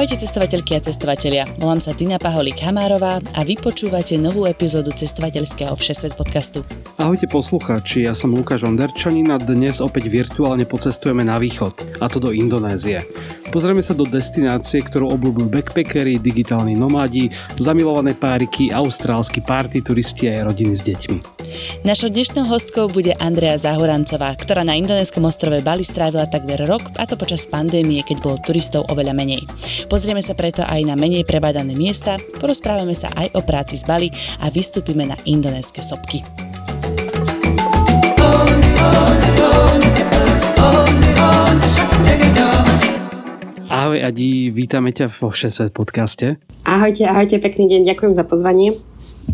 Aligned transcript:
Ahojte 0.00 0.16
cestovateľky 0.16 0.72
a 0.72 0.80
cestovatelia. 0.80 1.44
Volám 1.60 1.76
sa 1.76 1.92
Tina 1.92 2.16
Paholík 2.16 2.64
Hamárová 2.64 3.20
a 3.20 3.40
vy 3.44 3.60
počúvate 3.60 4.16
novú 4.16 4.48
epizódu 4.48 4.96
cestovateľského 4.96 5.76
Všesvet 5.76 6.16
podcastu. 6.16 6.64
Ahojte 6.96 7.28
poslucháči, 7.28 8.08
ja 8.08 8.16
som 8.16 8.32
Lukáš 8.32 8.64
Onderčanin 8.64 9.28
a 9.28 9.36
dnes 9.36 9.76
opäť 9.84 10.08
virtuálne 10.08 10.64
pocestujeme 10.64 11.20
na 11.20 11.36
východ, 11.36 12.00
a 12.00 12.08
to 12.08 12.16
do 12.16 12.32
Indonézie. 12.32 13.04
Pozrieme 13.52 13.84
sa 13.84 13.92
do 13.92 14.08
destinácie, 14.08 14.80
ktorú 14.80 15.20
obľúbujú 15.20 15.52
backpackery, 15.52 16.16
digitálni 16.16 16.72
nomádi, 16.72 17.28
zamilované 17.60 18.16
páriky, 18.16 18.72
austrálsky 18.72 19.44
party, 19.44 19.84
turisti 19.84 20.32
a 20.32 20.48
rodiny 20.48 20.80
s 20.80 20.80
deťmi. 20.80 21.18
Našou 21.84 22.08
dnešnou 22.08 22.48
hostkou 22.48 22.88
bude 22.88 23.12
Andrea 23.20 23.58
Zahorancová, 23.60 24.32
ktorá 24.38 24.64
na 24.64 24.78
indonéskom 24.80 25.26
ostrove 25.28 25.60
Bali 25.60 25.84
strávila 25.84 26.24
takmer 26.24 26.62
rok, 26.64 26.88
a 26.96 27.04
to 27.04 27.20
počas 27.20 27.50
pandémie, 27.50 28.00
keď 28.00 28.16
bolo 28.22 28.36
turistov 28.40 28.88
oveľa 28.88 29.12
menej. 29.12 29.42
Pozrieme 29.90 30.22
sa 30.22 30.38
preto 30.38 30.62
aj 30.62 30.86
na 30.86 30.94
menej 30.94 31.26
prebádané 31.26 31.74
miesta, 31.74 32.14
porozprávame 32.38 32.94
sa 32.94 33.10
aj 33.10 33.34
o 33.34 33.42
práci 33.42 33.74
z 33.74 33.90
Bali 33.90 34.08
a 34.38 34.46
vystúpime 34.46 35.02
na 35.02 35.18
indonéske 35.26 35.82
sopky. 35.82 36.22
Ahoj 43.66 43.98
Adi, 43.98 44.54
vítame 44.54 44.94
ťa 44.94 45.10
vo 45.10 45.34
6 45.34 45.74
podcaste. 45.74 46.38
Ahojte, 46.62 47.10
ahojte, 47.10 47.42
pekný 47.42 47.66
deň, 47.66 47.90
ďakujem 47.90 48.14
za 48.14 48.22
pozvanie. 48.22 48.78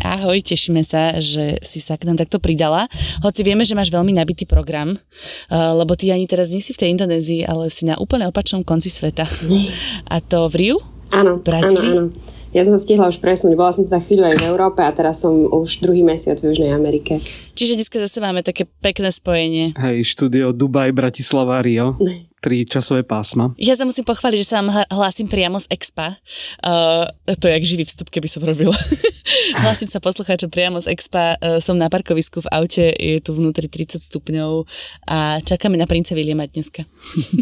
Ahoj, 0.05 0.39
tešíme 0.45 0.85
sa, 0.85 1.17
že 1.17 1.57
si 1.65 1.81
sa 1.81 1.97
k 1.97 2.05
nám 2.05 2.21
takto 2.21 2.37
pridala. 2.37 2.85
Hoci 3.25 3.41
vieme, 3.41 3.65
že 3.65 3.73
máš 3.73 3.89
veľmi 3.89 4.13
nabitý 4.13 4.45
program, 4.45 4.93
uh, 4.93 5.73
lebo 5.73 5.97
ty 5.97 6.13
ani 6.13 6.29
teraz 6.29 6.53
nie 6.53 6.61
si 6.61 6.71
v 6.71 6.79
tej 6.79 6.89
Indonézii, 6.93 7.41
ale 7.49 7.73
si 7.73 7.89
na 7.89 7.97
úplne 7.97 8.29
opačnom 8.29 8.61
konci 8.61 8.93
sveta. 8.93 9.25
A 10.13 10.21
to 10.21 10.47
v 10.47 10.55
Riu? 10.55 10.77
Áno, 11.09 11.41
Brazílii? 11.41 11.97
áno, 11.97 12.11
áno. 12.13 12.35
Ja 12.55 12.63
som 12.63 12.79
sa 12.79 12.81
stihla 12.81 13.11
už 13.11 13.19
presunúť, 13.19 13.59
bola 13.59 13.75
som 13.75 13.83
teda 13.85 13.99
chvíľu 13.99 14.23
aj 14.23 14.37
v 14.39 14.47
Európe 14.47 14.79
a 14.79 14.89
teraz 14.95 15.19
som 15.19 15.35
už 15.51 15.83
druhý 15.83 16.01
mesiac 16.01 16.39
v 16.39 16.49
Južnej 16.49 16.71
Amerike. 16.71 17.19
Čiže 17.57 17.73
dneska 17.73 17.97
zase 17.97 18.21
máme 18.21 18.45
také 18.45 18.69
pekné 18.85 19.09
spojenie. 19.09 19.73
Hej, 19.73 20.13
štúdio 20.13 20.53
Dubaj, 20.53 20.93
Bratislava, 20.93 21.57
Rio. 21.65 21.97
tri 22.37 22.69
časové 22.69 23.01
pásma. 23.01 23.57
Ja 23.57 23.73
sa 23.73 23.83
musím 23.83 24.05
pochváliť, 24.05 24.37
že 24.37 24.47
sa 24.47 24.61
vám 24.61 24.69
hlásim 24.93 25.25
priamo 25.25 25.57
z 25.57 25.73
Expa. 25.73 26.21
Uh, 26.61 27.09
to 27.33 27.49
je 27.49 27.53
jak 27.57 27.65
živý 27.65 27.83
vstup, 27.83 28.13
keby 28.13 28.29
som 28.29 28.45
robila. 28.45 28.77
hlásim 29.65 29.89
sa 29.89 29.97
poslucháčom 29.97 30.53
priamo 30.53 30.77
z 30.77 30.93
Expa. 30.93 31.33
Uh, 31.41 31.57
som 31.57 31.75
na 31.75 31.89
parkovisku 31.89 32.45
v 32.45 32.51
aute, 32.53 32.93
je 32.93 33.17
tu 33.19 33.33
vnútri 33.33 33.65
30 33.65 33.99
stupňov 33.99 34.69
a 35.09 35.41
čakáme 35.41 35.81
na 35.81 35.89
princa 35.89 36.13
Williama 36.13 36.45
dneska. 36.45 36.85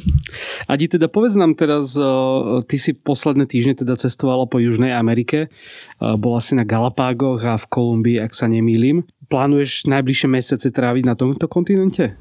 Adi, 0.72 0.88
teda 0.88 1.12
povedz 1.12 1.36
nám 1.36 1.60
teraz, 1.60 1.92
uh, 2.00 2.64
ty 2.64 2.80
si 2.80 2.96
posledné 2.96 3.52
týždne 3.52 3.76
teda 3.76 4.00
cestovala 4.00 4.48
po 4.48 4.64
Južnej 4.64 4.96
Amerike. 4.96 5.52
Uh, 6.00 6.16
bola 6.16 6.40
si 6.40 6.56
na 6.56 6.64
Galapágoch 6.64 7.44
a 7.44 7.60
v 7.60 7.66
Kolumbii, 7.68 8.24
ak 8.24 8.32
sa 8.32 8.48
nemýlim. 8.48 9.04
Plánuješ 9.26 9.90
najbližšie 9.90 10.28
mesiace 10.30 10.68
tráviť 10.70 11.04
na 11.06 11.18
tomto 11.18 11.50
kontinente? 11.50 12.14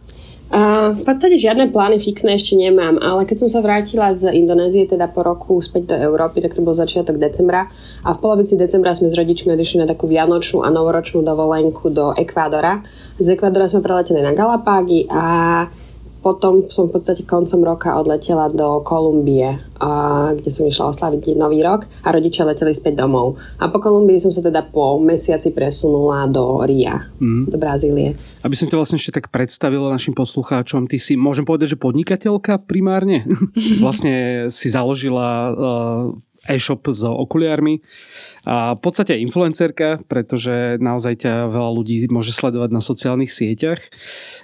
Uh, 0.55 0.93
v 0.93 1.03
podstate 1.09 1.41
žiadne 1.41 1.73
plány 1.73 1.99
fixné 1.99 2.37
ešte 2.37 2.55
nemám, 2.55 3.01
ale 3.01 3.25
keď 3.25 3.43
som 3.43 3.49
sa 3.49 3.65
vrátila 3.65 4.13
z 4.13 4.29
Indonézie, 4.39 4.85
teda 4.85 5.09
po 5.09 5.25
roku 5.25 5.57
späť 5.59 5.91
do 5.91 5.97
Európy, 5.97 6.45
tak 6.45 6.53
to 6.53 6.63
bol 6.63 6.77
začiatok 6.77 7.17
decembra 7.17 7.67
a 8.05 8.13
v 8.13 8.19
polovici 8.21 8.55
decembra 8.55 8.93
sme 8.93 9.09
s 9.11 9.17
rodičmi 9.17 9.51
odišli 9.51 9.83
na 9.83 9.89
takú 9.89 10.05
vianočnú 10.05 10.63
a 10.63 10.69
novoročnú 10.69 11.25
dovolenku 11.25 11.89
do 11.91 12.13
Ekvádora. 12.13 12.85
Z 13.19 13.35
Ekvádora 13.35 13.73
sme 13.73 13.81
preleteli 13.83 14.21
na 14.21 14.37
Galapágy 14.37 15.09
a 15.09 15.25
potom 16.25 16.65
som 16.73 16.89
v 16.89 16.97
podstate 16.97 17.29
koncom 17.29 17.61
roka 17.61 17.93
odletela 18.01 18.49
do 18.49 18.81
Kolumbie, 18.81 19.61
a, 19.77 20.33
kde 20.33 20.49
som 20.49 20.65
išla 20.65 20.89
oslaviť 20.97 21.37
nový 21.37 21.61
rok 21.61 21.85
a 22.01 22.09
rodičia 22.09 22.49
leteli 22.49 22.73
späť 22.73 23.05
domov. 23.05 23.37
A 23.61 23.69
po 23.69 23.77
Kolumbii 23.77 24.17
som 24.17 24.33
sa 24.33 24.41
teda 24.41 24.65
po 24.65 24.97
mesiaci 24.97 25.53
presunula 25.53 26.25
do 26.25 26.65
Ria, 26.65 27.13
mm. 27.21 27.53
do 27.53 27.61
Brazílie. 27.61 28.17
Aby 28.41 28.57
som 28.57 28.73
ťa 28.73 28.81
vlastne 28.81 28.97
ešte 28.97 29.21
tak 29.21 29.29
predstavila 29.29 29.93
našim 29.93 30.17
poslucháčom, 30.17 30.89
ty 30.89 30.97
si, 30.97 31.13
môžem 31.13 31.45
povedať, 31.45 31.77
že 31.77 31.83
podnikateľka 31.85 32.65
primárne? 32.65 33.29
vlastne 33.85 34.49
si 34.49 34.73
založila 34.73 35.29
uh, 35.53 35.55
e-shop 36.49 36.89
s 36.91 37.03
okuliármi 37.05 37.81
a 38.45 38.77
v 38.77 38.81
podstate 38.85 39.17
influencerka, 39.25 40.05
pretože 40.05 40.77
naozaj 40.77 41.25
ťa 41.25 41.49
veľa 41.49 41.71
ľudí 41.81 41.97
môže 42.13 42.29
sledovať 42.37 42.71
na 42.77 42.85
sociálnych 42.85 43.33
sieťach. 43.33 43.81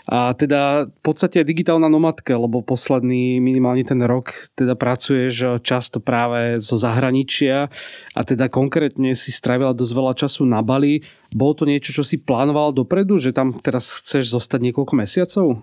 A 0.08 0.32
teda 0.32 0.88
v 0.88 1.02
podstate 1.04 1.44
digitálna 1.44 1.92
nomadka, 1.92 2.32
lebo 2.40 2.64
posledný 2.64 3.44
minimálne 3.44 3.84
ten 3.84 4.00
rok 4.00 4.32
teda 4.56 4.72
pracuješ 4.72 5.60
často 5.60 6.00
práve 6.00 6.56
zo 6.64 6.80
zahraničia 6.80 7.68
a 8.16 8.20
teda 8.24 8.48
konkrétne 8.48 9.12
si 9.12 9.28
strávila 9.28 9.76
dosť 9.76 9.92
veľa 9.92 10.14
času 10.16 10.48
na 10.48 10.64
Bali. 10.64 11.04
Bolo 11.36 11.52
to 11.52 11.64
niečo, 11.68 11.92
čo 11.92 12.00
si 12.00 12.16
plánovala 12.16 12.72
dopredu, 12.72 13.20
že 13.20 13.36
tam 13.36 13.52
teraz 13.60 14.00
chceš 14.00 14.32
zostať 14.32 14.72
niekoľko 14.72 14.96
mesiacov? 14.96 15.60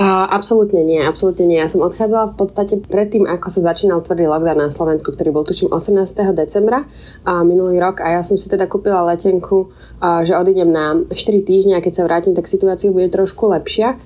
Uh, 0.00 0.24
absolútne 0.32 0.80
nie, 0.80 0.96
absolútne 0.96 1.44
nie. 1.44 1.60
Ja 1.60 1.68
som 1.68 1.84
odchádzala 1.84 2.32
v 2.32 2.36
podstate 2.40 2.80
predtým, 2.80 3.28
ako 3.28 3.52
sa 3.52 3.68
začínal 3.68 4.00
tvrdý 4.00 4.32
lockdown 4.32 4.64
na 4.64 4.72
Slovensku, 4.72 5.12
ktorý 5.12 5.28
bol 5.28 5.44
tuším 5.44 5.68
18. 5.68 6.00
decembra 6.32 6.88
uh, 7.28 7.44
minulý 7.44 7.76
rok 7.76 8.00
a 8.00 8.16
ja 8.16 8.24
som 8.24 8.40
si 8.40 8.48
teda 8.48 8.64
kúpila 8.64 9.04
letenku, 9.04 9.68
uh, 10.00 10.24
že 10.24 10.32
odídem 10.32 10.72
na 10.72 10.96
4 11.04 11.12
týždne 11.44 11.76
a 11.76 11.84
keď 11.84 11.92
sa 12.00 12.08
vrátim, 12.08 12.32
tak 12.32 12.48
situácia 12.48 12.88
bude 12.88 13.12
trošku 13.12 13.44
lepšia 13.52 14.00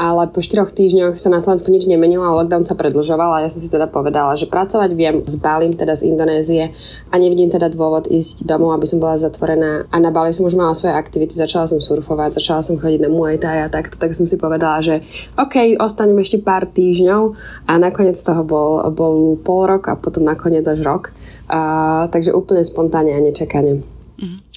ale 0.00 0.32
po 0.32 0.40
štyroch 0.40 0.72
týždňoch 0.72 1.20
sa 1.20 1.28
na 1.28 1.44
Slovensku 1.44 1.68
nič 1.68 1.84
nemenilo 1.84 2.24
a 2.24 2.32
lockdown 2.40 2.64
sa 2.64 2.72
predlžoval 2.72 3.36
a 3.36 3.44
ja 3.44 3.52
som 3.52 3.60
si 3.60 3.68
teda 3.68 3.84
povedala, 3.84 4.32
že 4.32 4.48
pracovať 4.48 4.96
viem 4.96 5.20
s 5.28 5.36
Balim, 5.36 5.76
teda 5.76 5.92
z 5.92 6.08
Indonézie 6.08 6.72
a 7.12 7.14
nevidím 7.20 7.52
teda 7.52 7.68
dôvod 7.68 8.08
ísť 8.08 8.48
domov, 8.48 8.72
aby 8.80 8.88
som 8.88 8.96
bola 8.96 9.20
zatvorená 9.20 9.84
a 9.92 9.96
na 10.00 10.08
Bali 10.08 10.32
som 10.32 10.48
už 10.48 10.56
mala 10.56 10.72
svoje 10.72 10.96
aktivity, 10.96 11.36
začala 11.36 11.68
som 11.68 11.84
surfovať, 11.84 12.40
začala 12.40 12.64
som 12.64 12.80
chodiť 12.80 13.04
na 13.04 13.12
Muay 13.12 13.36
Thai 13.36 13.60
a 13.60 13.68
takto, 13.68 14.00
tak 14.00 14.16
som 14.16 14.24
si 14.24 14.40
povedala, 14.40 14.80
že 14.80 15.04
OK, 15.36 15.76
ostanem 15.76 16.16
ešte 16.24 16.40
pár 16.40 16.64
týždňov 16.64 17.36
a 17.68 17.72
nakoniec 17.76 18.16
toho 18.16 18.40
bol, 18.40 18.80
bol 18.96 19.36
pol 19.36 19.68
rok 19.68 19.92
a 19.92 20.00
potom 20.00 20.24
nakoniec 20.24 20.64
až 20.64 20.80
rok. 20.80 21.12
A, 21.50 22.08
takže 22.08 22.32
úplne 22.32 22.64
spontánne 22.64 23.12
a 23.12 23.20
nečakane. 23.20 23.99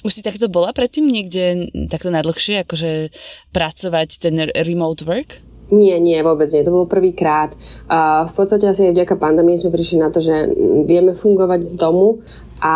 Už 0.04 0.20
si 0.20 0.22
takto 0.22 0.52
bola 0.52 0.76
predtým 0.76 1.08
niekde 1.08 1.72
takto 1.88 2.12
najdlhšie, 2.12 2.68
akože 2.68 3.08
pracovať 3.56 4.08
ten 4.20 4.36
remote 4.52 5.08
work? 5.08 5.40
Nie, 5.72 5.96
nie, 5.96 6.20
vôbec 6.20 6.52
nie. 6.52 6.60
To 6.60 6.76
bol 6.76 6.84
prvýkrát. 6.84 7.56
Uh, 7.88 8.28
v 8.28 8.32
podstate 8.36 8.68
asi 8.68 8.92
aj 8.92 9.00
vďaka 9.00 9.16
pandémii 9.16 9.56
sme 9.56 9.72
prišli 9.72 9.96
na 9.96 10.12
to, 10.12 10.20
že 10.20 10.52
vieme 10.84 11.16
fungovať 11.16 11.64
z 11.64 11.72
domu 11.80 12.20
a 12.60 12.74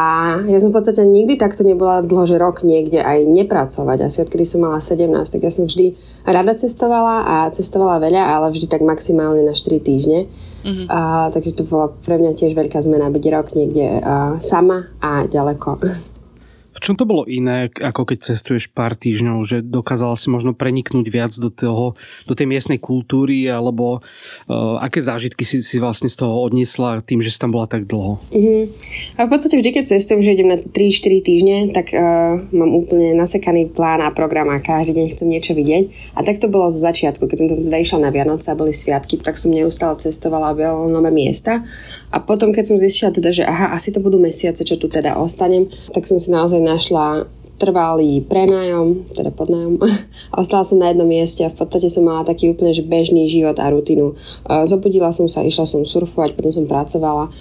ja 0.48 0.58
som 0.58 0.72
v 0.72 0.80
podstate 0.80 1.04
nikdy 1.04 1.36
takto 1.36 1.62
nebola 1.68 2.00
dlho, 2.00 2.24
že 2.24 2.40
rok 2.40 2.64
niekde 2.64 3.04
aj 3.04 3.28
nepracovať. 3.28 4.08
Asi 4.08 4.24
odkedy 4.24 4.48
som 4.48 4.64
mala 4.64 4.80
17, 4.80 5.04
tak 5.04 5.40
ja 5.44 5.52
som 5.52 5.68
vždy 5.68 5.94
rada 6.24 6.56
cestovala 6.56 7.28
a 7.28 7.36
cestovala 7.52 8.00
veľa, 8.00 8.22
ale 8.24 8.56
vždy 8.56 8.66
tak 8.72 8.80
maximálne 8.80 9.44
na 9.44 9.52
4 9.52 9.84
týždne. 9.84 10.26
Uh-huh. 10.64 10.84
Uh, 10.90 11.28
takže 11.30 11.60
to 11.60 11.62
bola 11.68 11.92
pre 11.92 12.16
mňa 12.16 12.34
tiež 12.34 12.56
veľká 12.56 12.80
zmena 12.82 13.12
byť 13.12 13.24
rok 13.30 13.52
niekde 13.54 14.00
uh, 14.00 14.36
sama 14.40 14.90
a 14.98 15.28
ďaleko. 15.28 15.78
V 16.78 16.86
čom 16.86 16.94
to 16.94 17.02
bolo 17.02 17.26
iné, 17.26 17.74
ako 17.74 18.14
keď 18.14 18.30
cestuješ 18.30 18.70
pár 18.70 18.94
týždňov, 18.94 19.42
že 19.42 19.66
dokázala 19.66 20.14
si 20.14 20.30
možno 20.30 20.54
preniknúť 20.54 21.06
viac 21.10 21.34
do, 21.34 21.50
toho, 21.50 21.98
do 22.30 22.34
tej 22.38 22.46
miestnej 22.46 22.78
kultúry, 22.78 23.50
alebo 23.50 23.98
uh, 23.98 24.78
aké 24.78 25.02
zážitky 25.02 25.42
si, 25.42 25.58
si 25.58 25.82
vlastne 25.82 26.06
z 26.06 26.22
toho 26.22 26.38
odniesla 26.38 27.02
tým, 27.02 27.18
že 27.18 27.34
si 27.34 27.38
tam 27.42 27.50
bola 27.50 27.66
tak 27.66 27.90
dlho? 27.90 28.22
Uh-huh. 28.22 28.62
A 29.18 29.26
v 29.26 29.28
podstate 29.28 29.58
vždy, 29.58 29.74
keď 29.74 29.98
cestujem, 29.98 30.22
že 30.22 30.38
idem 30.38 30.54
na 30.54 30.58
3-4 30.62 31.26
týždne, 31.26 31.58
tak 31.74 31.90
uh, 31.90 32.38
mám 32.54 32.70
úplne 32.70 33.18
nasekaný 33.18 33.74
plán 33.74 33.98
a 33.98 34.14
program 34.14 34.46
a 34.54 34.62
každý 34.62 34.94
deň 34.94 35.06
chcem 35.18 35.28
niečo 35.34 35.58
vidieť. 35.58 36.14
A 36.14 36.22
tak 36.22 36.38
to 36.38 36.46
bolo 36.46 36.70
zo 36.70 36.78
začiatku, 36.78 37.26
keď 37.26 37.36
som 37.42 37.48
tam 37.50 37.58
teda 37.58 37.78
išla 37.82 38.06
na 38.06 38.14
Vianoce 38.14 38.54
a 38.54 38.58
boli 38.58 38.70
sviatky, 38.70 39.18
tak 39.18 39.34
som 39.34 39.50
neustále 39.50 39.98
cestovala 39.98 40.54
a 40.54 40.70
nové 40.86 41.10
miesta. 41.10 41.66
A 42.08 42.24
potom, 42.24 42.52
keď 42.56 42.64
som 42.72 42.80
zistila 42.80 43.12
teda, 43.12 43.30
že 43.32 43.44
aha, 43.44 43.76
asi 43.76 43.92
to 43.92 44.00
budú 44.00 44.16
mesiace, 44.16 44.64
čo 44.64 44.80
tu 44.80 44.88
teda 44.88 45.20
ostanem, 45.20 45.68
tak 45.92 46.08
som 46.08 46.16
si 46.16 46.32
naozaj 46.32 46.60
našla 46.60 47.28
trvalý 47.58 48.22
prenájom, 48.22 49.10
teda 49.12 49.34
podnájom 49.34 49.82
a 50.32 50.34
ostala 50.38 50.62
som 50.62 50.78
na 50.78 50.94
jednom 50.94 51.10
mieste 51.10 51.42
a 51.42 51.50
v 51.50 51.58
podstate 51.58 51.90
som 51.90 52.06
mala 52.06 52.22
taký 52.22 52.54
úplne 52.54 52.70
že 52.70 52.86
bežný 52.86 53.26
život 53.26 53.58
a 53.58 53.66
rutinu. 53.68 54.14
Zobudila 54.46 55.10
som 55.10 55.26
sa, 55.26 55.42
išla 55.42 55.66
som 55.66 55.82
surfovať, 55.82 56.38
potom 56.38 56.54
som 56.54 56.64
pracovala. 56.70 57.34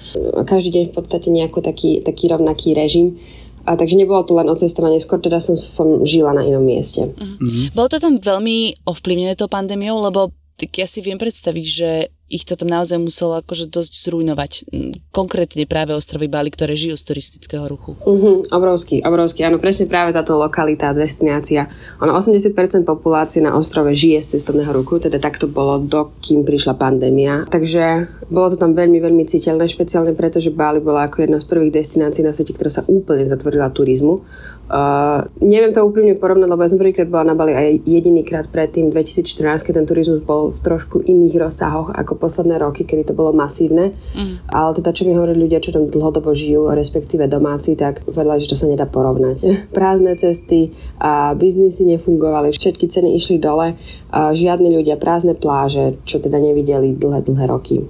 Každý 0.43 0.73
deň 0.73 0.83
v 0.89 0.93
podstate 0.97 1.29
nejaký 1.29 1.61
taký, 1.61 1.89
taký 2.01 2.33
rovnaký 2.33 2.73
režim. 2.73 3.21
A 3.67 3.75
takže 3.75 3.99
nebolo 3.99 4.23
to 4.23 4.31
len 4.31 4.47
o 4.47 4.55
cestovanie, 4.55 4.97
skôr 4.97 5.19
teda 5.19 5.43
som, 5.43 5.59
som 5.59 6.07
žila 6.07 6.31
na 6.31 6.47
inom 6.47 6.63
mieste. 6.63 7.03
Mm-hmm. 7.03 7.75
Bolo 7.75 7.91
to 7.91 7.99
tam 7.99 8.15
veľmi 8.15 8.87
ovplyvnené 8.87 9.35
to 9.35 9.51
pandémiou, 9.51 9.99
lebo 9.99 10.31
tak 10.55 10.71
ja 10.71 10.87
si 10.87 11.03
viem 11.03 11.19
predstaviť, 11.19 11.65
že 11.67 11.89
ich 12.27 12.43
to 12.43 12.59
tam 12.59 12.67
naozaj 12.67 12.99
muselo 12.99 13.39
akože 13.39 13.71
dosť 13.71 13.93
zrujnovať. 14.07 14.51
Mm, 14.67 14.93
konkrétne 15.15 15.63
práve 15.63 15.95
ostrovy 15.95 16.27
Bali, 16.27 16.51
ktoré 16.51 16.75
žijú 16.75 16.99
z 16.99 17.03
turistického 17.11 17.63
ruchu. 17.65 17.95
Uh-huh, 18.03 18.43
obrovský, 18.51 18.99
obrovský. 19.01 19.47
Áno, 19.47 19.57
presne 19.57 19.87
práve 19.87 20.11
táto 20.11 20.35
lokalita, 20.35 20.91
destinácia. 20.91 21.71
Ono 22.03 22.11
80% 22.11 22.83
populácie 22.83 23.39
na 23.39 23.55
ostrove 23.55 23.95
žije 23.95 24.19
z 24.19 24.27
cestovného 24.37 24.75
ruchu, 24.75 24.99
teda 24.99 25.23
takto 25.23 25.47
bolo, 25.47 25.79
dokým 25.79 26.43
prišla 26.43 26.75
pandémia. 26.75 27.47
Takže 27.47 28.11
bolo 28.27 28.51
to 28.51 28.57
tam 28.59 28.75
veľmi, 28.75 28.99
veľmi 28.99 29.23
citeľné, 29.23 29.71
špeciálne 29.71 30.11
preto, 30.11 30.43
že 30.43 30.51
Bali 30.51 30.83
bola 30.83 31.07
ako 31.07 31.23
jedna 31.23 31.39
z 31.39 31.47
prvých 31.47 31.79
destinácií 31.79 32.27
na 32.27 32.35
svete, 32.35 32.51
ktorá 32.51 32.67
sa 32.67 32.83
úplne 32.91 33.23
zatvorila 33.23 33.71
turizmu. 33.71 34.27
Uh, 34.67 35.23
neviem 35.39 35.71
to 35.71 35.79
úplne 35.79 36.11
porovnať, 36.19 36.51
lebo 36.51 36.59
ja 36.59 36.67
som 36.67 36.75
prvýkrát 36.75 37.07
bola 37.07 37.31
na 37.31 37.39
Bali 37.39 37.55
aj 37.55 37.87
jedinýkrát 37.87 38.51
predtým, 38.51 38.91
2014, 38.91 39.63
keď 39.63 39.73
ten 39.79 39.87
turizmus 39.87 40.19
bol 40.27 40.51
v 40.51 40.59
trošku 40.59 41.07
iných 41.07 41.39
rozsahoch 41.39 41.95
ako 41.95 42.19
posledné 42.19 42.59
roky, 42.59 42.83
kedy 42.83 43.07
to 43.07 43.13
bolo 43.15 43.31
masívne. 43.31 43.95
Mm. 44.11 44.43
Ale 44.51 44.75
teda, 44.75 44.91
čo 44.91 45.07
mi 45.07 45.15
hovorili 45.15 45.47
ľudia, 45.47 45.63
čo 45.63 45.71
tam 45.71 45.87
dlhodobo 45.87 46.35
žijú, 46.35 46.67
respektíve 46.75 47.31
domáci, 47.31 47.79
tak 47.79 48.03
povedali, 48.03 48.43
že 48.43 48.51
to 48.51 48.59
sa 48.59 48.67
nedá 48.67 48.83
porovnať. 48.83 49.39
Prázdne 49.77 50.19
cesty, 50.19 50.75
a 50.99 51.31
biznisy 51.31 51.87
nefungovali, 51.87 52.51
všetky 52.51 52.91
ceny 52.91 53.15
išli 53.15 53.39
dole, 53.39 53.79
a 54.11 54.35
žiadni 54.35 54.67
ľudia, 54.75 54.99
prázdne 54.99 55.39
pláže, 55.39 55.95
čo 56.03 56.19
teda 56.19 56.43
nevideli 56.43 56.91
dlhé, 56.91 57.23
dlhé 57.23 57.45
roky. 57.47 57.87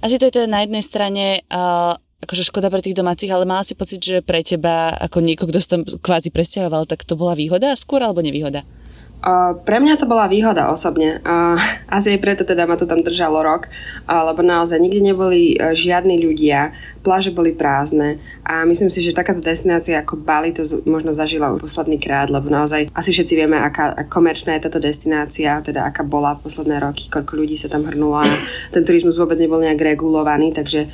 Asi 0.00 0.16
to 0.16 0.28
je 0.30 0.40
teda 0.40 0.48
na 0.48 0.64
jednej 0.64 0.80
strane 0.80 1.24
uh 1.52 2.00
akože 2.24 2.48
škoda 2.48 2.72
pre 2.72 2.80
tých 2.80 2.96
domácich, 2.96 3.30
ale 3.30 3.44
mala 3.44 3.62
si 3.62 3.76
pocit, 3.76 4.00
že 4.00 4.24
pre 4.24 4.40
teba, 4.40 4.96
ako 4.96 5.20
niekoho, 5.20 5.48
kto 5.52 5.60
sa 5.60 5.68
tam 5.78 5.82
kvázi 5.84 6.32
presťahoval, 6.32 6.88
tak 6.88 7.04
to 7.04 7.14
bola 7.14 7.36
výhoda 7.36 7.76
skôr 7.76 8.00
alebo 8.00 8.24
nevýhoda? 8.24 8.64
Pre 9.64 9.76
mňa 9.80 9.96
to 9.96 10.04
bola 10.04 10.28
výhoda 10.28 10.68
osobne. 10.68 11.24
Asi 11.88 12.12
aj 12.12 12.20
preto 12.20 12.42
teda 12.44 12.68
ma 12.68 12.76
to 12.76 12.84
tam 12.84 13.00
držalo 13.00 13.40
rok, 13.40 13.72
lebo 14.04 14.44
naozaj 14.44 14.76
nikde 14.76 15.00
neboli 15.00 15.56
uh, 15.56 15.72
žiadni 15.72 16.20
ľudia, 16.20 16.76
pláže 17.00 17.32
boli 17.32 17.52
prázdne 17.52 18.20
a 18.44 18.64
myslím 18.64 18.88
si, 18.88 19.00
že 19.04 19.16
takáto 19.16 19.40
destinácia 19.40 20.00
ako 20.00 20.20
Bali 20.20 20.52
to 20.52 20.64
možno 20.88 21.12
zažila 21.12 21.52
už 21.52 21.64
posledný 21.64 22.00
krát, 22.00 22.28
lebo 22.28 22.48
naozaj 22.48 22.92
asi 22.92 23.12
všetci 23.12 23.32
vieme, 23.36 23.56
aká, 23.60 24.08
komerčná 24.08 24.56
je 24.56 24.68
táto 24.68 24.80
destinácia, 24.80 25.60
teda 25.60 25.84
aká 25.88 26.04
bola 26.04 26.36
posledné 26.36 26.80
roky, 26.80 27.08
koľko 27.08 27.32
ľudí 27.36 27.56
sa 27.56 27.68
tam 27.68 27.84
hrnulo 27.84 28.20
a 28.20 28.28
ten 28.72 28.84
turizmus 28.84 29.16
vôbec 29.16 29.36
nebol 29.40 29.60
nejak 29.60 29.96
regulovaný, 29.96 30.52
takže 30.52 30.88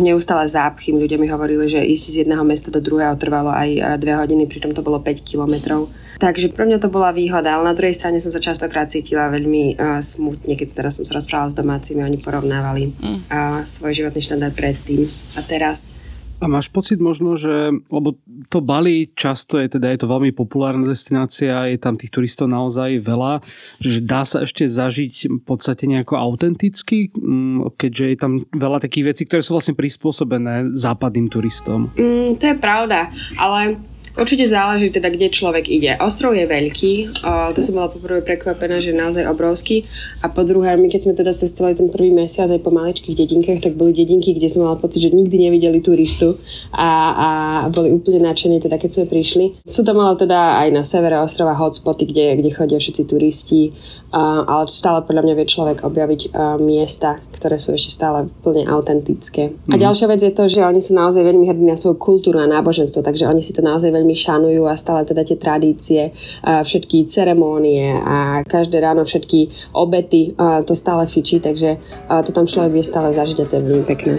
neustále 0.00 0.48
zápchy. 0.48 0.92
Ľudia 0.92 1.16
mi 1.16 1.28
hovorili, 1.28 1.68
že 1.68 1.80
ísť 1.80 2.04
z 2.08 2.18
jedného 2.24 2.44
mesta 2.44 2.68
do 2.68 2.80
druhého 2.80 3.16
trvalo 3.16 3.52
aj 3.52 4.00
dve 4.00 4.16
hodiny, 4.16 4.44
pritom 4.48 4.76
to 4.76 4.84
bolo 4.84 5.00
5 5.00 5.24
kilometrov. 5.24 5.88
Takže 6.22 6.54
pre 6.54 6.70
mňa 6.70 6.78
to 6.78 6.86
bola 6.86 7.10
výhoda, 7.10 7.58
ale 7.58 7.66
na 7.66 7.74
druhej 7.74 7.98
strane 7.98 8.22
som 8.22 8.30
sa 8.30 8.38
častokrát 8.38 8.86
cítila 8.86 9.26
veľmi 9.26 9.74
uh, 9.74 9.98
smutne, 9.98 10.54
keď 10.54 10.70
teraz 10.70 11.02
som 11.02 11.02
sa 11.02 11.18
rozprávala 11.18 11.50
s 11.50 11.58
domácimi, 11.58 12.06
oni 12.06 12.14
porovnávali 12.22 12.94
mm. 12.94 13.26
uh, 13.26 13.66
svoj 13.66 13.90
životný 13.90 14.22
štandard 14.22 14.54
predtým 14.54 15.02
a 15.34 15.42
teraz. 15.42 15.98
A 16.38 16.46
máš 16.50 16.70
pocit 16.70 16.98
možno, 16.98 17.34
že, 17.38 17.74
lebo 17.90 18.18
to 18.50 18.58
Bali 18.62 19.10
často 19.14 19.62
je, 19.62 19.66
teda 19.78 19.94
je 19.94 20.02
to 20.02 20.10
veľmi 20.10 20.34
populárna 20.34 20.90
destinácia, 20.90 21.70
je 21.70 21.78
tam 21.78 21.94
tých 21.94 22.10
turistov 22.10 22.50
naozaj 22.50 22.98
veľa, 22.98 23.42
že 23.78 24.02
dá 24.02 24.26
sa 24.26 24.42
ešte 24.42 24.66
zažiť 24.66 25.26
v 25.26 25.42
podstate 25.42 25.86
nejako 25.86 26.18
autenticky, 26.18 27.14
mm, 27.14 27.78
keďže 27.78 28.04
je 28.10 28.16
tam 28.18 28.32
veľa 28.54 28.82
takých 28.82 29.14
vecí, 29.14 29.22
ktoré 29.26 29.42
sú 29.42 29.54
vlastne 29.54 29.78
prispôsobené 29.78 30.74
západným 30.74 31.30
turistom. 31.30 31.94
Mm, 31.94 32.38
to 32.38 32.44
je 32.50 32.56
pravda, 32.58 33.10
ale 33.38 33.78
Určite 34.12 34.44
záleží 34.44 34.92
teda, 34.92 35.08
kde 35.08 35.32
človek 35.32 35.72
ide. 35.72 35.96
Ostrov 35.96 36.36
je 36.36 36.44
veľký, 36.44 37.24
to 37.56 37.60
som 37.64 37.80
bola 37.80 37.88
poprvé 37.88 38.20
prekvapená, 38.20 38.84
že 38.84 38.92
je 38.92 39.00
naozaj 39.00 39.24
obrovský. 39.24 39.88
A 40.20 40.28
po 40.28 40.44
druhé, 40.44 40.76
my 40.76 40.92
keď 40.92 41.00
sme 41.08 41.14
teda 41.16 41.32
cestovali 41.32 41.72
ten 41.78 41.88
prvý 41.88 42.12
mesiac 42.12 42.52
aj 42.52 42.60
po 42.60 42.68
maličkých 42.68 43.16
dedinkách, 43.16 43.64
tak 43.64 43.72
boli 43.78 43.96
dedinky, 43.96 44.36
kde 44.36 44.52
som 44.52 44.68
mala 44.68 44.76
pocit, 44.76 45.00
že 45.00 45.14
nikdy 45.14 45.48
nevideli 45.48 45.80
turistu 45.80 46.36
a, 46.74 46.88
a 47.12 47.28
boli 47.70 47.94
úplne 47.94 48.26
nadšení, 48.26 48.58
teda 48.60 48.76
keď 48.76 48.90
sme 48.90 49.04
prišli. 49.06 49.44
Sú 49.64 49.86
tam 49.86 50.02
ale 50.02 50.18
teda 50.18 50.66
aj 50.66 50.68
na 50.74 50.82
severe 50.82 51.16
ostrova 51.22 51.54
hotspoty, 51.54 52.04
kde, 52.08 52.42
kde 52.42 52.50
chodia 52.50 52.78
všetci 52.82 53.02
turisti, 53.06 53.72
ale 54.12 54.68
stále 54.68 55.00
podľa 55.06 55.22
mňa 55.24 55.34
vie 55.38 55.46
človek 55.48 55.78
objaviť 55.86 56.36
miesta, 56.60 57.22
ktoré 57.32 57.56
sú 57.56 57.72
ešte 57.72 57.94
stále 57.94 58.28
plne 58.42 58.68
autentické. 58.68 59.54
Mm. 59.66 59.72
A 59.72 59.76
mhm. 59.78 59.82
ďalšia 59.88 60.06
vec 60.10 60.20
je 60.20 60.32
to, 60.34 60.44
že 60.50 60.60
oni 60.66 60.80
sú 60.82 60.92
naozaj 60.92 61.22
veľmi 61.22 61.46
hrdí 61.48 61.64
na 61.64 61.78
svoju 61.78 61.96
kultúru 61.96 62.42
a 62.42 62.50
náboženstvo, 62.50 63.00
takže 63.00 63.24
oni 63.24 63.40
si 63.40 63.54
to 63.54 63.62
naozaj 63.62 63.88
veľmi 63.88 64.01
šanujú 64.10 64.66
a 64.66 64.74
stále 64.74 65.06
teda 65.06 65.22
tie 65.22 65.38
tradície, 65.38 66.10
všetky 66.42 67.06
ceremónie 67.06 67.94
a 67.94 68.42
každé 68.42 68.82
ráno 68.82 69.06
všetky 69.06 69.70
obety, 69.78 70.34
to 70.66 70.74
stále 70.74 71.06
fičí, 71.06 71.38
takže 71.38 71.78
to 72.26 72.34
tam 72.34 72.50
človek 72.50 72.74
vie 72.74 72.82
stále 72.82 73.14
zažiť 73.14 73.38
a 73.38 73.46
to 73.46 73.54
je 73.54 73.62
veľmi 73.62 73.86
pekné. 73.86 74.18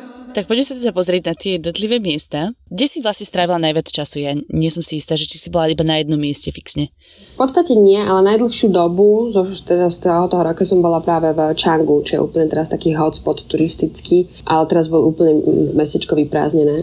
Tak 0.31 0.47
poďme 0.47 0.63
sa 0.63 0.79
teda 0.79 0.95
pozrieť 0.95 1.23
na 1.27 1.35
tie 1.35 1.51
jednotlivé 1.59 1.99
miesta. 1.99 2.55
Kde 2.71 2.87
si 2.87 3.03
vlastne 3.03 3.27
strávila 3.27 3.59
najviac 3.59 3.91
času? 3.91 4.23
Ja 4.23 4.31
nie 4.31 4.71
som 4.71 4.79
si 4.79 4.95
istá, 4.95 5.19
že 5.19 5.27
či 5.27 5.35
si 5.35 5.51
bola 5.51 5.67
iba 5.67 5.83
na 5.83 5.99
jednom 5.99 6.15
mieste 6.15 6.55
fixne. 6.55 6.87
V 7.35 7.37
podstate 7.43 7.75
nie, 7.75 7.99
ale 7.99 8.23
najdlhšiu 8.23 8.71
dobu, 8.71 9.35
teda 9.67 9.91
z 9.91 10.07
celého 10.07 10.31
toho 10.31 10.47
roka 10.47 10.63
som 10.63 10.79
bola 10.79 11.03
práve 11.03 11.35
v 11.35 11.51
Changu, 11.59 11.99
čo 12.07 12.11
je 12.15 12.23
úplne 12.23 12.47
teraz 12.47 12.71
taký 12.71 12.95
hotspot 12.95 13.43
turistický, 13.51 14.23
ale 14.47 14.71
teraz 14.71 14.87
bol 14.87 15.03
úplne 15.03 15.43
mestečko 15.75 16.15
vyprázdnené. 16.15 16.79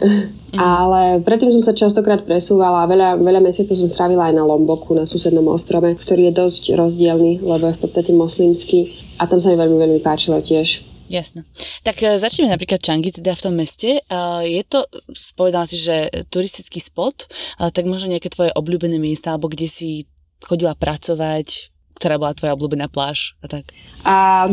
Mm. 0.49 0.57
Ale 0.57 1.21
predtým 1.25 1.53
som 1.57 1.61
sa 1.61 1.77
častokrát 1.77 2.25
presúvala 2.25 2.85
a 2.85 2.91
veľa, 2.91 3.21
veľa 3.21 3.41
mesiacov 3.45 3.77
som 3.77 3.89
strávila 3.89 4.33
aj 4.33 4.35
na 4.37 4.45
Lomboku, 4.49 4.97
na 4.97 5.05
susednom 5.05 5.45
ostrove, 5.53 5.93
ktorý 5.93 6.33
je 6.33 6.39
dosť 6.41 6.63
rozdielny, 6.73 7.45
lebo 7.45 7.69
je 7.69 7.77
v 7.77 7.83
podstate 7.85 8.17
moslimský 8.17 8.97
a 9.21 9.29
tam 9.29 9.41
sa 9.41 9.53
mi 9.53 9.61
veľmi, 9.61 9.77
veľmi 9.77 10.01
páčilo 10.01 10.41
tiež. 10.41 10.88
Jasno. 11.09 11.43
Tak 11.83 11.97
e, 12.05 12.21
začneme 12.21 12.53
napríklad 12.53 12.85
Changi, 12.85 13.11
teda 13.11 13.33
v 13.33 13.45
tom 13.49 13.55
meste. 13.57 13.99
E, 13.99 14.01
je 14.45 14.63
to, 14.69 14.85
spovedala 15.17 15.65
si, 15.65 15.81
že 15.81 16.13
turistický 16.29 16.79
spot, 16.79 17.25
e, 17.25 17.73
tak 17.73 17.89
možno 17.89 18.13
nejaké 18.13 18.29
tvoje 18.29 18.53
obľúbené 18.53 19.01
miesta, 19.01 19.33
alebo 19.33 19.49
kde 19.49 19.67
si 19.67 20.05
chodila 20.45 20.77
pracovať, 20.77 21.73
ktorá 21.97 22.21
bola 22.21 22.37
tvoja 22.37 22.55
obľúbená 22.55 22.93
pláž 22.93 23.35
a 23.41 23.49
tak? 23.49 23.73
A 24.05 24.47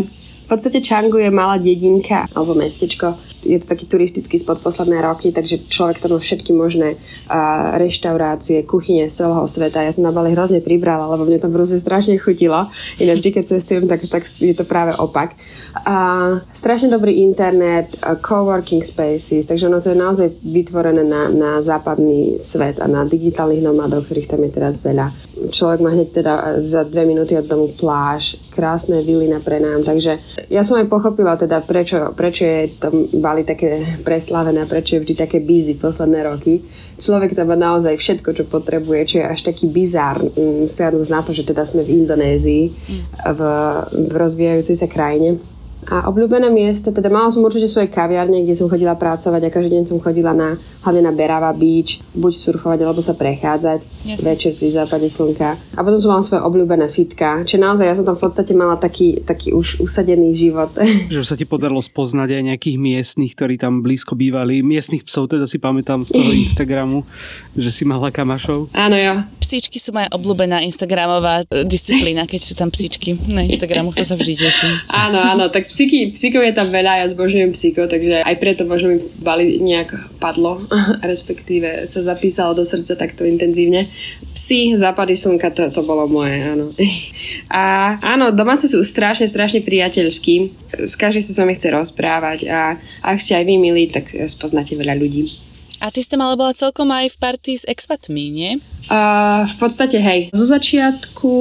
v 0.45 0.47
podstate 0.47 0.81
Changu 0.81 1.17
je 1.17 1.33
malá 1.33 1.57
dedinka 1.57 2.29
alebo 2.33 2.53
mestečko, 2.53 3.17
je 3.45 3.61
to 3.61 3.65
taký 3.69 3.85
turistický 3.85 4.37
spot 4.41 4.61
posledné 4.61 5.01
roky, 5.05 5.29
takže 5.29 5.69
človek 5.69 6.01
tam 6.01 6.17
má 6.17 6.19
všetky 6.19 6.51
možné 6.53 6.97
uh, 7.29 7.77
reštaurácie, 7.77 8.65
kuchyne 8.65 9.05
celého 9.05 9.45
sveta. 9.45 9.85
Ja 9.85 9.93
som 9.93 10.05
na 10.05 10.13
Bali 10.13 10.33
hrozne 10.33 10.65
pribrala, 10.65 11.05
lebo 11.13 11.29
mne 11.29 11.37
to 11.37 11.53
brúze 11.53 11.77
strašne 11.77 12.17
chutilo. 12.17 12.69
Ináč 12.97 13.21
vždy, 13.21 13.29
keď 13.37 13.43
cestujem, 13.45 13.85
tak, 13.85 14.01
tak 14.09 14.25
je 14.25 14.53
to 14.57 14.65
práve 14.65 14.97
opak. 14.97 15.37
A 15.83 16.31
strašne 16.55 16.87
dobrý 16.87 17.19
internet, 17.19 17.99
coworking 18.23 18.79
spaces, 18.79 19.43
takže 19.43 19.67
ono 19.67 19.83
to 19.83 19.91
je 19.91 19.99
naozaj 19.99 20.27
vytvorené 20.39 21.03
na, 21.03 21.27
na 21.27 21.51
západný 21.59 22.39
svet 22.39 22.79
a 22.79 22.87
na 22.87 23.03
digitálnych 23.03 23.59
nomadov, 23.59 24.07
ktorých 24.07 24.31
tam 24.31 24.47
je 24.47 24.51
teraz 24.55 24.79
veľa. 24.79 25.11
Človek 25.51 25.79
má 25.83 25.91
hneď 25.91 26.15
teda 26.15 26.63
za 26.63 26.87
dve 26.87 27.03
minúty 27.03 27.35
od 27.35 27.43
domu 27.43 27.75
pláž, 27.75 28.39
krásne 28.55 29.03
vily 29.03 29.27
na 29.27 29.43
prenám, 29.43 29.83
takže 29.83 30.15
ja 30.47 30.63
som 30.63 30.79
aj 30.79 30.87
pochopila 30.87 31.35
teda, 31.35 31.59
prečo, 31.59 32.15
prečo 32.15 32.47
je 32.47 32.71
to 32.79 33.11
Bali 33.19 33.43
také 33.43 33.83
preslávené, 34.07 34.63
prečo 34.63 34.95
je 34.95 35.03
vždy 35.03 35.13
také 35.27 35.43
busy 35.43 35.75
posledné 35.75 36.23
roky. 36.23 36.63
Človek 36.95 37.35
tam 37.35 37.51
má 37.51 37.59
naozaj 37.59 37.99
všetko, 37.99 38.31
čo 38.31 38.43
potrebuje, 38.47 38.99
čo 39.11 39.15
je 39.19 39.27
až 39.27 39.43
taký 39.43 39.67
bizár, 39.67 40.23
vzhľadom 40.39 41.03
na 41.11 41.19
to, 41.19 41.35
že 41.35 41.43
teda 41.43 41.67
sme 41.67 41.83
v 41.83 41.99
Indonézii, 41.99 42.63
v, 43.27 43.41
v 43.91 44.13
rozvíjajúcej 44.15 44.79
sa 44.79 44.87
krajine. 44.87 45.35
A 45.91 46.09
obľúbené 46.09 46.49
miesto, 46.49 46.89
teda 46.89 47.13
mala 47.13 47.29
som 47.29 47.45
určite 47.45 47.69
svoje 47.69 47.93
kaviarne, 47.93 48.41
kde 48.41 48.57
som 48.57 48.65
chodila 48.65 48.97
pracovať 48.97 49.41
a 49.45 49.53
každý 49.53 49.77
deň 49.77 49.83
som 49.85 49.97
chodila 50.01 50.33
na, 50.33 50.57
hlavne 50.81 51.01
na 51.05 51.13
Berava 51.13 51.53
Beach, 51.53 52.01
buď 52.17 52.33
surfovať 52.33 52.79
alebo 52.81 53.01
sa 53.05 53.13
prechádzať 53.13 53.79
Jasne. 54.05 54.25
večer 54.33 54.51
pri 54.57 54.69
západe 54.73 55.07
slnka. 55.09 55.49
A 55.77 55.79
potom 55.85 55.99
som 56.01 56.09
mala 56.13 56.25
svoje 56.25 56.41
obľúbené 56.41 56.89
fitka, 56.89 57.45
čiže 57.45 57.61
naozaj 57.61 57.85
ja 57.85 57.95
som 57.97 58.05
tam 58.05 58.17
v 58.17 58.23
podstate 58.25 58.53
mala 58.57 58.81
taký, 58.81 59.21
taký 59.21 59.53
už 59.53 59.81
usadený 59.81 60.33
život. 60.33 60.73
Že 61.13 61.21
sa 61.21 61.35
ti 61.37 61.45
podarilo 61.45 61.81
spoznať 61.81 62.29
aj 62.33 62.43
nejakých 62.53 62.77
miestnych, 62.81 63.37
ktorí 63.37 63.61
tam 63.61 63.85
blízko 63.85 64.17
bývali. 64.17 64.65
Miestnych 64.65 65.05
psov, 65.05 65.29
teda 65.29 65.45
si 65.45 65.61
pamätám 65.61 66.01
z 66.01 66.17
toho 66.17 66.31
Instagramu, 66.45 67.05
že 67.53 67.69
si 67.69 67.85
mala 67.85 68.09
kamašov. 68.09 68.73
Áno, 68.73 68.97
jo. 68.97 69.21
Psíčky 69.39 69.77
sú 69.77 69.93
moja 69.93 70.09
obľúbená 70.09 70.65
Instagramová 70.65 71.45
e, 71.45 71.69
disciplína, 71.69 72.25
keď 72.25 72.41
sú 72.41 72.53
tam 72.57 72.73
psíčky 72.73 73.13
na 73.29 73.45
Instagramu, 73.45 73.93
to 73.93 74.01
sa 74.01 74.17
vždy 74.17 74.33
teším. 74.33 74.73
Áno, 74.89 75.21
áno, 75.21 75.45
tak 75.53 75.69
psíky, 75.75 76.15
psíkov 76.15 76.39
je 76.47 76.55
tam 76.55 76.71
veľa, 76.71 77.03
ja 77.03 77.11
zbožujem 77.11 77.51
psíkov, 77.51 77.91
takže 77.91 78.23
aj 78.23 78.35
preto 78.39 78.63
možno 78.63 78.95
mi 78.95 79.03
bali 79.19 79.59
nejak 79.59 80.15
padlo, 80.23 80.63
respektíve 81.11 81.83
sa 81.83 81.99
zapísalo 81.99 82.55
do 82.55 82.63
srdca 82.63 82.95
takto 82.95 83.27
intenzívne. 83.27 83.91
Psi, 84.31 84.79
západy 84.79 85.19
slnka, 85.19 85.51
to, 85.51 85.67
to 85.67 85.83
bolo 85.83 86.07
moje, 86.07 86.39
áno. 86.39 86.71
A 87.51 87.95
áno, 87.99 88.31
domáci 88.31 88.71
sú 88.71 88.79
strašne, 88.87 89.27
strašne 89.27 89.59
priateľskí. 89.59 90.35
S 90.87 90.95
každým 90.95 91.23
sa 91.23 91.31
s 91.35 91.39
vami 91.43 91.59
chce 91.59 91.67
rozprávať 91.75 92.39
a 92.47 92.79
ak 93.03 93.19
ste 93.19 93.35
aj 93.35 93.43
vy 93.43 93.55
milí, 93.59 93.91
tak 93.91 94.07
spoznáte 94.31 94.79
veľa 94.79 94.95
ľudí. 94.95 95.27
A 95.83 95.91
ty 95.91 95.99
ste 95.99 96.15
mala 96.15 96.39
bola 96.39 96.55
celkom 96.55 96.87
aj 96.87 97.11
v 97.11 97.17
partii 97.19 97.57
s 97.59 97.67
expatmi, 97.67 98.31
nie? 98.31 98.51
Uh, 98.87 99.43
v 99.43 99.55
podstate 99.59 99.99
hej. 99.99 100.31
Zo 100.31 100.47
začiatku 100.47 101.31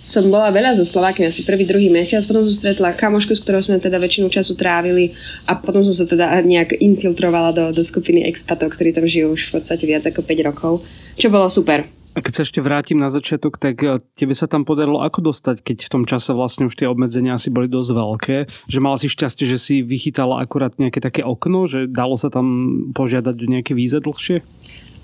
som 0.00 0.24
bola 0.32 0.48
veľa 0.48 0.80
so 0.80 0.84
Slovákmi, 0.84 1.28
asi 1.28 1.44
prvý, 1.44 1.68
druhý 1.68 1.92
mesiac, 1.92 2.24
potom 2.24 2.48
som 2.48 2.56
stretla 2.56 2.96
kamošku, 2.96 3.36
s 3.36 3.44
ktorou 3.44 3.60
sme 3.60 3.76
teda 3.76 4.00
väčšinu 4.00 4.32
času 4.32 4.56
trávili 4.56 5.12
a 5.44 5.56
potom 5.60 5.84
som 5.84 5.92
sa 5.92 6.08
teda 6.08 6.40
nejak 6.40 6.80
infiltrovala 6.80 7.52
do, 7.52 7.64
do 7.68 7.82
skupiny 7.84 8.24
expatov, 8.24 8.72
ktorí 8.72 8.96
tam 8.96 9.04
žijú 9.04 9.36
už 9.36 9.52
v 9.52 9.60
podstate 9.60 9.84
viac 9.84 10.08
ako 10.08 10.24
5 10.24 10.48
rokov, 10.48 10.72
čo 11.20 11.28
bolo 11.28 11.52
super. 11.52 11.84
A 12.10 12.18
keď 12.26 12.42
sa 12.42 12.42
ešte 12.42 12.58
vrátim 12.58 12.98
na 12.98 13.06
začiatok, 13.06 13.54
tak 13.54 13.86
e, 13.86 14.02
tebe 14.18 14.34
sa 14.34 14.50
tam 14.50 14.66
podarilo 14.66 14.98
ako 14.98 15.30
dostať, 15.30 15.62
keď 15.62 15.86
v 15.86 15.92
tom 15.94 16.02
čase 16.02 16.34
vlastne 16.34 16.66
už 16.66 16.74
tie 16.74 16.90
obmedzenia 16.90 17.38
asi 17.38 17.54
boli 17.54 17.70
dosť 17.70 17.90
veľké, 17.94 18.36
že 18.66 18.82
mala 18.82 18.98
si 18.98 19.06
šťastie, 19.06 19.46
že 19.46 19.62
si 19.62 19.74
vychytala 19.86 20.42
akurát 20.42 20.74
nejaké 20.74 20.98
také 20.98 21.22
okno, 21.22 21.70
že 21.70 21.86
dalo 21.86 22.18
sa 22.18 22.26
tam 22.26 22.66
požiadať 22.98 23.36
o 23.38 23.46
nejaké 23.46 23.78
víze 23.78 24.02
dlhšie? 24.02 24.42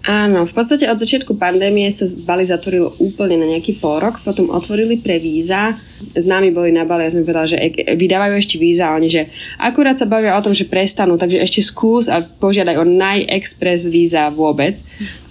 Áno, 0.06 0.46
v 0.46 0.54
podstate 0.54 0.86
od 0.86 1.02
začiatku 1.02 1.34
pandémie 1.34 1.90
sa 1.90 2.06
Bali 2.22 2.46
zatvorilo 2.46 2.94
úplne 3.02 3.42
na 3.42 3.50
nejaký 3.50 3.82
pol 3.82 3.98
rok, 3.98 4.22
potom 4.22 4.54
otvorili 4.54 5.02
pre 5.02 5.18
víza. 5.18 5.74
S 6.14 6.30
nami 6.30 6.54
boli 6.54 6.70
na 6.70 6.86
Bali, 6.86 7.10
ja 7.10 7.10
som 7.10 7.26
povedala, 7.26 7.50
že 7.50 7.58
vydávajú 7.74 8.38
ešte 8.38 8.54
víza 8.54 8.94
oni, 8.94 9.10
že 9.10 9.26
akurát 9.58 9.98
sa 9.98 10.06
bavia 10.06 10.38
o 10.38 10.44
tom, 10.46 10.54
že 10.54 10.70
prestanú, 10.70 11.18
takže 11.18 11.42
ešte 11.42 11.58
skús 11.58 12.06
a 12.06 12.22
požiadaj 12.22 12.78
o 12.78 12.86
najexpress 12.86 13.90
víza 13.90 14.30
vôbec. 14.30 14.78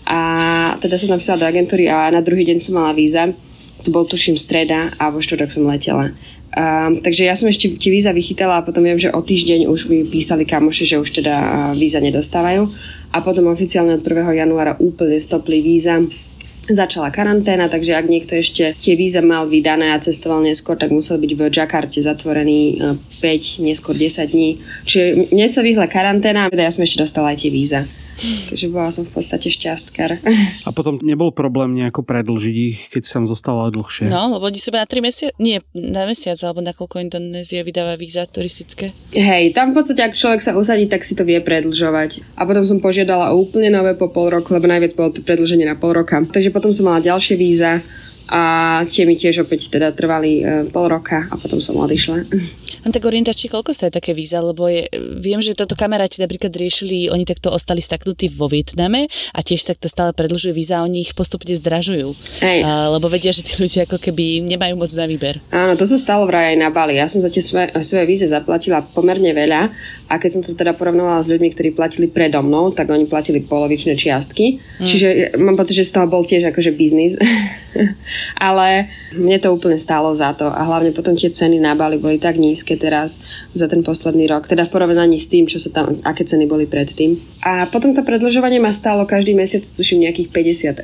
A 0.04 0.20
teda 0.84 1.00
som 1.00 1.08
napísala 1.08 1.40
do 1.40 1.48
agentúry 1.48 1.88
a 1.88 2.12
na 2.12 2.20
druhý 2.20 2.44
deň 2.44 2.60
som 2.60 2.76
mala 2.76 2.92
víza. 2.92 3.32
To 3.88 3.96
bol 3.96 4.04
tuším 4.04 4.36
streda 4.36 4.92
a 5.00 5.08
vo 5.08 5.24
štvrtok 5.24 5.56
som 5.56 5.64
letela. 5.72 6.12
Um, 6.56 7.04
takže 7.04 7.28
ja 7.28 7.36
som 7.36 7.52
ešte 7.52 7.76
tie 7.76 7.92
víza 7.92 8.16
vychytala 8.16 8.64
a 8.64 8.66
potom 8.66 8.80
viem, 8.80 8.96
že 8.96 9.12
o 9.12 9.20
týždeň 9.20 9.68
už 9.68 9.92
mi 9.92 10.08
písali 10.08 10.48
kamoši, 10.48 10.96
že 10.96 11.02
už 11.04 11.20
teda 11.20 11.36
víza 11.76 12.00
nedostávajú. 12.00 12.72
A 13.12 13.20
potom 13.20 13.52
oficiálne 13.52 14.00
od 14.00 14.04
1. 14.04 14.24
januára 14.40 14.80
úplne 14.80 15.20
stopli 15.20 15.60
víza 15.60 16.00
začala 16.66 17.14
karanténa, 17.14 17.70
takže 17.70 17.94
ak 17.94 18.10
niekto 18.10 18.34
ešte 18.34 18.74
tie 18.74 18.98
víza 18.98 19.22
mal 19.22 19.46
vydané 19.46 19.94
a 19.94 20.02
cestoval 20.02 20.42
neskôr, 20.42 20.74
tak 20.74 20.90
musel 20.90 21.22
byť 21.22 21.32
v 21.38 21.42
Jakarte 21.54 22.02
zatvorený 22.02 22.82
5, 23.22 23.62
neskôr 23.62 23.94
10 23.94 24.34
dní. 24.34 24.58
Čiže 24.88 25.30
mne 25.30 25.48
sa 25.52 25.62
vyhla 25.62 25.86
karanténa 25.86 26.50
a 26.50 26.56
ja 26.56 26.74
som 26.74 26.82
ešte 26.82 27.04
dostala 27.04 27.38
aj 27.38 27.46
tie 27.46 27.52
víza. 27.54 27.86
Takže 28.16 28.72
bola 28.72 28.90
som 28.90 29.04
v 29.04 29.12
podstate 29.12 29.52
šťastkar. 29.52 30.24
A 30.64 30.70
potom 30.72 30.98
nebol 31.04 31.36
problém 31.36 31.76
nejako 31.76 32.08
predlžiť 32.08 32.56
ich, 32.56 32.80
keď 32.90 33.04
som 33.04 33.24
zostala 33.28 33.68
dlhšie? 33.70 34.08
No, 34.08 34.40
lebo 34.40 34.48
oni 34.48 34.60
sebe 34.60 34.80
na 34.80 34.88
3 34.88 35.04
mesiace, 35.04 35.34
nie, 35.38 35.60
na 35.76 36.08
mesiac, 36.08 36.40
alebo 36.42 36.64
na 36.64 36.72
koľko 36.72 37.04
Indonézia 37.04 37.68
vydáva 37.68 38.00
víza 38.00 38.24
turistické. 38.24 38.96
Hej, 39.12 39.52
tam 39.52 39.76
v 39.76 39.84
podstate, 39.84 40.02
ak 40.02 40.16
človek 40.16 40.42
sa 40.42 40.56
usadí, 40.56 40.88
tak 40.88 41.04
si 41.04 41.14
to 41.14 41.28
vie 41.28 41.38
predlžovať. 41.44 42.40
A 42.40 42.48
potom 42.48 42.64
som 42.64 42.80
požiadala 42.80 43.36
o 43.36 43.40
úplne 43.44 43.68
nové 43.68 43.94
po 43.94 44.08
pol 44.08 44.32
roku, 44.32 44.56
lebo 44.56 44.72
najviac 44.72 44.96
bolo 44.96 45.12
to 45.12 45.20
predlženie 45.20 45.68
na 45.68 45.76
pol 45.76 45.92
roka. 45.92 46.18
Takže 46.24 46.56
potom 46.56 46.72
som 46.72 46.88
mala 46.88 47.04
ďalšie 47.04 47.36
víza 47.36 47.84
a 48.30 48.82
tie 48.90 49.06
mi 49.06 49.14
tiež 49.14 49.46
opäť 49.46 49.70
teda 49.70 49.94
trvali 49.94 50.42
e, 50.42 50.44
pol 50.74 50.90
roka 50.90 51.30
a 51.30 51.36
potom 51.38 51.62
som 51.62 51.78
odišla. 51.78 52.26
Len 52.86 52.94
tak 52.94 53.10
orientačne, 53.10 53.50
koľko 53.50 53.74
stojí 53.74 53.90
také 53.90 54.14
víza? 54.14 54.38
Lebo 54.46 54.70
je, 54.70 54.86
viem, 55.18 55.42
že 55.42 55.58
toto 55.58 55.74
kamaráti 55.74 56.22
napríklad 56.22 56.54
riešili, 56.54 57.10
oni 57.10 57.26
takto 57.26 57.50
ostali 57.50 57.82
staknutí 57.82 58.30
vo 58.30 58.46
Vietname 58.46 59.10
a 59.34 59.42
tiež 59.42 59.66
takto 59.66 59.90
stále 59.90 60.14
predlžujú 60.14 60.54
víza 60.54 60.82
a 60.82 60.86
oni 60.86 61.02
ich 61.02 61.18
postupne 61.18 61.50
zdražujú. 61.50 62.14
Hej. 62.46 62.62
A, 62.62 62.94
lebo 62.94 63.10
vedia, 63.10 63.34
že 63.34 63.42
tí 63.42 63.58
ľudia 63.58 63.90
ako 63.90 63.98
keby 63.98 64.46
nemajú 64.46 64.78
moc 64.78 64.94
na 64.94 65.10
výber. 65.10 65.42
Áno, 65.50 65.74
to 65.74 65.90
sa 65.90 65.98
stalo 65.98 66.30
vraj 66.30 66.54
aj 66.54 66.58
na 66.62 66.70
Bali. 66.70 67.02
Ja 67.02 67.10
som 67.10 67.26
za 67.26 67.34
tie 67.34 67.42
svoje, 67.42 67.74
svoje 67.82 68.06
víze 68.06 68.30
zaplatila 68.30 68.86
pomerne 68.86 69.34
veľa 69.34 69.74
a 70.06 70.14
keď 70.22 70.30
som 70.30 70.42
to 70.46 70.54
teda 70.54 70.78
porovnovala 70.78 71.26
s 71.26 71.30
ľuďmi, 71.34 71.50
ktorí 71.58 71.70
platili 71.74 72.06
predo 72.06 72.46
mnou, 72.46 72.70
tak 72.70 72.94
oni 72.94 73.10
platili 73.10 73.42
polovičné 73.42 73.98
čiastky. 73.98 74.62
Mm. 74.78 74.86
Čiže 74.86 75.08
mám 75.42 75.58
pocit, 75.58 75.82
že 75.82 75.90
z 75.90 75.94
toho 75.98 76.06
bol 76.06 76.22
tiež 76.22 76.54
akože 76.54 76.70
biznis. 76.78 77.18
Ale 78.38 78.92
mne 79.16 79.38
to 79.40 79.52
úplne 79.54 79.80
stálo 79.80 80.12
za 80.14 80.36
to 80.36 80.48
a 80.48 80.62
hlavne 80.68 80.92
potom 80.92 81.16
tie 81.16 81.32
ceny 81.32 81.58
na 81.58 81.74
Bali 81.74 81.98
boli 81.98 82.20
tak 82.20 82.36
nízke 82.36 82.76
teraz 82.76 83.24
za 83.56 83.66
ten 83.66 83.82
posledný 83.82 84.28
rok, 84.28 84.46
teda 84.46 84.68
v 84.68 84.74
porovnaní 84.74 85.18
s 85.18 85.32
tým, 85.32 85.48
čo 85.48 85.58
sa 85.58 85.72
tam, 85.72 86.00
aké 86.04 86.28
ceny 86.28 86.46
boli 86.46 86.68
predtým. 86.70 87.18
A 87.42 87.66
potom 87.72 87.96
to 87.96 88.06
predlžovanie 88.06 88.60
ma 88.60 88.76
stálo 88.76 89.08
každý 89.08 89.34
mesiac, 89.34 89.64
tuším, 89.64 90.06
nejakých 90.06 90.30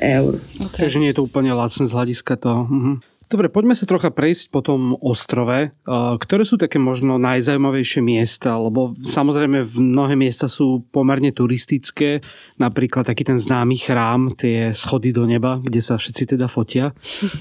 eur. 0.00 0.32
Okay. 0.68 0.88
Takže 0.88 0.98
nie 0.98 1.10
je 1.12 1.18
to 1.20 1.26
úplne 1.26 1.52
lacné 1.54 1.84
z 1.84 1.92
hľadiska 1.92 2.34
toho. 2.40 2.66
Mhm. 2.66 3.11
Dobre, 3.32 3.48
poďme 3.48 3.72
sa 3.72 3.88
trocha 3.88 4.12
prejsť 4.12 4.52
po 4.52 4.60
tom 4.60 4.92
ostrove. 5.00 5.72
Ktoré 6.20 6.44
sú 6.44 6.60
také 6.60 6.76
možno 6.76 7.16
najzaujímavejšie 7.16 8.04
miesta? 8.04 8.60
Lebo 8.60 8.92
samozrejme 8.92 9.64
v 9.64 9.76
mnohé 9.80 10.20
miesta 10.20 10.52
sú 10.52 10.84
pomerne 10.92 11.32
turistické. 11.32 12.20
Napríklad 12.60 13.08
taký 13.08 13.24
ten 13.24 13.40
známy 13.40 13.80
chrám, 13.80 14.36
tie 14.36 14.76
schody 14.76 15.16
do 15.16 15.24
neba, 15.24 15.56
kde 15.64 15.80
sa 15.80 15.96
všetci 15.96 16.36
teda 16.36 16.44
fotia. 16.44 16.92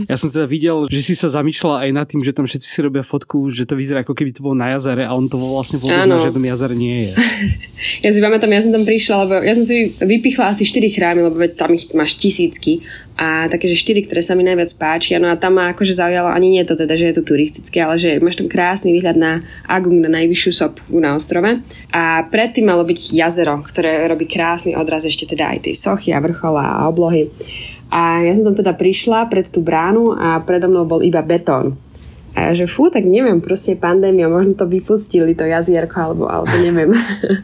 Ja 0.08 0.16
som 0.16 0.32
teda 0.32 0.48
videl, 0.48 0.88
že 0.88 1.04
si 1.04 1.12
sa 1.12 1.28
zamýšľala 1.28 1.84
aj 1.84 1.92
nad 1.92 2.08
tým, 2.08 2.24
že 2.24 2.32
tam 2.32 2.48
všetci 2.48 2.68
si 2.72 2.80
robia 2.80 3.04
fotku, 3.04 3.52
že 3.52 3.68
to 3.68 3.76
vyzerá 3.76 4.08
ako 4.08 4.16
keby 4.16 4.32
to 4.32 4.48
bolo 4.48 4.56
na 4.56 4.72
jazere 4.72 5.04
a 5.04 5.12
on 5.12 5.28
to 5.28 5.36
vlastne 5.36 5.76
vôbec 5.76 6.08
ano. 6.08 6.16
na 6.16 6.24
žiadnom 6.24 6.46
jazere 6.48 6.72
nie 6.72 7.12
je. 7.12 7.14
Ja 8.06 8.14
si 8.14 8.22
pamätám, 8.22 8.54
ja 8.54 8.62
som 8.62 8.70
tam 8.70 8.86
prišla, 8.86 9.26
lebo 9.26 9.34
ja 9.42 9.58
som 9.58 9.66
si 9.66 9.90
vypichla 9.98 10.54
asi 10.54 10.70
4 10.70 10.86
chrámy, 10.94 11.26
lebo 11.26 11.42
tam 11.50 11.74
ich 11.74 11.90
máš 11.98 12.14
tisícky 12.14 12.86
a 13.22 13.46
také, 13.54 13.70
že 13.70 13.78
štyri, 13.78 14.02
ktoré 14.02 14.26
sa 14.26 14.34
mi 14.34 14.42
najviac 14.42 14.74
páčia. 14.82 15.22
No 15.22 15.30
a 15.30 15.38
tam 15.38 15.62
ma 15.62 15.70
akože 15.70 15.94
zaujalo, 15.94 16.26
ani 16.26 16.58
nie 16.58 16.66
to 16.66 16.74
teda, 16.74 16.98
že 16.98 17.14
je 17.14 17.16
to 17.22 17.28
turistické, 17.30 17.86
ale 17.86 18.02
že 18.02 18.18
máš 18.18 18.42
tam 18.42 18.50
krásny 18.50 18.90
výhľad 18.90 19.14
na 19.14 19.46
Agung, 19.70 20.02
na 20.02 20.10
najvyššiu 20.10 20.52
sopku 20.58 20.98
na 20.98 21.14
ostrove. 21.14 21.62
A 21.94 22.26
predtým 22.26 22.66
malo 22.66 22.82
byť 22.82 23.14
jazero, 23.14 23.62
ktoré 23.62 24.10
robí 24.10 24.26
krásny 24.26 24.74
odraz 24.74 25.06
ešte 25.06 25.38
teda 25.38 25.54
aj 25.54 25.70
tej 25.70 25.78
sochy 25.78 26.10
a 26.18 26.18
vrchola 26.18 26.82
a 26.82 26.90
oblohy. 26.90 27.30
A 27.94 28.26
ja 28.26 28.34
som 28.34 28.50
tam 28.50 28.58
teda 28.58 28.74
prišla 28.74 29.30
pred 29.30 29.54
tú 29.54 29.62
bránu 29.62 30.18
a 30.18 30.42
predo 30.42 30.66
mnou 30.66 30.90
bol 30.90 31.06
iba 31.06 31.22
betón. 31.22 31.78
A 32.32 32.52
ja, 32.52 32.64
že 32.64 32.66
fú, 32.70 32.88
tak 32.88 33.04
neviem, 33.04 33.44
proste 33.44 33.76
pandémia, 33.76 34.32
možno 34.32 34.56
to 34.56 34.64
vypustili, 34.64 35.36
to 35.36 35.44
jazierko, 35.44 35.98
alebo, 36.00 36.24
alebo 36.32 36.54
neviem. 36.64 36.96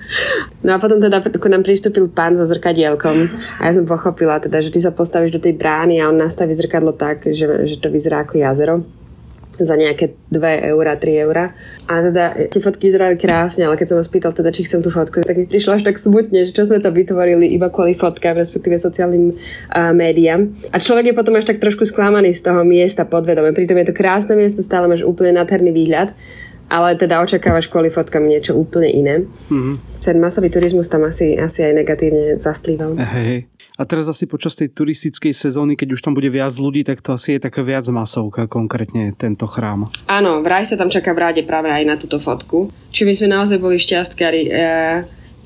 no 0.65 0.69
a 0.75 0.77
potom 0.79 1.03
teda 1.03 1.19
ako 1.19 1.47
nám 1.51 1.67
pristúpil 1.67 2.07
pán 2.07 2.39
so 2.39 2.47
zrkadielkom 2.47 3.27
a 3.59 3.61
ja 3.67 3.73
som 3.75 3.83
pochopila 3.83 4.39
teda, 4.39 4.63
že 4.63 4.71
ty 4.71 4.79
sa 4.79 4.95
postavíš 4.95 5.35
do 5.35 5.43
tej 5.43 5.59
brány 5.59 5.99
a 5.99 6.07
on 6.07 6.15
nastaví 6.15 6.55
zrkadlo 6.55 6.95
tak, 6.95 7.27
že, 7.27 7.67
že 7.67 7.75
to 7.83 7.91
vyzerá 7.91 8.23
ako 8.23 8.39
jazero 8.39 8.75
za 9.59 9.75
nejaké 9.77 10.13
2 10.29 10.69
eurá, 10.73 10.97
3 10.97 11.23
eurá. 11.25 11.53
A 11.89 12.01
teda 12.03 12.25
tie 12.49 12.61
fotky 12.61 12.89
vyzerali 12.91 13.15
krásne, 13.17 13.65
ale 13.65 13.77
keď 13.79 13.87
som 13.93 13.97
vás 13.97 14.11
pýtal 14.11 14.33
teda, 14.33 14.53
či 14.53 14.67
chcem 14.67 14.83
tú 14.85 14.93
fotku, 14.93 15.23
tak 15.23 15.37
mi 15.37 15.49
prišlo 15.49 15.79
až 15.79 15.83
tak 15.87 15.97
smutne, 15.97 16.45
že 16.45 16.53
čo 16.53 16.67
sme 16.67 16.83
to 16.83 16.93
vytvorili 16.93 17.49
iba 17.49 17.71
kvôli 17.71 17.97
fotkám, 17.97 18.37
respektíve 18.37 18.77
sociálnym 18.77 19.33
uh, 19.33 19.91
médiám. 19.93 20.51
A 20.73 20.77
človek 20.77 21.11
je 21.11 21.17
potom 21.17 21.33
až 21.37 21.49
tak 21.49 21.63
trošku 21.63 21.87
sklamaný 21.87 22.35
z 22.35 22.45
toho 22.45 22.61
miesta 22.61 23.07
podvedome. 23.07 23.55
Pritom 23.55 23.77
je 23.81 23.89
to 23.89 23.97
krásne 23.97 24.37
miesto, 24.37 24.61
stále 24.61 24.85
máš 24.85 25.05
úplne 25.05 25.37
nádherný 25.37 25.71
výhľad 25.73 26.13
ale 26.67 26.99
teda 26.99 27.23
očakávaš 27.23 27.71
kvôli 27.71 27.91
fotkám 27.91 28.23
niečo 28.23 28.55
úplne 28.55 28.89
iné. 28.91 29.15
Mm-hmm. 29.51 29.75
Ten 30.03 30.17
masový 30.23 30.47
turizmus 30.47 30.87
tam 30.87 31.03
asi, 31.03 31.35
asi 31.35 31.67
aj 31.67 31.73
negatívne 31.83 32.39
zavplýval. 32.39 32.95
Hej, 32.95 33.47
a 33.77 33.85
teraz 33.85 34.09
asi 34.09 34.25
počas 34.25 34.57
tej 34.57 34.73
turistickej 34.73 35.37
sezóny, 35.37 35.77
keď 35.77 35.93
už 35.93 36.01
tam 36.01 36.17
bude 36.17 36.33
viac 36.33 36.49
ľudí, 36.57 36.81
tak 36.81 37.05
to 37.05 37.13
asi 37.13 37.37
je 37.37 37.45
taká 37.45 37.61
viac 37.61 37.85
masovka, 37.93 38.49
konkrétne 38.49 39.13
tento 39.13 39.45
chrám. 39.45 39.85
Áno, 40.09 40.41
vraj 40.41 40.65
sa 40.65 40.81
tam 40.81 40.89
čaká 40.89 41.13
v 41.13 41.21
ráde 41.21 41.41
práve 41.45 41.69
aj 41.69 41.83
na 41.85 41.93
túto 41.93 42.17
fotku. 42.17 42.73
Či 42.89 43.05
my 43.05 43.13
sme 43.13 43.37
naozaj 43.37 43.61
boli 43.61 43.77
šťastkári. 43.77 44.41
E, 44.49 44.51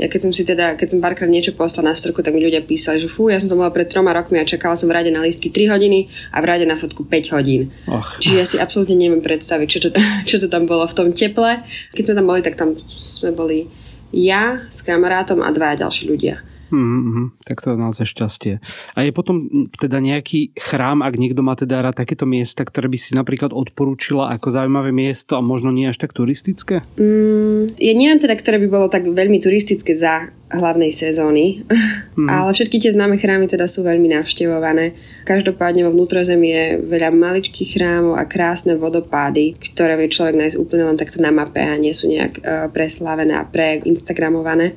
Ja 0.01 0.10
keď 0.10 0.20
som 0.25 0.31
si 0.34 0.41
teda, 0.41 0.74
keď 0.81 0.98
som 0.98 1.00
párkrát 1.00 1.29
niečo 1.29 1.53
poslal 1.53 1.86
na 1.86 1.93
storku, 1.93 2.25
tak 2.25 2.34
mi 2.34 2.41
ľudia 2.41 2.65
písali, 2.65 2.98
že 2.98 3.05
fú, 3.05 3.29
ja 3.29 3.38
som 3.38 3.53
to 3.53 3.53
bola 3.53 3.70
pred 3.70 3.86
troma 3.86 4.10
rokmi 4.17 4.41
a 4.41 4.50
čakala 4.50 4.74
som 4.74 4.89
v 4.89 4.98
rade 4.98 5.13
na 5.13 5.22
lístky 5.22 5.53
3 5.53 5.70
hodiny 5.77 6.10
a 6.34 6.41
v 6.41 6.46
rade 6.50 6.65
na 6.65 6.74
fotku 6.74 7.05
5 7.05 7.38
hodín. 7.38 7.70
Och. 7.86 8.17
Čiže 8.17 8.36
ja 8.36 8.46
si 8.50 8.58
absolútne 8.58 8.98
neviem 8.98 9.22
predstaviť, 9.22 9.67
čo 9.70 9.79
to, 9.86 9.89
čo 10.29 10.41
to 10.41 10.50
tam 10.50 10.65
bolo 10.65 10.89
v 10.89 10.98
tom 10.98 11.13
teple. 11.13 11.62
Keď 11.93 12.01
sme 12.01 12.15
tam 12.17 12.25
boli, 12.25 12.41
tak 12.41 12.58
tam 12.58 12.74
sme 12.89 13.29
boli 13.29 13.70
ja 14.10 14.65
s 14.74 14.81
kamarátom 14.81 15.46
a 15.46 15.53
dvaja 15.53 15.86
ďalší 15.86 16.10
ľudia. 16.10 16.41
Mm-hmm, 16.71 17.43
tak 17.43 17.59
to 17.59 17.75
je 17.75 17.77
naozaj 17.77 18.07
šťastie. 18.07 18.63
A 18.95 19.03
je 19.03 19.11
potom 19.11 19.67
teda 19.75 19.99
nejaký 19.99 20.55
chrám, 20.55 21.03
ak 21.03 21.19
niekto 21.19 21.43
má 21.43 21.59
teda 21.59 21.83
rád 21.83 21.99
takéto 21.99 22.23
miesta, 22.23 22.63
ktoré 22.63 22.87
by 22.87 22.95
si 22.95 23.11
napríklad 23.11 23.51
odporúčila 23.51 24.31
ako 24.31 24.55
zaujímavé 24.55 24.95
miesto 24.95 25.35
a 25.35 25.43
možno 25.43 25.75
nie 25.75 25.91
až 25.91 25.99
tak 25.99 26.15
turistické? 26.15 26.79
Mm, 26.95 27.75
ja 27.75 27.91
neviem 27.91 28.23
teda, 28.23 28.39
ktoré 28.39 28.57
by 28.63 28.67
bolo 28.71 28.87
tak 28.87 29.03
veľmi 29.03 29.43
turistické 29.43 29.91
za 29.91 30.31
hlavnej 30.47 30.95
sezóny, 30.95 31.67
mm. 32.15 32.27
ale 32.39 32.55
všetky 32.55 32.79
tie 32.79 32.95
známe 32.95 33.19
chrámy 33.19 33.51
teda 33.51 33.67
sú 33.67 33.83
veľmi 33.83 34.07
navštevované. 34.15 34.95
Každopádne 35.27 35.87
vo 35.87 35.91
vnútrozemí 35.91 36.47
je 36.55 36.65
veľa 36.87 37.11
maličkých 37.11 37.75
chrámov 37.75 38.15
a 38.15 38.23
krásne 38.23 38.79
vodopády, 38.79 39.59
ktoré 39.59 39.99
vie 39.99 40.07
človek 40.07 40.39
nájsť 40.39 40.59
úplne 40.59 40.87
len 40.87 40.95
takto 40.95 41.19
na 41.19 41.35
mape 41.35 41.59
a 41.59 41.75
nie 41.75 41.91
sú 41.91 42.07
nejak 42.07 42.33
uh, 42.39 42.67
preslavené 42.71 43.35
a 43.35 43.43
pre-instagramované 43.43 44.75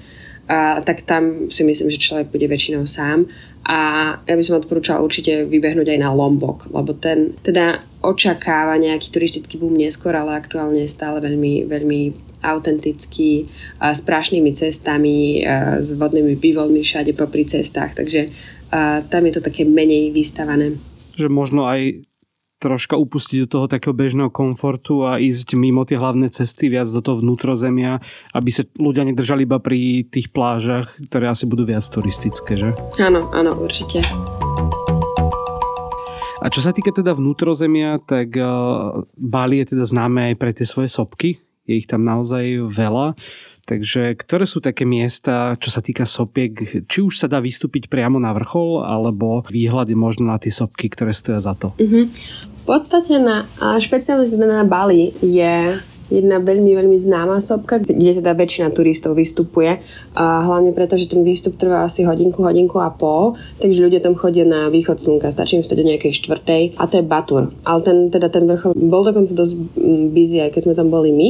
a, 0.48 0.80
tak 0.84 1.02
tam 1.08 1.48
si 1.48 1.64
myslím, 1.64 1.90
že 1.90 2.02
človek 2.02 2.28
bude 2.28 2.46
väčšinou 2.48 2.84
sám. 2.84 3.26
A 3.64 3.78
ja 4.28 4.34
by 4.36 4.44
som 4.44 4.60
odporúčala 4.60 5.00
určite 5.00 5.48
vybehnúť 5.48 5.96
aj 5.96 5.98
na 6.04 6.12
Lombok, 6.12 6.68
lebo 6.68 6.92
ten 6.92 7.32
teda 7.40 7.80
očakáva 8.04 8.76
nejaký 8.76 9.08
turistický 9.08 9.56
boom 9.56 9.72
neskôr, 9.72 10.12
ale 10.12 10.36
aktuálne 10.36 10.84
je 10.84 10.92
stále 10.92 11.16
veľmi, 11.24 11.64
veľmi 11.64 12.00
autentický, 12.44 13.48
a 13.80 13.96
s 13.96 14.04
prášnými 14.04 14.52
cestami, 14.52 15.40
a 15.48 15.80
s 15.80 15.96
vodnými 15.96 16.36
bývolmi 16.36 16.84
všade 16.84 17.16
popri 17.16 17.48
cestách, 17.48 17.96
takže 17.96 18.28
a 18.74 19.00
tam 19.06 19.22
je 19.24 19.32
to 19.38 19.40
také 19.40 19.62
menej 19.62 20.10
vystavané. 20.10 20.74
Že 21.14 21.30
možno 21.30 21.64
aj 21.64 22.04
troška 22.64 22.96
upustiť 22.96 23.44
do 23.44 23.48
toho 23.52 23.66
takého 23.68 23.92
bežného 23.92 24.32
komfortu 24.32 25.04
a 25.04 25.20
ísť 25.20 25.52
mimo 25.60 25.84
tie 25.84 26.00
hlavné 26.00 26.32
cesty, 26.32 26.72
viac 26.72 26.88
do 26.88 27.04
toho 27.04 27.20
vnútrozemia, 27.20 28.00
aby 28.32 28.48
sa 28.48 28.64
ľudia 28.80 29.04
nedržali 29.04 29.44
iba 29.44 29.60
pri 29.60 30.08
tých 30.08 30.32
plážach, 30.32 30.96
ktoré 31.12 31.28
asi 31.28 31.44
budú 31.44 31.68
viac 31.68 31.84
turistické, 31.84 32.56
že? 32.56 32.72
Áno, 32.96 33.28
áno, 33.36 33.52
určite. 33.60 34.00
A 36.40 36.52
čo 36.52 36.60
sa 36.64 36.72
týka 36.72 36.92
teda 36.92 37.12
vnútrozemia, 37.16 38.00
tak 38.04 38.36
uh, 38.36 39.04
Bali 39.16 39.60
je 39.64 39.76
teda 39.76 39.84
známe 39.84 40.32
aj 40.32 40.34
pre 40.36 40.52
tie 40.56 40.64
svoje 40.68 40.92
sopky. 40.92 41.40
Je 41.64 41.80
ich 41.80 41.88
tam 41.88 42.04
naozaj 42.04 42.68
veľa. 42.68 43.16
Takže 43.64 44.12
ktoré 44.20 44.44
sú 44.44 44.60
také 44.60 44.84
miesta, 44.84 45.56
čo 45.56 45.72
sa 45.72 45.80
týka 45.80 46.04
sopiek, 46.04 46.84
či 46.84 47.00
už 47.00 47.16
sa 47.16 47.32
dá 47.32 47.40
vystúpiť 47.40 47.88
priamo 47.88 48.20
na 48.20 48.36
vrchol, 48.36 48.84
alebo 48.84 49.40
výhľady 49.48 49.96
možno 49.96 50.28
na 50.28 50.36
tie 50.36 50.52
sopky, 50.52 50.92
ktoré 50.92 51.16
stoja 51.16 51.40
za 51.40 51.56
to? 51.56 51.72
Uh-huh. 51.80 52.04
Podstate 52.64 53.20
na, 53.20 53.44
špeciálne 53.60 54.32
teda 54.32 54.48
na 54.48 54.64
Bali 54.64 55.12
je 55.20 55.76
jedna 56.12 56.36
veľmi, 56.40 56.72
veľmi 56.76 56.96
známa 56.96 57.40
sopka, 57.40 57.80
kde 57.80 58.20
teda 58.20 58.36
väčšina 58.36 58.72
turistov 58.72 59.16
vystupuje. 59.16 59.80
A 60.16 60.44
hlavne 60.44 60.72
preto, 60.72 60.96
že 61.00 61.08
ten 61.08 61.24
výstup 61.24 61.56
trvá 61.56 61.84
asi 61.84 62.04
hodinku, 62.04 62.44
hodinku 62.44 62.80
a 62.80 62.92
pol, 62.92 63.36
takže 63.60 63.84
ľudia 63.84 64.00
tam 64.04 64.16
chodia 64.16 64.44
na 64.44 64.68
východ 64.68 65.00
slnka, 65.00 65.32
stačí 65.32 65.60
im 65.60 65.64
stať 65.64 65.80
do 65.80 65.88
nejakej 65.92 66.12
štvrtej 66.24 66.62
a 66.80 66.84
to 66.88 67.00
je 67.00 67.04
Batur. 67.04 67.52
Ale 67.64 67.80
ten, 67.84 67.96
teda 68.12 68.28
ten 68.28 68.44
vrchol 68.48 68.76
bol 68.76 69.02
dokonca 69.04 69.32
dosť 69.32 69.54
busy, 70.12 70.44
aj 70.44 70.56
keď 70.56 70.60
sme 70.64 70.74
tam 70.76 70.88
boli 70.92 71.10
my. 71.12 71.28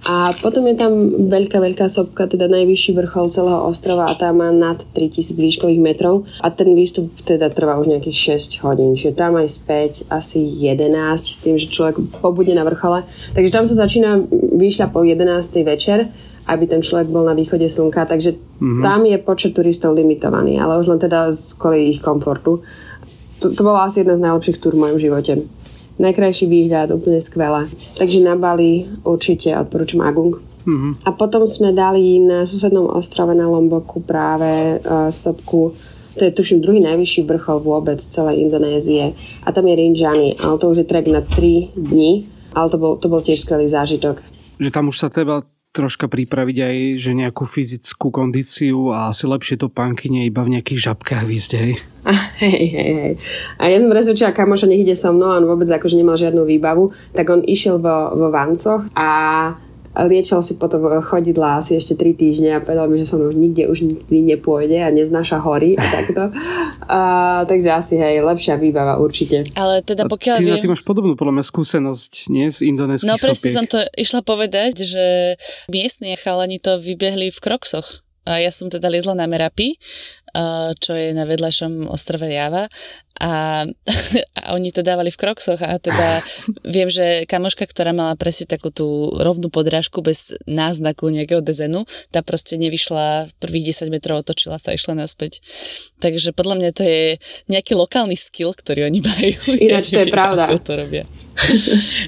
A 0.00 0.32
potom 0.40 0.64
je 0.64 0.80
tam 0.80 0.92
veľká, 1.28 1.60
veľká 1.60 1.84
sopka, 1.92 2.24
teda 2.24 2.48
najvyšší 2.48 2.96
vrchol 2.96 3.28
celého 3.28 3.60
ostrova 3.68 4.08
a 4.08 4.16
tá 4.16 4.32
má 4.32 4.48
nad 4.48 4.80
3000 4.96 5.36
výškových 5.36 5.76
metrov 5.76 6.24
a 6.40 6.48
ten 6.48 6.72
výstup 6.72 7.12
teda 7.20 7.52
trvá 7.52 7.76
už 7.76 7.92
nejakých 7.92 8.40
6 8.40 8.64
hodín, 8.64 8.96
čiže 8.96 9.12
tam 9.12 9.36
aj 9.36 9.48
späť 9.52 9.92
asi 10.08 10.40
11 10.40 10.88
s 11.20 11.44
tým, 11.44 11.60
že 11.60 11.68
človek 11.68 12.00
pobudne 12.24 12.56
na 12.56 12.64
vrchole. 12.64 13.04
Takže 13.36 13.52
tam 13.52 13.68
sa 13.68 13.76
začína 13.76 14.24
výšľa 14.56 14.88
po 14.88 15.04
11. 15.04 15.28
večer 15.68 16.08
aby 16.50 16.66
ten 16.66 16.82
človek 16.82 17.06
bol 17.06 17.22
na 17.22 17.36
východe 17.36 17.62
slnka, 17.70 18.10
takže 18.10 18.34
mm-hmm. 18.34 18.82
tam 18.82 19.06
je 19.06 19.22
počet 19.22 19.54
turistov 19.54 19.94
limitovaný, 19.94 20.58
ale 20.58 20.82
už 20.82 20.90
len 20.90 20.98
teda 20.98 21.30
kvôli 21.54 21.94
ich 21.94 22.02
komfortu. 22.02 22.66
To, 23.38 23.54
to 23.54 23.62
bola 23.62 23.86
asi 23.86 24.02
jedna 24.02 24.18
z 24.18 24.24
najlepších 24.26 24.58
túr 24.58 24.74
v 24.74 24.82
mojom 24.82 24.98
živote 24.98 25.46
najkrajší 26.00 26.48
výhľad, 26.48 26.96
úplne 26.96 27.20
skvelé. 27.20 27.68
Takže 28.00 28.24
na 28.24 28.34
Bali 28.34 28.88
určite 29.04 29.52
odporúčam 29.52 30.00
Agung. 30.00 30.40
Mm-hmm. 30.64 31.04
A 31.04 31.12
potom 31.12 31.44
sme 31.44 31.76
dali 31.76 32.20
na 32.20 32.44
susednom 32.44 32.88
ostrove 32.88 33.32
na 33.32 33.48
Lomboku 33.48 34.04
práve 34.04 34.80
uh, 34.80 35.08
sopku 35.08 35.76
to 36.10 36.26
je 36.26 36.34
tuším 36.34 36.60
druhý 36.60 36.82
najvyšší 36.82 37.22
vrchol 37.22 37.62
vôbec 37.62 38.02
celej 38.02 38.42
Indonézie 38.42 39.14
a 39.46 39.48
tam 39.54 39.70
je 39.70 39.74
Rinjani, 39.78 40.36
ale 40.42 40.58
to 40.58 40.68
už 40.68 40.82
je 40.82 40.86
trek 40.90 41.06
na 41.06 41.22
3 41.22 41.78
dní, 41.78 42.26
ale 42.50 42.66
to 42.66 42.76
bol, 42.76 42.98
to 42.98 43.06
bol 43.06 43.22
tiež 43.22 43.46
skvelý 43.46 43.70
zážitok. 43.70 44.18
Že 44.58 44.74
tam 44.74 44.90
už 44.90 45.00
sa 45.00 45.08
treba 45.08 45.46
troška 45.70 46.10
pripraviť 46.10 46.56
aj, 46.66 46.76
že 46.98 47.12
nejakú 47.14 47.46
fyzickú 47.46 48.10
kondíciu 48.10 48.90
a 48.90 49.14
asi 49.14 49.30
lepšie 49.30 49.54
to 49.54 49.70
nie 50.10 50.26
iba 50.26 50.42
v 50.42 50.58
nejakých 50.58 50.90
žabkách 50.90 51.24
vyzdej. 51.26 51.78
Hej, 52.40 52.64
hej, 52.72 52.92
hej. 52.96 53.14
A 53.60 53.68
ja 53.68 53.76
som 53.76 53.92
presvedčila 53.92 54.32
kamoša, 54.32 54.64
nech 54.64 54.88
ide 54.88 54.96
so 54.96 55.12
mnou, 55.12 55.36
on 55.36 55.44
vôbec 55.44 55.68
akože 55.68 56.00
nemal 56.00 56.16
žiadnu 56.16 56.48
výbavu, 56.48 56.96
tak 57.12 57.28
on 57.28 57.44
išiel 57.44 57.76
vo, 57.76 58.16
vo 58.16 58.32
vancoch 58.32 58.88
a 58.96 59.08
liečil 59.90 60.38
si 60.42 60.54
potom 60.54 60.86
chodidla 61.02 61.58
asi 61.58 61.74
ešte 61.74 61.98
3 61.98 62.14
týždne 62.14 62.50
a 62.54 62.62
povedal 62.62 62.86
mi, 62.86 63.02
že 63.02 63.10
som 63.10 63.18
už 63.18 63.34
nikde 63.34 63.66
už 63.66 63.82
nikdy 63.82 64.22
nepôjde 64.34 64.78
a 64.78 64.88
neznáša 64.94 65.42
hory 65.42 65.74
a 65.74 65.82
takto. 65.82 66.22
A, 66.86 67.00
takže 67.50 67.70
asi 67.74 67.94
hej, 67.98 68.22
lepšia 68.22 68.54
výbava 68.54 69.02
určite. 69.02 69.42
Ale 69.58 69.82
teda 69.82 70.06
pokiaľ 70.06 70.36
ty, 70.38 70.44
viem... 70.46 70.62
Ty 70.62 70.70
máš 70.70 70.86
podobnú 70.86 71.18
podľa 71.18 71.40
mňa 71.40 71.44
skúsenosť, 71.46 72.12
nie? 72.30 72.46
Z 72.50 72.66
indonéskych 72.66 73.10
No 73.10 73.18
presne 73.18 73.50
sopiek. 73.50 73.56
som 73.58 73.66
to 73.66 73.80
išla 73.98 74.20
povedať, 74.22 74.86
že 74.86 75.34
miestni 75.66 76.14
chalani 76.14 76.62
to 76.62 76.78
vybehli 76.78 77.34
v 77.34 77.38
kroksoch. 77.42 78.02
Ja 78.28 78.52
som 78.52 78.68
teda 78.68 78.90
liezla 78.92 79.16
na 79.16 79.24
Merapi, 79.24 79.76
čo 80.78 80.92
je 80.94 81.10
na 81.16 81.26
vedľajšom 81.26 81.90
ostrove 81.90 82.28
Java 82.28 82.70
a, 83.20 83.64
a 84.40 84.46
oni 84.56 84.72
to 84.72 84.80
dávali 84.80 85.12
v 85.12 85.20
kroksoch 85.20 85.60
a 85.60 85.76
teda 85.76 86.24
viem, 86.74 86.88
že 86.88 87.28
kamoška, 87.28 87.68
ktorá 87.68 87.92
mala 87.92 88.16
presne 88.16 88.48
takú 88.48 88.72
tú 88.72 89.12
rovnú 89.20 89.52
podrážku 89.52 90.00
bez 90.00 90.32
náznaku 90.48 91.12
nejakého 91.12 91.44
dezenu, 91.44 91.84
tá 92.08 92.24
proste 92.24 92.56
nevyšla 92.56 93.28
prvých 93.38 93.76
10 93.76 93.92
metrov, 93.92 94.24
otočila 94.24 94.56
sa 94.56 94.72
a 94.72 94.76
išla 94.76 94.96
naspäť. 94.96 95.44
Takže 96.00 96.32
podľa 96.32 96.56
mňa 96.56 96.70
to 96.72 96.82
je 96.82 97.04
nejaký 97.52 97.76
lokálny 97.76 98.16
skill, 98.16 98.56
ktorý 98.56 98.88
oni 98.88 99.04
majú. 99.04 99.36
Ináč 99.60 99.92
ja 99.92 100.00
to 100.00 100.08
je 100.08 100.14
pravda. 100.16 100.48
to 100.56 100.72
robia. 100.74 101.04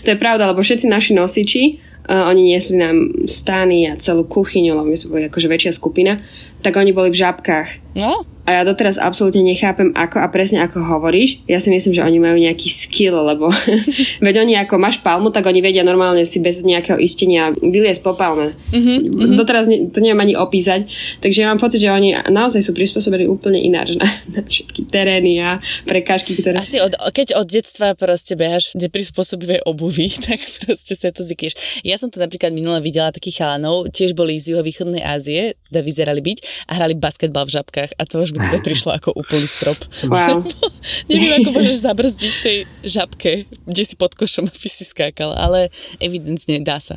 to 0.03 0.09
je 0.09 0.18
pravda, 0.18 0.48
lebo 0.48 0.64
všetci 0.64 0.88
naši 0.88 1.12
nosiči 1.12 1.91
oni 2.08 2.42
niesli 2.54 2.76
nám 2.82 3.26
stány 3.30 3.86
a 3.86 3.98
celú 3.98 4.26
kuchyňu, 4.26 4.74
lebo 4.74 4.90
my 4.90 4.96
sme 4.98 5.12
boli 5.14 5.24
akože 5.30 5.46
väčšia 5.46 5.72
skupina, 5.74 6.18
tak 6.62 6.74
oni 6.78 6.90
boli 6.90 7.14
v 7.14 7.20
žábkach. 7.22 7.68
No, 7.98 8.26
a 8.42 8.59
ja 8.59 8.62
doteraz 8.66 8.98
absolútne 8.98 9.46
nechápem, 9.46 9.94
ako 9.94 10.18
a 10.18 10.26
presne 10.26 10.66
ako 10.66 10.83
hovoríš. 10.83 11.38
Ja 11.46 11.62
si 11.62 11.70
myslím, 11.70 11.94
že 11.94 12.02
oni 12.02 12.18
majú 12.18 12.37
nejaký 12.42 12.66
skill, 12.66 13.14
lebo 13.14 13.55
veď 14.26 14.35
oni 14.42 14.59
ako 14.59 14.83
máš 14.83 14.98
palmu, 14.98 15.31
tak 15.31 15.46
oni 15.46 15.62
vedia 15.62 15.87
normálne 15.87 16.26
si 16.26 16.42
bez 16.42 16.66
nejakého 16.66 16.98
istenia 16.98 17.55
vyliesť 17.55 18.02
po 18.02 18.18
palme. 18.18 18.59
Mm-hmm. 18.74 19.38
Doteraz 19.38 19.70
ne, 19.70 19.87
to 19.94 20.02
neviem 20.02 20.18
ani 20.18 20.35
opísať. 20.35 20.90
Takže 21.22 21.38
ja 21.38 21.55
mám 21.55 21.62
pocit, 21.62 21.87
že 21.87 21.94
oni 21.94 22.18
naozaj 22.18 22.66
sú 22.66 22.74
prispôsobení 22.74 23.31
úplne 23.31 23.62
ináč 23.62 23.94
na, 23.94 24.11
na 24.35 24.42
všetky 24.42 24.90
terény 24.90 25.38
a 25.38 25.62
prekážky, 25.87 26.35
ktoré... 26.42 26.59
Asi 26.59 26.83
od, 26.83 26.98
keď 27.14 27.38
od 27.38 27.46
detstva 27.46 27.94
proste 27.94 28.35
behaš 28.35 28.74
v 28.74 28.90
neprispôsobivej 28.90 29.62
obuvi, 29.62 30.11
tak 30.26 30.42
proste 30.66 30.98
sa 30.98 31.14
to 31.14 31.22
zvykneš. 31.22 31.87
Ja 31.87 31.94
som 31.94 32.11
to 32.11 32.18
napríklad 32.18 32.50
minule 32.50 32.83
videla 32.83 33.14
takých 33.14 33.46
chalanov, 33.46 33.87
tiež 33.94 34.18
boli 34.18 34.35
z 34.42 34.59
juhovýchodnej 34.59 35.07
Ázie, 35.07 35.55
teda 35.70 35.87
vyzerali 35.87 36.18
byť 36.18 36.66
a 36.66 36.83
hrali 36.83 36.98
basketbal 36.98 37.46
v 37.46 37.55
žabkách 37.62 37.94
a 37.94 38.02
to 38.02 38.18
už 38.18 38.31
mi 38.32 38.40
teda 38.40 38.58
prišlo 38.64 38.96
ako 38.96 39.12
úplný 39.14 39.44
strop. 39.44 39.76
Wow. 40.08 40.42
Neviem, 41.12 41.44
ako 41.44 41.50
môžeš 41.52 41.84
zabrzdiť 41.84 42.32
v 42.32 42.42
tej 42.42 42.58
žabke, 42.82 43.32
kde 43.68 43.82
si 43.84 43.94
pod 43.94 44.16
košom, 44.16 44.48
aby 44.48 44.68
si 44.68 44.88
skákal, 44.88 45.36
ale 45.36 45.68
evidentne 46.00 46.58
dá 46.64 46.80
sa. 46.80 46.96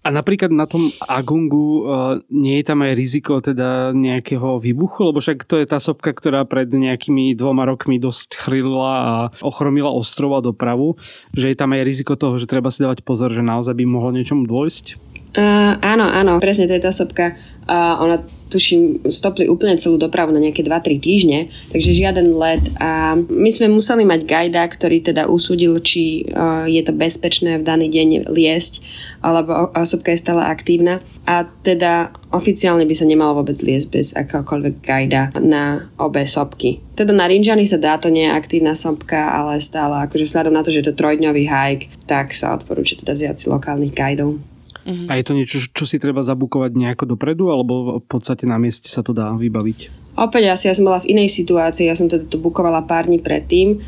A 0.00 0.08
napríklad 0.08 0.48
na 0.48 0.64
tom 0.64 0.80
Agungu 1.04 1.84
uh, 1.84 2.24
nie 2.32 2.56
je 2.56 2.64
tam 2.64 2.80
aj 2.80 2.96
riziko 2.96 3.44
teda 3.44 3.92
nejakého 3.92 4.56
výbuchu, 4.56 5.12
lebo 5.12 5.20
však 5.20 5.44
to 5.44 5.60
je 5.60 5.68
tá 5.68 5.76
sopka, 5.76 6.16
ktorá 6.16 6.48
pred 6.48 6.72
nejakými 6.72 7.36
dvoma 7.36 7.68
rokmi 7.68 8.00
dosť 8.00 8.32
chrylila 8.32 8.92
a 8.96 9.12
ochromila 9.44 9.92
ostrova 9.92 10.40
dopravu, 10.40 10.96
že 11.36 11.52
je 11.52 11.56
tam 11.56 11.76
aj 11.76 11.84
riziko 11.84 12.16
toho, 12.16 12.40
že 12.40 12.48
treba 12.48 12.72
si 12.72 12.80
dávať 12.80 13.04
pozor, 13.04 13.28
že 13.28 13.44
naozaj 13.44 13.76
by 13.76 13.84
mohlo 13.84 14.16
niečomu 14.16 14.48
dôjsť? 14.48 15.09
Uh, 15.30 15.78
áno, 15.78 16.10
áno, 16.10 16.42
presne 16.42 16.66
to 16.66 16.74
je 16.74 16.82
tá 16.82 16.90
sopka. 16.90 17.38
Uh, 17.70 18.02
ona 18.02 18.18
tuším, 18.50 19.06
stopli 19.14 19.46
úplne 19.46 19.78
celú 19.78 19.94
dopravu 19.94 20.34
na 20.34 20.42
nejaké 20.42 20.66
2-3 20.66 20.98
týždne, 20.98 21.38
takže 21.70 21.94
žiaden 21.94 22.34
let 22.34 22.66
a 22.82 23.14
my 23.14 23.46
sme 23.46 23.70
museli 23.70 24.02
mať 24.02 24.26
gajda, 24.26 24.66
ktorý 24.66 25.06
teda 25.06 25.30
usúdil, 25.30 25.78
či 25.78 26.26
uh, 26.34 26.66
je 26.66 26.82
to 26.82 26.90
bezpečné 26.90 27.62
v 27.62 27.64
daný 27.64 27.86
deň 27.86 28.26
liesť, 28.26 28.82
alebo 29.22 29.70
osobka 29.78 30.10
je 30.10 30.18
stále 30.18 30.42
aktívna 30.42 30.98
a 31.30 31.46
teda 31.62 32.10
oficiálne 32.34 32.82
by 32.82 32.94
sa 32.98 33.06
nemalo 33.06 33.38
vôbec 33.46 33.54
liesť 33.54 33.86
bez 33.94 34.06
akéhokoľvek 34.18 34.74
gajda 34.82 35.22
na 35.38 35.86
obe 36.02 36.26
sopky. 36.26 36.82
Teda 36.98 37.14
na 37.14 37.30
Rinjani 37.30 37.70
sa 37.70 37.78
dá, 37.78 38.02
to 38.02 38.10
nie 38.10 38.26
je 38.26 38.34
aktívna 38.34 38.74
sopka, 38.74 39.30
ale 39.30 39.62
stále 39.62 40.10
akože 40.10 40.26
vzhľadom 40.26 40.58
na 40.58 40.66
to, 40.66 40.74
že 40.74 40.82
je 40.82 40.86
to 40.90 40.98
trojdňový 40.98 41.46
hike, 41.46 41.86
tak 42.10 42.34
sa 42.34 42.58
odporúča 42.58 42.98
teda 42.98 43.14
vziať 43.14 43.36
si 43.38 43.46
lokálnych 43.46 43.94
guidov. 43.94 44.49
Uh-huh. 44.90 45.06
A 45.06 45.22
je 45.22 45.24
to 45.24 45.32
niečo, 45.38 45.62
čo 45.70 45.86
si 45.86 46.02
treba 46.02 46.26
zabukovať 46.26 46.74
nejako 46.74 47.14
dopredu, 47.14 47.54
alebo 47.54 48.02
v 48.02 48.06
podstate 48.10 48.42
na 48.42 48.58
mieste 48.58 48.90
sa 48.90 49.06
to 49.06 49.14
dá 49.14 49.30
vybaviť? 49.38 50.10
Opäť 50.18 50.50
asi 50.50 50.66
ja 50.66 50.74
som 50.74 50.90
bola 50.90 50.98
v 50.98 51.14
inej 51.14 51.30
situácii, 51.30 51.86
ja 51.86 51.94
som 51.94 52.10
teda 52.10 52.26
to 52.26 52.42
bukovala 52.42 52.82
pár 52.82 53.06
dní 53.06 53.22
predtým 53.22 53.78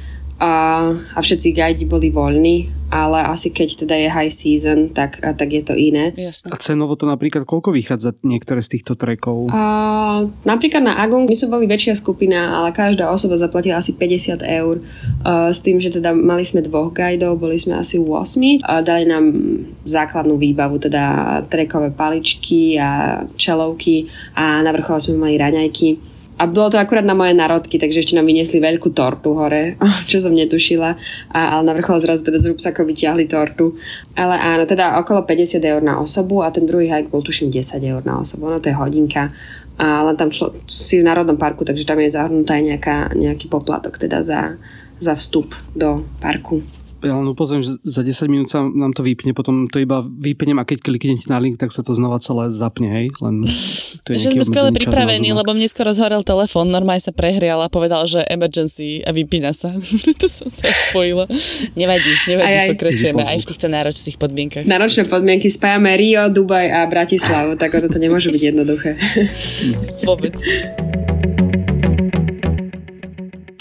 a, 0.42 0.52
a 1.14 1.18
všetci 1.22 1.54
guidi 1.54 1.86
boli 1.86 2.10
voľní, 2.10 2.90
ale 2.90 3.22
asi 3.24 3.54
keď 3.54 3.86
teda 3.86 3.94
je 3.94 4.08
high 4.10 4.34
season, 4.34 4.90
tak, 4.90 5.22
tak 5.22 5.48
je 5.48 5.62
to 5.62 5.78
iné. 5.78 6.10
Jasne. 6.18 6.50
A 6.50 6.58
cenovo 6.58 6.98
to 6.98 7.06
napríklad 7.06 7.46
koľko 7.46 7.70
vychádza 7.70 8.18
niektoré 8.26 8.58
z 8.58 8.76
týchto 8.76 8.98
trekov? 8.98 9.48
A, 9.54 10.26
napríklad 10.42 10.82
na 10.82 10.98
Agung 10.98 11.30
my 11.30 11.32
sme 11.38 11.56
boli 11.56 11.70
väčšia 11.70 11.94
skupina, 11.94 12.58
ale 12.58 12.74
každá 12.74 13.06
osoba 13.08 13.38
zaplatila 13.38 13.78
asi 13.78 13.94
50 13.94 14.42
eur 14.42 14.82
a, 15.22 15.54
s 15.54 15.62
tým, 15.62 15.78
že 15.78 15.94
teda 15.94 16.10
mali 16.10 16.42
sme 16.42 16.66
dvoch 16.66 16.90
guidov, 16.90 17.38
boli 17.38 17.56
sme 17.56 17.78
asi 17.78 18.02
8 18.02 18.66
a 18.66 18.82
dali 18.82 19.06
nám 19.06 19.24
základnú 19.86 20.42
výbavu, 20.42 20.82
teda 20.82 21.38
trekové 21.46 21.94
paličky 21.94 22.76
a 22.82 23.22
čelovky 23.38 24.10
a 24.34 24.58
na 24.60 24.74
vrchole 24.74 24.98
sme 24.98 25.30
mali 25.30 25.38
raňajky 25.38 26.11
a 26.38 26.48
bolo 26.48 26.72
to 26.72 26.80
akurát 26.80 27.04
na 27.04 27.12
moje 27.12 27.36
narodky, 27.36 27.76
takže 27.76 28.02
ešte 28.02 28.16
nám 28.16 28.24
vyniesli 28.24 28.58
veľkú 28.58 28.96
tortu 28.96 29.36
hore, 29.36 29.76
čo 30.10 30.18
som 30.18 30.32
netušila. 30.32 30.90
A, 31.30 31.40
ale 31.56 31.62
na 31.68 31.72
vrchol 31.76 32.00
zrazu 32.00 32.24
teda 32.24 32.40
z 32.40 32.50
rúbsakov 32.50 32.88
vyťahli 32.88 33.28
tortu. 33.28 33.76
Ale 34.16 34.40
áno, 34.40 34.64
teda 34.64 34.96
okolo 34.98 35.28
50 35.28 35.60
eur 35.60 35.84
na 35.84 36.00
osobu 36.00 36.40
a 36.40 36.48
ten 36.48 36.64
druhý 36.64 36.88
hike 36.88 37.12
bol 37.12 37.20
tuším 37.20 37.52
10 37.52 37.84
eur 37.84 38.02
na 38.02 38.18
osobu. 38.18 38.48
No 38.48 38.58
to 38.58 38.72
je 38.72 38.76
hodinka. 38.76 39.30
A 39.76 40.04
len 40.04 40.16
tam 40.16 40.32
šlo, 40.32 40.56
si 40.68 41.00
v 41.00 41.06
Národnom 41.06 41.36
parku, 41.36 41.64
takže 41.64 41.88
tam 41.88 42.00
je 42.00 42.12
zahrnutá 42.12 42.56
aj 42.56 42.64
nejaká, 42.64 42.96
nejaký 43.16 43.48
poplatok 43.48 43.96
teda 43.96 44.20
za, 44.20 44.56
za 45.00 45.16
vstup 45.16 45.52
do 45.72 46.04
parku 46.20 46.60
ja 47.02 47.14
len 47.18 47.26
upozorím, 47.26 47.62
že 47.66 47.76
za 47.82 48.06
10 48.06 48.32
minút 48.32 48.48
sa 48.48 48.62
nám 48.62 48.94
to 48.94 49.02
vypne, 49.02 49.34
potom 49.34 49.66
to 49.66 49.82
iba 49.82 50.06
vypnem 50.06 50.56
a 50.58 50.64
keď 50.64 50.86
kliknete 50.86 51.26
na 51.26 51.42
link, 51.42 51.58
tak 51.58 51.74
sa 51.74 51.82
to 51.82 51.92
znova 51.92 52.22
celé 52.22 52.48
zapne, 52.54 52.88
hej? 52.88 53.06
Len 53.18 53.44
to 54.06 54.14
je 54.14 54.22
že 54.22 54.30
sme 54.38 54.46
skvelé 54.46 54.70
pripravení, 54.70 55.34
lebo 55.34 55.50
mne 55.52 55.66
skoro 55.66 55.90
zhorel 55.90 56.22
telefón, 56.22 56.70
normálne 56.70 57.02
sa 57.02 57.10
prehrial 57.10 57.60
a 57.60 57.68
povedal, 57.68 58.06
že 58.06 58.22
emergency 58.30 59.02
a 59.02 59.10
vypína 59.10 59.50
sa. 59.50 59.74
Preto 60.06 60.30
som 60.30 60.48
sa 60.48 60.70
spojila. 60.90 61.26
Nevadí, 61.74 62.12
nevadí, 62.30 62.54
aj, 62.54 62.56
aj. 62.56 62.70
pokračujeme 62.78 63.22
aj 63.26 63.38
v 63.42 63.46
týchto 63.50 63.66
náročných 63.68 64.16
podmienkach. 64.16 64.64
Náročné 64.64 65.10
podmienky 65.10 65.50
spájame 65.50 65.98
Rio, 65.98 66.30
Dubaj 66.30 66.66
a 66.70 66.80
Bratislavu, 66.86 67.58
tak 67.58 67.74
to 67.74 67.98
nemôže 67.98 68.30
byť 68.30 68.42
jednoduché. 68.54 68.94
Vôbec. 70.06 70.38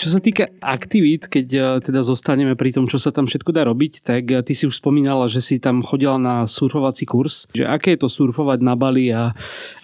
Čo 0.01 0.17
sa 0.17 0.19
týka 0.19 0.49
aktivít, 0.65 1.29
keď 1.29 1.47
e, 1.53 1.61
teda 1.85 2.01
zostaneme 2.01 2.57
pri 2.57 2.73
tom, 2.73 2.89
čo 2.89 2.97
sa 2.97 3.13
tam 3.13 3.29
všetko 3.29 3.53
dá 3.53 3.69
robiť, 3.69 4.01
tak 4.01 4.23
e, 4.33 4.41
ty 4.41 4.57
si 4.57 4.65
už 4.65 4.81
spomínala, 4.81 5.29
že 5.29 5.45
si 5.45 5.61
tam 5.61 5.85
chodila 5.85 6.17
na 6.17 6.49
surfovací 6.49 7.05
kurz. 7.05 7.45
Že 7.53 7.69
aké 7.69 7.93
je 7.93 8.01
to 8.01 8.09
surfovať 8.09 8.65
na 8.65 8.73
Bali 8.73 9.13
a 9.13 9.29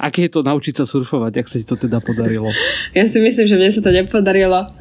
aké 0.01 0.25
je 0.25 0.33
to 0.33 0.41
naučiť 0.41 0.81
sa 0.81 0.89
surfovať, 0.89 1.37
ak 1.37 1.45
sa 1.45 1.61
ti 1.61 1.69
to 1.69 1.77
teda 1.77 2.01
podarilo? 2.01 2.49
Ja 2.97 3.05
si 3.05 3.21
myslím, 3.21 3.45
že 3.45 3.61
mne 3.61 3.69
sa 3.69 3.85
to 3.85 3.93
nepodarilo. 3.93 4.73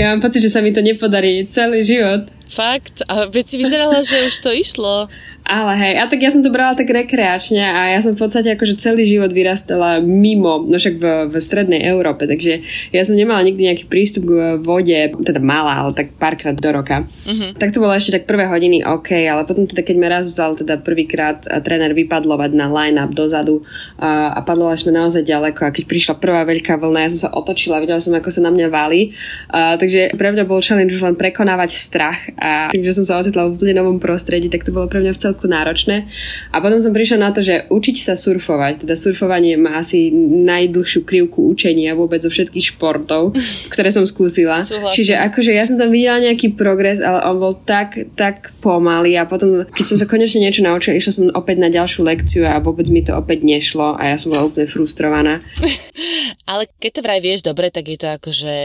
Ja 0.00 0.16
mám 0.16 0.24
pocit, 0.24 0.40
že 0.40 0.48
sa 0.48 0.64
mi 0.64 0.72
to 0.72 0.80
nepodarí 0.80 1.44
celý 1.44 1.84
život. 1.84 2.32
Fakt? 2.48 3.04
A 3.04 3.28
veď 3.28 3.44
si 3.46 3.56
vyzerala, 3.60 4.00
že 4.00 4.26
už 4.26 4.34
to 4.40 4.48
išlo. 4.48 5.12
Ale 5.50 5.74
hej, 5.74 5.94
a 5.98 6.06
tak 6.06 6.22
ja 6.22 6.30
som 6.30 6.46
to 6.46 6.54
brala 6.54 6.78
tak 6.78 6.86
rekreačne 6.86 7.58
a 7.58 7.90
ja 7.90 7.98
som 7.98 8.14
v 8.14 8.22
podstate 8.22 8.54
akože 8.54 8.78
celý 8.78 9.02
život 9.02 9.34
vyrastala 9.34 9.98
mimo, 9.98 10.62
no 10.62 10.78
však 10.78 10.94
v, 11.02 11.04
v 11.26 11.34
strednej 11.42 11.82
Európe, 11.90 12.30
takže 12.30 12.62
ja 12.94 13.02
som 13.02 13.18
nemala 13.18 13.42
nikdy 13.42 13.66
nejaký 13.66 13.90
prístup 13.90 14.30
k 14.30 14.62
vode, 14.62 14.94
teda 15.26 15.42
mala, 15.42 15.74
ale 15.74 15.90
tak 15.90 16.14
párkrát 16.14 16.54
do 16.54 16.70
roka. 16.70 17.02
Uh-huh. 17.26 17.50
Tak 17.58 17.74
to 17.74 17.82
bolo 17.82 17.90
ešte 17.98 18.22
tak 18.22 18.30
prvé 18.30 18.46
hodiny 18.46 18.86
OK, 18.86 19.10
ale 19.26 19.42
potom 19.42 19.66
teda 19.66 19.82
keď 19.82 19.96
ma 19.98 20.08
raz 20.14 20.30
vzal 20.30 20.54
teda 20.54 20.78
prvýkrát 20.86 21.42
tréner 21.66 21.98
vypadlovať 21.98 22.50
na 22.54 22.70
line-up 22.70 23.10
dozadu 23.10 23.66
a, 23.98 24.30
a 24.30 24.46
padlovali 24.46 24.78
sme 24.78 24.94
naozaj 24.94 25.26
ďaleko 25.26 25.66
a 25.66 25.74
keď 25.74 25.84
prišla 25.90 26.14
prvá 26.22 26.46
veľká 26.46 26.78
vlna, 26.78 27.10
ja 27.10 27.12
som 27.18 27.26
sa 27.26 27.30
otočila, 27.34 27.82
videla 27.82 27.98
som 27.98 28.14
ako 28.14 28.30
sa 28.30 28.46
na 28.46 28.54
mňa 28.54 28.70
valí, 28.70 29.18
a, 29.50 29.74
takže 29.74 30.14
pre 30.14 30.30
mňa 30.30 30.46
bol 30.46 30.62
challenge 30.62 30.94
už 30.94 31.02
len 31.02 31.18
prekonávať 31.18 31.74
strach 31.74 32.22
a 32.38 32.70
tým, 32.70 32.86
že 32.86 33.02
som 33.02 33.02
sa 33.02 33.18
ocitla 33.18 33.50
v 33.50 33.58
úplne 33.58 33.74
novom 33.74 33.98
prostredí, 33.98 34.46
tak 34.46 34.62
to 34.62 34.70
bolo 34.70 34.86
pre 34.86 35.02
mňa 35.02 35.10
v 35.10 35.18
celku 35.18 35.39
náročné. 35.46 36.08
A 36.50 36.58
potom 36.58 36.82
som 36.82 36.92
prišla 36.92 37.18
na 37.22 37.30
to, 37.30 37.40
že 37.40 37.68
učiť 37.70 37.96
sa 38.02 38.18
surfovať, 38.18 38.84
teda 38.84 38.98
surfovanie 38.98 39.56
má 39.56 39.80
asi 39.80 40.12
najdlhšiu 40.44 41.06
krivku 41.06 41.46
učenia 41.48 41.96
vôbec 41.96 42.20
zo 42.20 42.28
všetkých 42.28 42.76
športov, 42.76 43.32
ktoré 43.72 43.94
som 43.94 44.04
skúsila. 44.04 44.60
Súhlasím. 44.60 44.96
Čiže 44.96 45.14
akože 45.30 45.52
ja 45.54 45.64
som 45.64 45.80
tam 45.80 45.94
videla 45.94 46.20
nejaký 46.20 46.58
progres, 46.58 46.98
ale 46.98 47.22
on 47.24 47.36
bol 47.38 47.54
tak, 47.54 47.96
tak 48.18 48.52
pomalý 48.60 49.16
a 49.16 49.24
potom, 49.24 49.64
keď 49.70 49.84
som 49.86 49.96
sa 49.96 50.10
konečne 50.10 50.44
niečo 50.44 50.60
naučila, 50.60 50.98
išla 50.98 51.12
som 51.14 51.24
opäť 51.32 51.56
na 51.62 51.68
ďalšiu 51.70 52.00
lekciu 52.02 52.42
a 52.44 52.58
vôbec 52.58 52.90
mi 52.90 53.00
to 53.06 53.14
opäť 53.14 53.46
nešlo 53.46 53.96
a 53.96 54.12
ja 54.12 54.16
som 54.18 54.34
bola 54.34 54.48
úplne 54.48 54.66
frustrovaná. 54.66 55.38
ale 56.50 56.66
keď 56.82 56.90
to 56.98 57.04
vraj 57.06 57.20
vieš 57.22 57.46
dobre, 57.46 57.70
tak 57.70 57.86
je 57.86 57.94
to 57.94 58.10
akože 58.18 58.56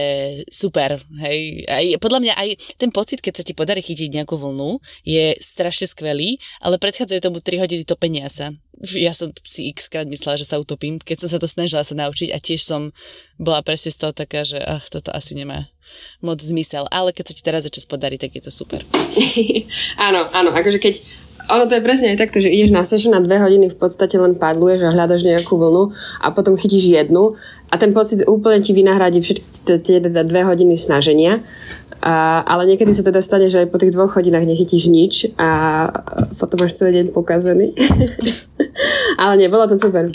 super, 0.50 0.98
hej. 1.22 1.62
Aj, 1.70 1.86
podľa 2.02 2.20
mňa 2.26 2.34
aj 2.34 2.48
ten 2.82 2.90
pocit, 2.90 3.22
keď 3.22 3.38
sa 3.38 3.46
ti 3.46 3.54
podarí 3.54 3.78
chytiť 3.78 4.10
nejakú 4.10 4.34
vlnu, 4.34 4.82
je 5.06 5.38
strašne 5.38 5.86
skvelý, 5.86 6.42
ale 6.58 6.82
predchádzajú 6.82 7.22
tomu 7.22 7.38
3 7.38 7.62
hodiny 7.62 7.86
topenia 7.86 8.26
sa. 8.26 8.50
Ja 8.92 9.14
som 9.14 9.30
si 9.40 9.72
x 9.72 9.86
krát 9.86 10.04
myslela, 10.10 10.36
že 10.36 10.50
sa 10.50 10.60
utopím, 10.60 10.98
keď 10.98 11.24
som 11.24 11.30
sa 11.32 11.38
to 11.38 11.48
snažila 11.48 11.86
sa 11.86 11.96
naučiť 11.96 12.34
a 12.34 12.42
tiež 12.42 12.60
som 12.60 12.90
bola 13.40 13.62
presne 13.64 13.94
z 13.94 14.02
toho 14.02 14.12
taká, 14.12 14.42
že 14.44 14.60
ach, 14.60 14.84
toto 14.92 15.14
asi 15.14 15.32
nemá 15.32 15.70
moc 16.20 16.42
zmysel. 16.42 16.84
Ale 16.92 17.16
keď 17.16 17.24
sa 17.32 17.34
ti 17.38 17.42
teraz 17.46 17.64
začas 17.64 17.88
podarí, 17.88 18.20
tak 18.20 18.36
je 18.36 18.42
to 18.44 18.52
super. 18.52 18.84
áno, 20.10 20.28
áno, 20.34 20.52
akože 20.52 20.76
keď 20.76 20.94
ono 21.46 21.70
to 21.70 21.78
je 21.78 21.86
presne 21.86 22.10
aj 22.14 22.18
takto, 22.18 22.42
že 22.42 22.50
ideš 22.50 22.74
na 22.74 22.82
session 22.82 23.14
na 23.14 23.22
dve 23.22 23.38
hodiny 23.38 23.70
v 23.70 23.78
podstate 23.78 24.18
len 24.18 24.34
padluješ 24.34 24.82
a 24.82 24.90
hľadaš 24.90 25.22
nejakú 25.22 25.54
vlnu 25.54 25.94
a 26.18 26.26
potom 26.34 26.58
chytíš 26.58 26.90
jednu 26.90 27.38
a 27.66 27.74
ten 27.78 27.90
pocit 27.90 28.22
úplne 28.26 28.62
ti 28.62 28.70
vynahradí 28.70 29.18
všetky 29.20 29.82
tie 29.82 29.98
dve 29.98 30.42
hodiny 30.46 30.78
snaženia 30.78 31.42
a, 32.02 32.44
ale 32.44 32.68
niekedy 32.68 32.92
sa 32.92 33.06
teda 33.06 33.24
stane, 33.24 33.48
že 33.48 33.64
aj 33.64 33.72
po 33.72 33.80
tých 33.80 33.94
dvoch 33.96 34.12
hodinách 34.12 34.44
nechytíš 34.44 34.92
nič 34.92 35.14
a 35.40 35.88
potom 36.36 36.60
máš 36.62 36.76
celý 36.76 37.00
deň 37.02 37.06
pokazený. 37.16 37.72
ale 39.22 39.32
nie, 39.40 39.48
bolo 39.48 39.64
to 39.64 39.76
super. 39.76 40.12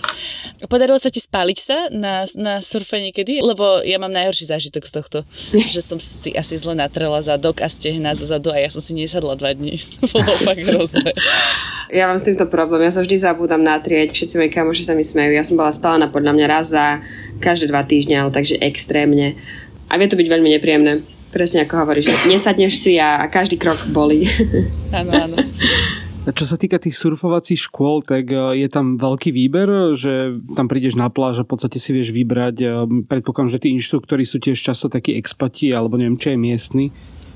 Podarilo 0.70 1.02
sa 1.02 1.10
ti 1.10 1.18
spáliť 1.18 1.58
sa 1.58 1.78
na, 1.90 2.22
na 2.38 2.62
surfe 2.62 3.02
niekedy? 3.02 3.42
Lebo 3.42 3.82
ja 3.82 3.98
mám 3.98 4.14
najhorší 4.14 4.54
zážitok 4.54 4.86
z 4.86 4.94
tohto, 4.94 5.20
že 5.74 5.82
som 5.82 5.98
si 5.98 6.30
asi 6.38 6.56
zle 6.62 6.78
natrela 6.78 7.18
zadok 7.26 7.66
a 7.66 7.68
stehna 7.70 8.14
zo 8.14 8.30
zadu 8.30 8.54
a 8.54 8.62
ja 8.62 8.70
som 8.70 8.82
si 8.82 8.94
nesadla 8.94 9.34
dva 9.34 9.58
dní. 9.58 9.74
bolo 10.14 10.34
fakt 10.46 10.64
hrozné. 10.66 11.12
Ja 11.92 12.08
mám 12.08 12.16
s 12.16 12.24
týmto 12.24 12.48
problém, 12.48 12.88
ja 12.88 12.96
sa 12.96 13.04
vždy 13.04 13.20
zabúdam 13.20 13.68
natrieť, 13.68 14.16
všetci 14.16 14.40
moji 14.40 14.48
kamoši 14.48 14.88
sa 14.88 14.96
mi 14.96 15.04
smejú. 15.04 15.36
Ja 15.36 15.44
som 15.44 15.60
bola 15.60 15.76
spálená 15.76 16.08
podľa 16.08 16.40
mňa 16.40 16.46
raz 16.48 16.72
za 16.72 17.04
každé 17.44 17.68
dva 17.68 17.84
týždne, 17.84 18.16
ale 18.16 18.32
takže 18.32 18.56
extrémne. 18.64 19.36
A 19.92 20.00
vie 20.00 20.08
to 20.08 20.16
byť 20.16 20.24
veľmi 20.32 20.56
nepríjemné. 20.56 21.04
Presne 21.32 21.64
ako 21.64 21.88
hovoríš, 21.88 22.12
nesadneš 22.28 22.76
si 22.76 23.00
a, 23.00 23.24
každý 23.32 23.56
krok 23.56 23.80
bolí. 23.96 24.28
Áno, 25.00 25.12
áno. 25.16 25.36
A 26.22 26.30
čo 26.36 26.46
sa 26.46 26.54
týka 26.54 26.78
tých 26.78 27.00
surfovacích 27.00 27.58
škôl, 27.58 28.06
tak 28.06 28.30
e, 28.30 28.60
je 28.62 28.68
tam 28.70 29.00
veľký 29.00 29.34
výber, 29.34 29.98
že 29.98 30.38
tam 30.54 30.70
prídeš 30.70 30.94
na 30.94 31.10
pláž 31.10 31.42
a 31.42 31.48
v 31.48 31.56
podstate 31.56 31.82
si 31.82 31.96
vieš 31.96 32.14
vybrať. 32.14 32.56
E, 32.62 32.66
predpokladám, 33.10 33.50
že 33.50 33.62
tí 33.64 33.74
inštruktori 33.74 34.22
sú 34.22 34.38
tiež 34.38 34.60
často 34.60 34.86
takí 34.86 35.18
expati, 35.18 35.74
alebo 35.74 35.98
neviem, 35.98 36.22
čo 36.22 36.36
je 36.36 36.38
miestny. 36.38 36.86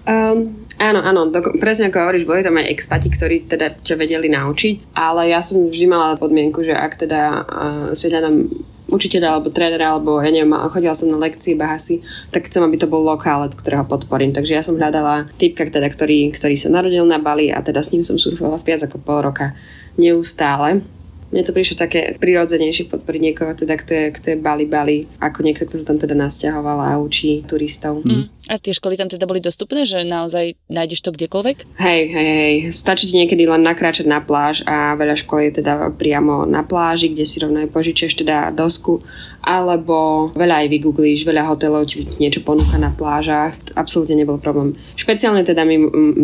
Um, 0.05 0.61
áno, 0.77 1.01
áno, 1.01 1.33
do, 1.33 1.41
presne 1.57 1.89
ako 1.89 1.97
hovoríš, 1.97 2.29
boli 2.29 2.45
tam 2.45 2.61
aj 2.61 2.69
expati, 2.69 3.09
ktorí 3.09 3.49
teda 3.49 3.81
ťa 3.81 3.95
vedeli 3.97 4.29
naučiť, 4.29 4.93
ale 4.93 5.33
ja 5.33 5.41
som 5.41 5.65
vždy 5.65 5.85
mala 5.89 6.13
podmienku, 6.13 6.61
že 6.61 6.77
ak 6.77 7.01
teda 7.01 7.21
uh, 7.41 7.85
si 7.97 8.13
hľadám 8.13 8.45
učiteľa 8.85 9.27
alebo 9.33 9.49
trénera, 9.49 9.97
alebo 9.97 10.21
ja 10.21 10.29
neviem, 10.29 10.53
chodila 10.69 10.93
som 10.93 11.09
na 11.09 11.17
lekcie 11.17 11.57
bahasy, 11.57 12.05
tak 12.29 12.45
chcem, 12.45 12.61
aby 12.61 12.77
to 12.77 12.85
bol 12.85 13.01
lokálec, 13.01 13.57
ktorého 13.57 13.81
podporím. 13.81 14.29
Takže 14.29 14.53
ja 14.53 14.61
som 14.61 14.77
hľadala 14.77 15.25
typka, 15.41 15.65
teda, 15.65 15.89
ktorý, 15.89 16.29
ktorý 16.29 16.53
sa 16.53 16.69
narodil 16.69 17.01
na 17.01 17.17
Bali 17.17 17.49
a 17.49 17.65
teda 17.65 17.81
s 17.81 17.91
ním 17.97 18.05
som 18.05 18.21
surfovala 18.21 18.61
viac 18.61 18.85
ako 18.85 19.01
pol 19.01 19.25
roka 19.25 19.57
neustále. 19.97 20.85
Mne 21.33 21.41
to 21.41 21.51
prišlo 21.51 21.81
také 21.81 22.13
prirodzenejšie 22.21 22.89
podporiť 22.89 23.21
niekoho, 23.21 23.51
teda, 23.57 23.75
kto 23.81 23.91
je, 23.91 24.05
kto 24.13 24.25
je 24.33 24.37
Bali 24.37 24.69
Bali, 24.69 25.09
ako 25.17 25.41
niekto, 25.41 25.65
kto 25.65 25.81
sa 25.81 25.89
tam 25.89 25.97
teda 25.97 26.13
nasťahoval 26.13 26.77
a 26.85 27.01
učí 27.01 27.41
turistov. 27.49 28.05
Mm. 28.05 28.29
A 28.45 28.61
tie 28.61 28.77
školy 28.77 28.93
tam 28.93 29.09
teda 29.09 29.25
boli 29.25 29.41
dostupné, 29.41 29.89
že 29.89 30.05
naozaj 30.05 30.53
nájdeš 30.69 31.01
to 31.01 31.09
kdekoľvek? 31.09 31.81
Hej, 31.81 32.01
hej, 32.13 32.29
hej. 32.29 32.55
Stačí 32.77 33.09
ti 33.09 33.17
niekedy 33.17 33.49
len 33.49 33.65
nakráčať 33.65 34.05
na 34.05 34.21
pláž 34.21 34.61
a 34.69 34.93
veľa 34.93 35.17
škôl 35.17 35.49
je 35.49 35.65
teda 35.65 35.89
priamo 35.97 36.45
na 36.45 36.61
pláži, 36.61 37.09
kde 37.09 37.25
si 37.25 37.41
rovno 37.41 37.65
aj 37.65 37.73
požičieš 37.73 38.21
teda 38.21 38.53
dosku 38.53 39.01
alebo 39.45 40.33
veľa 40.33 40.65
aj 40.65 40.67
vygooglíš, 40.73 41.21
veľa 41.21 41.45
hotelov 41.45 41.85
ti 41.85 42.01
niečo 42.17 42.41
ponúka 42.41 42.81
na 42.81 42.89
plážach. 42.89 43.53
Absolútne 43.77 44.17
nebol 44.17 44.41
problém. 44.41 44.73
Špeciálne 44.97 45.45
teda 45.45 45.61
mi 45.61 45.77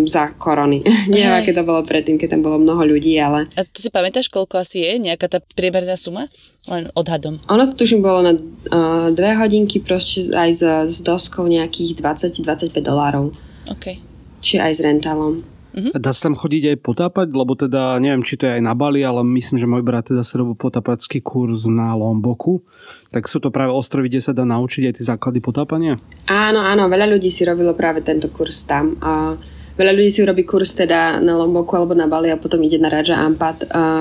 za 0.09 0.33
korony. 0.33 0.81
Neviem, 1.13 1.37
aké 1.37 1.53
to 1.53 1.61
bolo 1.61 1.85
predtým, 1.85 2.17
keď 2.17 2.33
tam 2.33 2.41
bolo 2.41 2.57
mnoho 2.57 2.81
ľudí, 2.81 3.13
ale... 3.21 3.45
A 3.53 3.61
ty 3.61 3.79
si 3.85 3.93
pamätáš, 3.93 4.33
koľko 4.33 4.65
asi 4.65 4.81
je 4.81 4.97
nejaká 4.97 5.29
tá 5.29 5.37
priemerná 5.53 5.93
suma? 5.93 6.25
Len 6.65 6.89
odhadom. 6.97 7.37
Ono 7.45 7.63
to 7.69 7.77
tuším 7.77 8.01
bolo 8.01 8.25
na 8.25 8.33
uh, 8.33 9.13
dve 9.13 9.37
hodinky 9.37 9.77
proste 9.81 10.33
aj 10.33 10.49
s, 10.57 10.63
s 10.65 10.97
doskou 11.05 11.45
nejakých 11.45 12.01
20-25 12.01 12.73
dolárov. 12.81 13.33
OK. 13.69 14.01
Čiže 14.41 14.59
aj 14.65 14.71
s 14.73 14.79
rentalom. 14.81 15.45
Uh-huh. 15.71 15.95
Dá 15.95 16.11
sa 16.11 16.27
tam 16.27 16.35
chodiť 16.35 16.75
aj 16.75 16.77
potápať, 16.83 17.27
lebo 17.31 17.55
teda 17.55 17.95
neviem, 18.03 18.27
či 18.27 18.35
to 18.35 18.43
je 18.43 18.59
aj 18.59 18.63
na 18.63 18.75
Bali, 18.75 18.99
ale 19.07 19.23
myslím, 19.23 19.55
že 19.55 19.71
môj 19.71 19.83
brat 19.83 20.11
teda 20.11 20.23
sa 20.23 20.39
robil 20.39 20.59
potápacký 20.59 21.23
kurz 21.23 21.71
na 21.71 21.95
Lomboku. 21.95 22.63
Tak 23.11 23.27
sú 23.27 23.39
to 23.39 23.51
práve 23.51 23.71
ostrovy, 23.71 24.11
kde 24.11 24.23
sa 24.23 24.35
dá 24.35 24.43
naučiť 24.43 24.91
aj 24.91 24.95
tie 24.99 25.05
základy 25.07 25.39
potápania? 25.39 25.95
Áno, 26.27 26.59
áno, 26.59 26.91
veľa 26.91 27.07
ľudí 27.11 27.31
si 27.31 27.47
robilo 27.47 27.71
práve 27.71 28.03
tento 28.03 28.27
kurz 28.31 28.67
tam. 28.67 28.99
A 28.99 29.35
veľa 29.75 29.91
ľudí 29.95 30.11
si 30.11 30.21
robí 30.25 30.43
kurz 30.43 30.73
teda 30.75 31.19
na 31.19 31.37
Lomboku 31.37 31.75
alebo 31.77 31.95
na 31.95 32.09
Bali 32.09 32.31
a 32.31 32.39
potom 32.39 32.61
ide 32.63 32.81
na 32.81 32.91
Raja 32.91 33.19
Ampat, 33.19 33.67
a, 33.71 33.99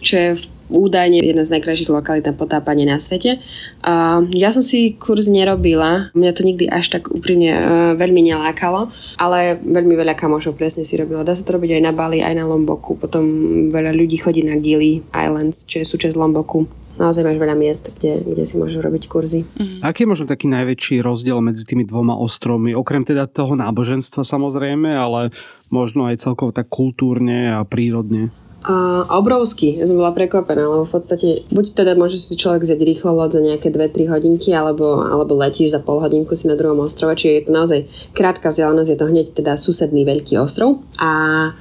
čo 0.00 0.14
je 0.16 0.30
údajne 0.72 1.20
jedna 1.20 1.44
z 1.44 1.52
najkrajších 1.56 1.92
lokalít 1.92 2.24
na 2.24 2.32
potápanie 2.32 2.88
na 2.88 2.96
svete. 2.96 3.36
Uh, 3.84 4.24
ja 4.32 4.48
som 4.48 4.64
si 4.64 4.96
kurz 4.96 5.28
nerobila, 5.28 6.08
mňa 6.16 6.32
to 6.32 6.42
nikdy 6.42 6.64
až 6.72 6.88
tak 6.88 7.12
úprimne 7.12 7.52
uh, 7.52 7.92
veľmi 8.00 8.24
nelákalo, 8.24 8.88
ale 9.20 9.60
veľmi 9.60 9.92
veľa 9.92 10.16
kamošov 10.16 10.56
presne 10.56 10.88
si 10.88 10.96
robila. 10.96 11.26
Dá 11.26 11.36
sa 11.36 11.44
to 11.44 11.60
robiť 11.60 11.78
aj 11.78 11.82
na 11.84 11.92
Bali, 11.92 12.24
aj 12.24 12.34
na 12.34 12.48
Lomboku, 12.48 12.96
potom 12.96 13.24
veľa 13.68 13.92
ľudí 13.92 14.16
chodí 14.16 14.40
na 14.40 14.56
Gili 14.56 15.04
Islands, 15.12 15.68
čo 15.68 15.84
je 15.84 15.86
súčasť 15.86 16.16
Lomboku 16.16 16.64
naozaj 16.96 17.22
máš 17.26 17.38
veľa 17.38 17.56
miest, 17.58 17.84
kde, 17.98 18.22
kde 18.22 18.44
si 18.46 18.54
môžeš 18.58 18.80
robiť 18.82 19.02
kurzy. 19.10 19.42
Mm-hmm. 19.44 19.80
Aký 19.82 20.06
je 20.06 20.10
možno 20.10 20.26
taký 20.30 20.46
najväčší 20.50 21.02
rozdiel 21.02 21.38
medzi 21.42 21.66
tými 21.66 21.84
dvoma 21.86 22.14
ostrovmi? 22.18 22.74
Okrem 22.74 23.02
teda 23.02 23.26
toho 23.26 23.58
náboženstva 23.58 24.22
samozrejme, 24.22 24.90
ale 24.90 25.34
možno 25.68 26.06
aj 26.06 26.22
celkovo 26.22 26.54
tak 26.54 26.70
kultúrne 26.70 27.54
a 27.54 27.66
prírodne. 27.66 28.30
A 28.64 29.04
obrovský. 29.20 29.76
Ja 29.76 29.84
som 29.84 30.00
bola 30.00 30.16
prekvapená, 30.16 30.64
lebo 30.64 30.88
v 30.88 30.94
podstate 30.96 31.44
buď 31.52 31.76
teda 31.76 32.00
môže 32.00 32.16
si 32.16 32.32
človek 32.32 32.64
vziať 32.64 32.80
rýchlo 32.80 33.12
loď 33.12 33.36
za 33.36 33.40
nejaké 33.44 33.68
2-3 33.68 34.08
hodinky, 34.08 34.56
alebo, 34.56 35.04
alebo 35.04 35.36
letíš 35.36 35.76
za 35.76 35.84
pol 35.84 36.00
hodinku 36.00 36.32
si 36.32 36.48
na 36.48 36.56
druhom 36.56 36.80
ostrove, 36.80 37.12
čiže 37.12 37.32
je 37.36 37.44
to 37.44 37.52
naozaj 37.52 37.80
krátka 38.16 38.48
vzdialenosť, 38.48 38.88
je 38.88 38.98
to 38.98 39.10
hneď 39.12 39.26
teda 39.36 39.52
susedný 39.60 40.08
veľký 40.08 40.40
ostrov. 40.40 40.80
A 40.96 41.52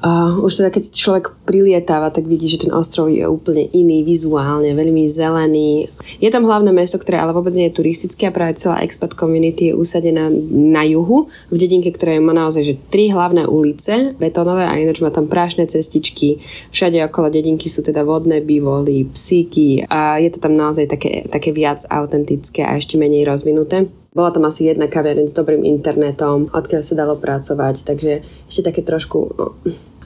Uh, 0.00 0.40
už 0.40 0.64
teda 0.64 0.72
keď 0.72 0.96
človek 0.96 1.24
prilietáva, 1.44 2.08
tak 2.08 2.24
vidí, 2.24 2.48
že 2.48 2.64
ten 2.64 2.72
ostrov 2.72 3.12
je 3.12 3.20
úplne 3.28 3.68
iný 3.76 4.00
vizuálne, 4.00 4.72
veľmi 4.72 5.04
zelený. 5.12 5.92
Je 6.16 6.32
tam 6.32 6.48
hlavné 6.48 6.72
mesto, 6.72 6.96
ktoré 6.96 7.20
ale 7.20 7.36
vôbec 7.36 7.52
nie 7.52 7.68
je 7.68 7.76
turistické 7.76 8.24
a 8.24 8.32
práve 8.32 8.56
celá 8.56 8.80
expat 8.80 9.12
community 9.12 9.68
je 9.68 9.76
usadená 9.76 10.32
na 10.48 10.88
juhu, 10.88 11.28
v 11.52 11.56
dedinke, 11.60 11.92
ktoré 11.92 12.16
má 12.16 12.32
naozaj 12.32 12.64
že 12.64 12.74
tri 12.88 13.12
hlavné 13.12 13.44
ulice, 13.44 14.16
betónové 14.16 14.64
a 14.64 14.80
ináč 14.80 15.04
má 15.04 15.12
tam 15.12 15.28
prášne 15.28 15.68
cestičky. 15.68 16.40
Všade 16.72 16.96
okolo 17.04 17.28
dedinky 17.28 17.68
sú 17.68 17.84
teda 17.84 18.00
vodné 18.00 18.40
bývoly, 18.40 19.04
psíky 19.12 19.84
a 19.84 20.16
je 20.16 20.32
to 20.32 20.40
tam 20.40 20.56
naozaj 20.56 20.88
také, 20.88 21.28
také 21.28 21.52
viac 21.52 21.84
autentické 21.92 22.64
a 22.64 22.72
ešte 22.80 22.96
menej 22.96 23.28
rozvinuté. 23.28 23.99
Bola 24.10 24.34
tam 24.34 24.42
asi 24.50 24.66
jedna 24.66 24.90
kaviareň 24.90 25.30
s 25.30 25.38
dobrým 25.38 25.62
internetom, 25.62 26.50
odkiaľ 26.50 26.82
sa 26.82 26.98
dalo 26.98 27.14
pracovať, 27.14 27.86
takže 27.86 28.26
ešte 28.50 28.66
také 28.66 28.82
trošku... 28.82 29.18
No, 29.38 29.54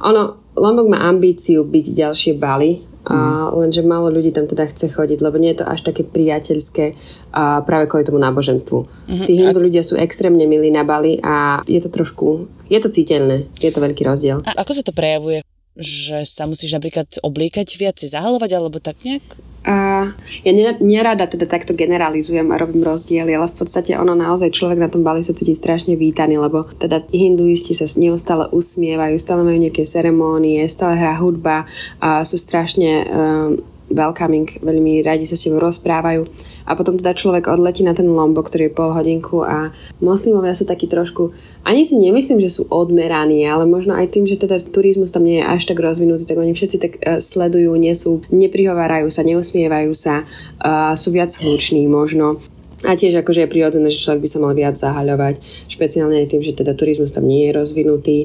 ono, 0.05 0.23
Lombok 0.53 0.93
má 0.93 1.09
ambíciu 1.09 1.65
byť 1.65 1.87
ďalšie 1.89 2.33
Bali, 2.37 2.85
a 3.05 3.53
mm. 3.53 3.61
lenže 3.61 3.83
málo 3.85 4.09
ľudí 4.09 4.33
tam 4.33 4.49
teda 4.49 4.65
chce 4.73 4.89
chodiť, 4.89 5.21
lebo 5.21 5.37
nie 5.37 5.53
je 5.53 5.61
to 5.61 5.69
až 5.69 5.85
také 5.85 6.09
priateľské 6.09 6.97
a 7.37 7.61
práve 7.61 7.85
kvôli 7.85 8.05
tomu 8.09 8.17
náboženstvu. 8.17 8.79
Mm-hmm. 8.81 9.27
Tí 9.29 9.33
hindu 9.37 9.61
ľudia 9.61 9.85
sú 9.85 10.01
extrémne 10.01 10.49
milí 10.49 10.73
na 10.73 10.89
Bali 10.89 11.21
a 11.21 11.61
je 11.69 11.81
to 11.85 11.93
trošku, 11.93 12.49
je 12.73 12.81
to 12.81 12.89
citeľné, 12.89 13.45
je 13.61 13.69
to 13.69 13.81
veľký 13.85 14.09
rozdiel. 14.09 14.41
A 14.49 14.57
ako 14.57 14.73
sa 14.73 14.83
to 14.85 14.97
prejavuje? 14.97 15.45
Že 15.77 16.25
sa 16.25 16.49
musíš 16.49 16.73
napríklad 16.73 17.21
obliekať 17.21 17.77
viac, 17.77 18.01
zahalovať 18.01 18.51
alebo 18.57 18.81
tak 18.81 18.97
nejak? 19.05 19.25
Ja 19.65 20.53
nerada 20.85 21.25
teda 21.25 21.49
takto 21.49 21.73
generalizujem 21.73 22.45
a 22.53 22.61
robím 22.61 22.85
rozdiely, 22.85 23.33
ale 23.33 23.49
v 23.49 23.57
podstate 23.57 23.97
ono 23.97 24.13
naozaj 24.13 24.53
človek 24.53 24.77
na 24.77 24.93
tom 24.93 25.01
Bali 25.01 25.25
sa 25.25 25.33
cíti 25.33 25.57
strašne 25.57 25.97
vítaný, 25.97 26.37
lebo 26.37 26.69
teda 26.77 27.01
hinduisti 27.09 27.73
sa 27.73 27.89
neustále 27.97 28.53
usmievajú, 28.53 29.17
stále 29.17 29.41
majú 29.41 29.57
nejaké 29.57 29.89
ceremónie, 29.89 30.69
stále 30.69 31.01
hrá 31.01 31.17
hudba 31.17 31.65
a 31.97 32.21
sú 32.29 32.37
strašne 32.37 33.09
um, 33.09 33.74
welcoming, 33.95 34.61
veľmi 34.61 35.07
radi 35.07 35.25
sa 35.25 35.39
s 35.39 35.47
tebou 35.47 35.63
rozprávajú 35.63 36.27
a 36.67 36.75
potom 36.75 36.99
teda 36.99 37.15
človek 37.15 37.47
odletí 37.47 37.87
na 37.87 37.95
ten 37.95 38.11
lombo, 38.11 38.43
ktorý 38.43 38.69
je 38.69 38.77
pol 38.77 38.91
hodinku 38.91 39.47
a 39.47 39.71
moslimovia 40.03 40.53
sú 40.53 40.67
takí 40.67 40.91
trošku, 40.91 41.31
ani 41.63 41.87
si 41.87 41.97
nemyslím, 41.97 42.43
že 42.43 42.61
sú 42.61 42.63
odmeraní, 42.69 43.47
ale 43.47 43.65
možno 43.65 43.95
aj 43.95 44.11
tým, 44.11 44.27
že 44.27 44.37
teda 44.37 44.59
turizmus 44.61 45.15
tam 45.15 45.25
nie 45.25 45.41
je 45.41 45.47
až 45.47 45.63
tak 45.71 45.79
rozvinutý, 45.79 46.27
tak 46.27 46.43
oni 46.43 46.53
všetci 46.53 46.77
tak 46.83 46.93
uh, 46.99 47.23
sledujú, 47.23 47.71
nie 47.79 47.95
sú, 47.95 48.27
neprihovárajú 48.35 49.09
sa, 49.09 49.23
neusmievajú 49.23 49.93
sa, 49.95 50.27
uh, 50.61 50.93
sú 50.99 51.15
viac 51.15 51.31
hluční 51.39 51.87
možno. 51.87 52.43
A 52.85 53.01
tiež 53.01 53.25
akože 53.25 53.49
je 53.49 53.53
prirodzené, 53.53 53.89
že 53.89 54.05
človek 54.05 54.21
by 54.21 54.29
sa 54.29 54.43
mal 54.45 54.53
viac 54.53 54.77
zahaľovať, 54.77 55.41
špeciálne 55.73 56.21
aj 56.21 56.37
tým, 56.37 56.43
že 56.45 56.53
teda 56.53 56.77
turizmus 56.77 57.17
tam 57.17 57.25
nie 57.25 57.49
je 57.49 57.57
rozvinutý 57.57 58.19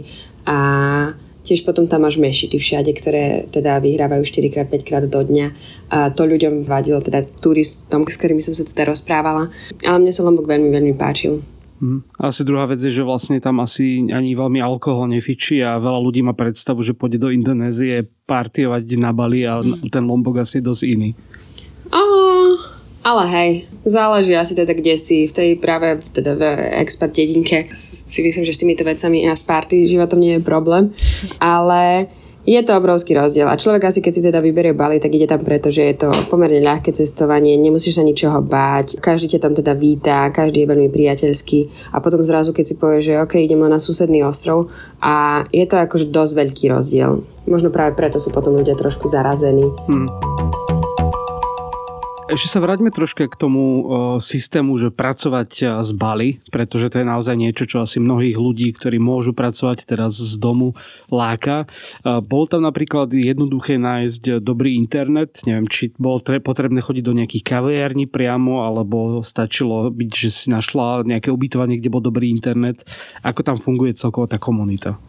a 0.44 0.60
Tiež 1.50 1.66
potom 1.66 1.90
tam 1.90 2.06
máš 2.06 2.22
mešity 2.22 2.62
všade, 2.62 2.94
ktoré 2.94 3.50
teda 3.50 3.82
vyhrávajú 3.82 4.22
4x, 4.22 4.70
5 4.70 4.86
krát 4.86 5.02
do 5.10 5.18
dňa. 5.18 5.50
A 5.90 6.14
to 6.14 6.30
ľuďom 6.30 6.62
vadilo, 6.62 7.02
teda 7.02 7.26
turistom, 7.26 8.06
s 8.06 8.22
ktorými 8.22 8.38
som 8.38 8.54
sa 8.54 8.62
teda 8.62 8.94
rozprávala. 8.94 9.50
Ale 9.82 9.98
mne 9.98 10.14
sa 10.14 10.22
Lombok 10.22 10.46
veľmi, 10.46 10.70
veľmi 10.70 10.94
páčil. 10.94 11.42
Hmm. 11.82 12.06
Asi 12.22 12.46
druhá 12.46 12.70
vec 12.70 12.78
je, 12.86 12.94
že 12.94 13.02
vlastne 13.02 13.42
tam 13.42 13.66
asi 13.66 14.06
ani 14.14 14.38
veľmi 14.38 14.62
alkohol 14.62 15.10
nefičí 15.10 15.66
a 15.66 15.82
veľa 15.82 16.00
ľudí 16.06 16.22
má 16.22 16.38
predstavu, 16.38 16.86
že 16.86 16.94
pôjde 16.94 17.18
do 17.18 17.34
Indonézie 17.34 18.06
partiovať 18.30 18.86
na 19.02 19.10
Bali 19.10 19.50
a 19.50 19.58
hmm. 19.58 19.90
ten 19.90 20.06
Lombok 20.06 20.46
asi 20.46 20.62
je 20.62 20.70
dosť 20.70 20.84
iný. 20.86 21.10
Oh, 21.90 22.62
ale 23.10 23.24
hej, 23.34 23.50
záleží 23.90 24.38
asi 24.38 24.54
teda 24.54 24.78
kde 24.78 24.94
si, 24.94 25.26
v 25.26 25.34
tej 25.34 25.50
práve 25.58 25.98
teda 26.14 26.38
v 26.38 26.44
expat 26.86 27.10
dedinke 27.18 27.74
si 27.74 28.22
myslím, 28.22 28.46
že 28.46 28.54
s 28.54 28.62
týmito 28.62 28.86
vecami 28.86 29.26
a 29.26 29.34
s 29.34 29.42
party 29.42 29.90
životom 29.90 30.22
nie 30.22 30.38
je 30.38 30.46
problém, 30.46 30.94
ale 31.42 32.06
je 32.46 32.62
to 32.66 32.72
obrovský 32.78 33.14
rozdiel 33.18 33.50
a 33.50 33.60
človek 33.60 33.90
asi 33.90 34.00
keď 34.00 34.14
si 34.14 34.22
teda 34.22 34.40
vyberie 34.40 34.78
Bali, 34.78 35.02
tak 35.02 35.14
ide 35.14 35.26
tam 35.26 35.42
preto, 35.42 35.74
že 35.74 35.90
je 35.90 35.96
to 36.06 36.10
pomerne 36.30 36.62
ľahké 36.62 36.94
cestovanie, 36.94 37.58
nemusíš 37.58 37.98
sa 37.98 38.06
ničoho 38.06 38.46
báť, 38.46 39.02
každý 39.02 39.38
ťa 39.38 39.44
tam 39.44 39.54
teda 39.58 39.74
víta, 39.74 40.30
každý 40.30 40.64
je 40.66 40.70
veľmi 40.70 40.90
priateľský 40.94 41.60
a 41.94 41.98
potom 42.02 42.22
zrazu 42.22 42.54
keď 42.54 42.66
si 42.66 42.76
povie, 42.78 43.02
že 43.02 43.18
ok, 43.18 43.42
idem 43.42 43.60
len 43.60 43.74
na 43.74 43.82
susedný 43.82 44.22
ostrov 44.22 44.70
a 45.02 45.46
je 45.50 45.66
to 45.66 45.82
akože 45.82 46.14
dosť 46.14 46.34
veľký 46.46 46.66
rozdiel. 46.74 47.26
Možno 47.50 47.74
práve 47.74 47.98
preto 47.98 48.22
sú 48.22 48.30
potom 48.30 48.54
ľudia 48.54 48.78
trošku 48.78 49.10
zarazení. 49.10 49.66
Hmm. 49.90 50.69
Ešte 52.30 52.46
sa 52.46 52.62
vráťme 52.62 52.94
troške 52.94 53.26
k 53.26 53.34
tomu 53.34 53.62
uh, 53.66 53.82
systému, 54.22 54.78
že 54.78 54.94
pracovať 54.94 55.82
z 55.82 55.92
Bali, 55.98 56.38
pretože 56.54 56.94
to 56.94 57.02
je 57.02 57.10
naozaj 57.10 57.34
niečo, 57.34 57.66
čo 57.66 57.82
asi 57.82 57.98
mnohých 57.98 58.38
ľudí, 58.38 58.70
ktorí 58.70 59.02
môžu 59.02 59.34
pracovať 59.34 59.90
teraz 59.90 60.14
z 60.14 60.38
domu, 60.38 60.78
láka. 61.10 61.66
Uh, 62.06 62.22
bol 62.22 62.46
tam 62.46 62.70
napríklad 62.70 63.10
jednoduché 63.10 63.82
nájsť 63.82 64.46
dobrý 64.46 64.78
internet, 64.78 65.42
neviem, 65.50 65.66
či 65.66 65.90
bolo 65.98 66.22
tre- 66.22 66.38
potrebné 66.38 66.86
chodiť 66.86 67.02
do 67.02 67.18
nejakých 67.18 67.44
kaviarní 67.50 68.06
priamo, 68.06 68.62
alebo 68.62 69.26
stačilo 69.26 69.90
byť, 69.90 70.12
že 70.14 70.30
si 70.30 70.46
našla 70.54 71.10
nejaké 71.10 71.34
ubytovanie, 71.34 71.82
kde 71.82 71.90
bol 71.90 72.06
dobrý 72.06 72.30
internet. 72.30 72.86
Ako 73.26 73.42
tam 73.42 73.58
funguje 73.58 73.98
celková 73.98 74.30
tá 74.30 74.38
komunita? 74.38 75.02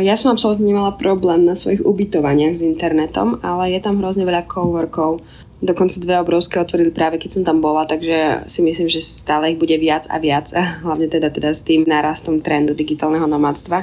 Ja 0.00 0.16
som 0.16 0.32
absolútne 0.32 0.64
nemala 0.64 0.96
problém 0.96 1.44
na 1.44 1.52
svojich 1.52 1.84
ubytovaniach 1.84 2.56
s 2.56 2.64
internetom, 2.64 3.36
ale 3.44 3.76
je 3.76 3.84
tam 3.84 4.00
hrozne 4.00 4.24
veľa 4.24 4.48
coworkov 4.48 5.20
Dokonca 5.58 5.98
dve 5.98 6.14
obrovské 6.22 6.62
otvorili 6.62 6.94
práve 6.94 7.18
keď 7.18 7.30
som 7.34 7.42
tam 7.42 7.58
bola, 7.58 7.82
takže 7.82 8.46
si 8.46 8.62
myslím, 8.62 8.86
že 8.86 9.02
stále 9.02 9.50
ich 9.50 9.58
bude 9.58 9.74
viac 9.74 10.06
a 10.06 10.22
viac, 10.22 10.54
a 10.54 10.78
hlavne 10.86 11.10
teda, 11.10 11.34
teda 11.34 11.50
s 11.50 11.66
tým 11.66 11.82
nárastom 11.82 12.38
trendu 12.38 12.78
digitálneho 12.78 13.26
nomádstva. 13.26 13.82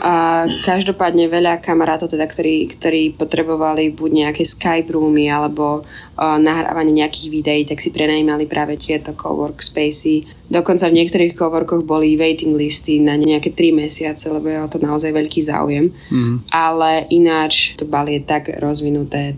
A 0.00 0.48
každopádne 0.64 1.28
veľa 1.28 1.60
kamarátov, 1.60 2.08
teda, 2.16 2.24
ktorí, 2.24 2.72
ktorí 2.72 3.20
potrebovali 3.20 3.92
buď 3.92 4.10
nejaké 4.24 4.48
Skype 4.48 4.96
roomy 4.96 5.28
alebo 5.28 5.84
uh, 5.84 6.40
nahrávanie 6.40 7.04
nejakých 7.04 7.28
videí, 7.28 7.62
tak 7.68 7.84
si 7.84 7.92
prenajímali 7.92 8.48
práve 8.48 8.80
tieto 8.80 9.12
cowork-spacey. 9.12 10.24
Dokonca 10.48 10.88
v 10.88 11.04
niektorých 11.04 11.36
coworkoch 11.36 11.84
boli 11.84 12.16
waiting 12.16 12.56
listy 12.56 12.96
na 12.96 13.20
nejaké 13.20 13.52
3 13.52 13.76
mesiace, 13.76 14.32
lebo 14.32 14.48
je 14.48 14.58
o 14.64 14.72
to 14.72 14.80
naozaj 14.80 15.12
veľký 15.12 15.44
záujem. 15.44 15.92
Mm. 16.08 16.48
Ale 16.48 17.04
ináč 17.12 17.76
to 17.76 17.84
Bali 17.84 18.16
je 18.16 18.22
tak 18.24 18.48
rozvinuté, 18.56 19.36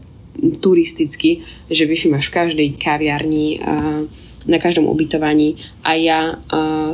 turisticky, 0.61 1.46
že 1.70 1.87
Wi-Fi 1.87 2.11
máš 2.11 2.28
v 2.28 2.37
každej 2.42 2.68
kaviarni, 2.78 3.62
na 4.46 4.59
každom 4.59 4.90
ubytovaní 4.90 5.59
a 5.87 5.94
ja 5.94 6.20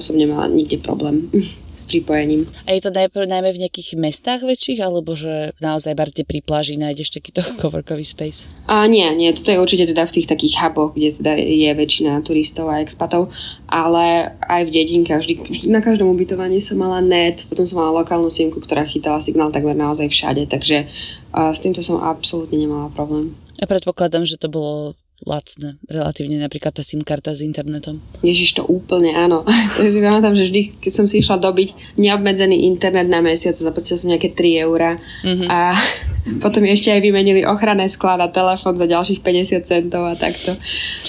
som 0.00 0.16
nemala 0.16 0.48
nikde 0.52 0.78
problém 0.80 1.32
s 1.78 1.87
pripojením. 1.87 2.42
A 2.66 2.74
je 2.74 2.82
to 2.82 2.90
najprv, 2.90 3.30
najmä 3.30 3.54
v 3.54 3.62
nejakých 3.62 3.94
mestách 4.02 4.42
väčších, 4.42 4.82
alebo 4.82 5.14
že 5.14 5.54
naozaj 5.62 5.94
barzde 5.94 6.26
pri 6.26 6.42
pláži 6.42 6.74
nájdeš 6.74 7.14
takýto 7.14 7.38
coworkový 7.62 8.02
space? 8.02 8.50
A 8.66 8.82
nie, 8.90 9.06
nie, 9.14 9.30
toto 9.30 9.54
je 9.54 9.62
určite 9.62 9.87
teda 9.87 10.02
v 10.11 10.14
tých 10.18 10.26
takých 10.26 10.58
huboch, 10.58 10.98
kde 10.98 11.14
teda 11.22 11.38
je 11.38 11.70
väčšina 11.70 12.18
turistov 12.26 12.66
a 12.66 12.82
expatov, 12.82 13.30
ale 13.70 14.34
aj 14.42 14.66
v 14.66 14.74
dedinke, 14.74 15.14
vždy, 15.14 15.64
na 15.70 15.78
každom 15.78 16.11
ubytovaní 16.11 16.58
som 16.58 16.82
mala 16.82 16.98
net, 16.98 17.46
potom 17.46 17.62
som 17.62 17.78
mala 17.78 18.02
lokálnu 18.02 18.26
simku, 18.26 18.58
ktorá 18.58 18.82
chytala 18.82 19.22
signál 19.22 19.54
takmer 19.54 19.78
naozaj 19.78 20.11
všade, 20.11 20.50
takže 20.50 20.90
a 21.32 21.52
s 21.52 21.60
týmto 21.60 21.84
som 21.84 22.00
absolútne 22.00 22.56
nemala 22.56 22.88
problém. 22.92 23.36
A 23.58 23.66
predpokladám, 23.66 24.24
že 24.24 24.38
to 24.38 24.48
bolo 24.48 24.94
lacné, 25.26 25.74
relatívne 25.90 26.38
napríklad 26.38 26.70
tá 26.70 26.82
SIM 26.86 27.02
karta 27.02 27.34
s 27.34 27.42
internetom. 27.42 27.98
Ježiš, 28.22 28.54
to 28.54 28.62
úplne 28.62 29.10
áno. 29.18 29.42
Ja 29.82 29.90
si 29.90 29.98
pamätám, 29.98 30.38
že 30.38 30.46
vždy, 30.46 30.78
keď 30.78 30.92
som 30.94 31.06
si 31.10 31.18
išla 31.18 31.42
dobiť 31.42 31.98
neobmedzený 31.98 32.66
internet 32.70 33.10
na 33.10 33.18
mesiac, 33.18 33.54
zaplatila 33.58 33.98
som 33.98 34.14
nejaké 34.14 34.30
3 34.30 34.66
eurá 34.66 34.94
mm-hmm. 35.26 35.48
a 35.50 35.74
potom 36.44 36.62
ešte 36.66 36.94
aj 36.94 37.00
vymenili 37.02 37.42
ochranné 37.42 37.90
sklad 37.90 38.22
a 38.22 38.30
telefón 38.30 38.78
za 38.78 38.86
ďalších 38.86 39.22
50 39.22 39.66
centov 39.66 40.06
a 40.06 40.14
takto. 40.14 40.54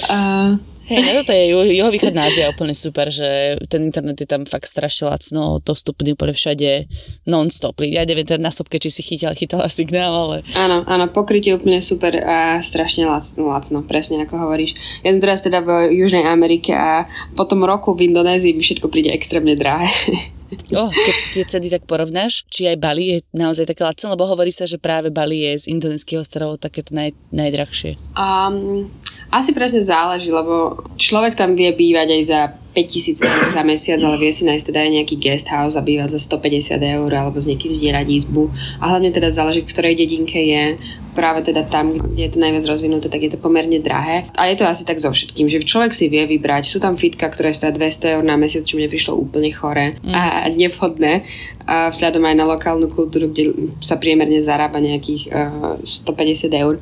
Uh, 0.09 0.57
Hej, 0.89 1.05
no 1.05 1.11
toto 1.21 1.31
je 1.37 1.53
jeho 1.53 1.89
východná 1.93 2.33
Ázia 2.33 2.49
úplne 2.49 2.73
super, 2.73 3.13
že 3.13 3.61
ten 3.69 3.85
internet 3.85 4.17
je 4.17 4.25
tam 4.25 4.49
fakt 4.49 4.65
strašne 4.65 5.13
lacno, 5.13 5.61
dostupný 5.61 6.17
úplne 6.17 6.33
všade 6.33 6.89
non-stop. 7.29 7.85
Ja 7.85 8.01
neviem 8.09 8.25
teda 8.25 8.41
na 8.41 8.49
sopke, 8.49 8.81
či 8.81 8.89
si 8.89 9.05
chytala, 9.05 9.37
chytala 9.37 9.69
signál, 9.69 10.09
ale... 10.09 10.41
Áno, 10.57 10.81
áno, 10.89 11.05
pokrytie 11.13 11.53
úplne 11.53 11.85
super 11.85 12.17
a 12.17 12.57
strašne 12.65 13.05
lacno, 13.05 13.53
lacno, 13.53 13.85
presne 13.85 14.25
ako 14.25 14.49
hovoríš. 14.49 14.73
Ja 15.05 15.13
som 15.13 15.21
teraz 15.21 15.45
teda 15.45 15.61
v 15.61 15.93
Južnej 15.93 16.25
Amerike 16.25 16.73
a 16.73 17.05
po 17.37 17.45
tom 17.45 17.61
roku 17.61 17.93
v 17.93 18.09
Indonézii 18.09 18.57
mi 18.57 18.65
všetko 18.65 18.89
príde 18.89 19.13
extrémne 19.13 19.53
drahé. 19.53 19.93
Oh, 20.73 20.89
keď 20.89 21.15
tie 21.29 21.45
ceny 21.45 21.69
tak 21.69 21.85
porovnáš, 21.85 22.41
či 22.49 22.65
aj 22.65 22.81
Bali 22.81 23.03
je 23.13 23.17
naozaj 23.37 23.69
také 23.69 23.85
lacné, 23.85 24.09
lebo 24.09 24.25
hovorí 24.25 24.49
sa, 24.49 24.65
že 24.65 24.81
práve 24.81 25.13
Bali 25.13 25.45
je 25.45 25.61
z 25.61 25.77
indonéskych 25.77 26.25
ostrovov 26.25 26.57
takéto 26.57 26.97
naj, 26.97 27.13
najdrahšie. 27.29 28.01
Um, 28.17 28.89
asi 29.29 29.53
presne 29.53 29.85
záleží, 29.85 30.33
lebo 30.33 30.81
človek 30.97 31.37
tam 31.37 31.53
vie 31.53 31.69
bývať 31.69 32.07
aj 32.17 32.23
za 32.25 32.41
5000 32.73 33.21
eur 33.25 33.47
za 33.49 33.63
mesiac, 33.65 33.99
ale 34.05 34.21
vie 34.21 34.29
si 34.33 34.45
nájsť 34.45 34.65
teda 34.69 34.79
aj 34.85 34.91
nejaký 35.01 35.15
guest 35.17 35.49
house 35.49 35.73
a 35.73 35.81
bývať 35.81 36.17
za 36.17 36.37
150 36.37 36.77
eur 36.77 37.09
alebo 37.13 37.41
s 37.41 37.49
niekým 37.49 37.73
zdieľať 37.73 38.07
izbu. 38.09 38.49
A 38.77 38.93
hlavne 38.93 39.09
teda 39.09 39.33
záleží, 39.33 39.65
v 39.65 39.71
ktorej 39.73 39.97
dedinke 39.97 40.37
je. 40.37 40.77
Práve 41.17 41.41
teda 41.41 41.65
tam, 41.65 41.97
kde 41.97 42.29
je 42.29 42.31
to 42.31 42.39
najviac 42.39 42.63
rozvinuté, 42.69 43.09
tak 43.09 43.25
je 43.25 43.33
to 43.33 43.41
pomerne 43.41 43.81
drahé. 43.81 44.29
A 44.37 44.47
je 44.47 44.55
to 44.55 44.69
asi 44.69 44.85
tak 44.85 45.01
so 45.01 45.09
všetkým, 45.09 45.49
že 45.49 45.65
človek 45.65 45.91
si 45.91 46.07
vie 46.07 46.23
vybrať. 46.29 46.69
Sú 46.69 46.77
tam 46.77 46.95
fitka, 46.95 47.27
ktoré 47.27 47.51
stojí 47.51 47.75
200 47.75 48.15
eur 48.15 48.23
na 48.23 48.37
mesiac, 48.37 48.63
čo 48.63 48.77
mne 48.77 48.87
prišlo 48.87 49.17
úplne 49.17 49.49
chore 49.49 49.97
mm. 49.99 50.13
a 50.13 50.47
nevhodné. 50.53 51.25
A 51.65 51.89
vzhľadom 51.89 52.23
aj 52.23 52.35
na 52.37 52.45
lokálnu 52.45 52.87
kultúru, 52.93 53.27
kde 53.33 53.73
sa 53.81 53.97
priemerne 53.97 54.39
zarába 54.39 54.79
nejakých 54.79 55.21
uh, 55.33 55.81
150 55.81 56.53
eur. 56.55 56.77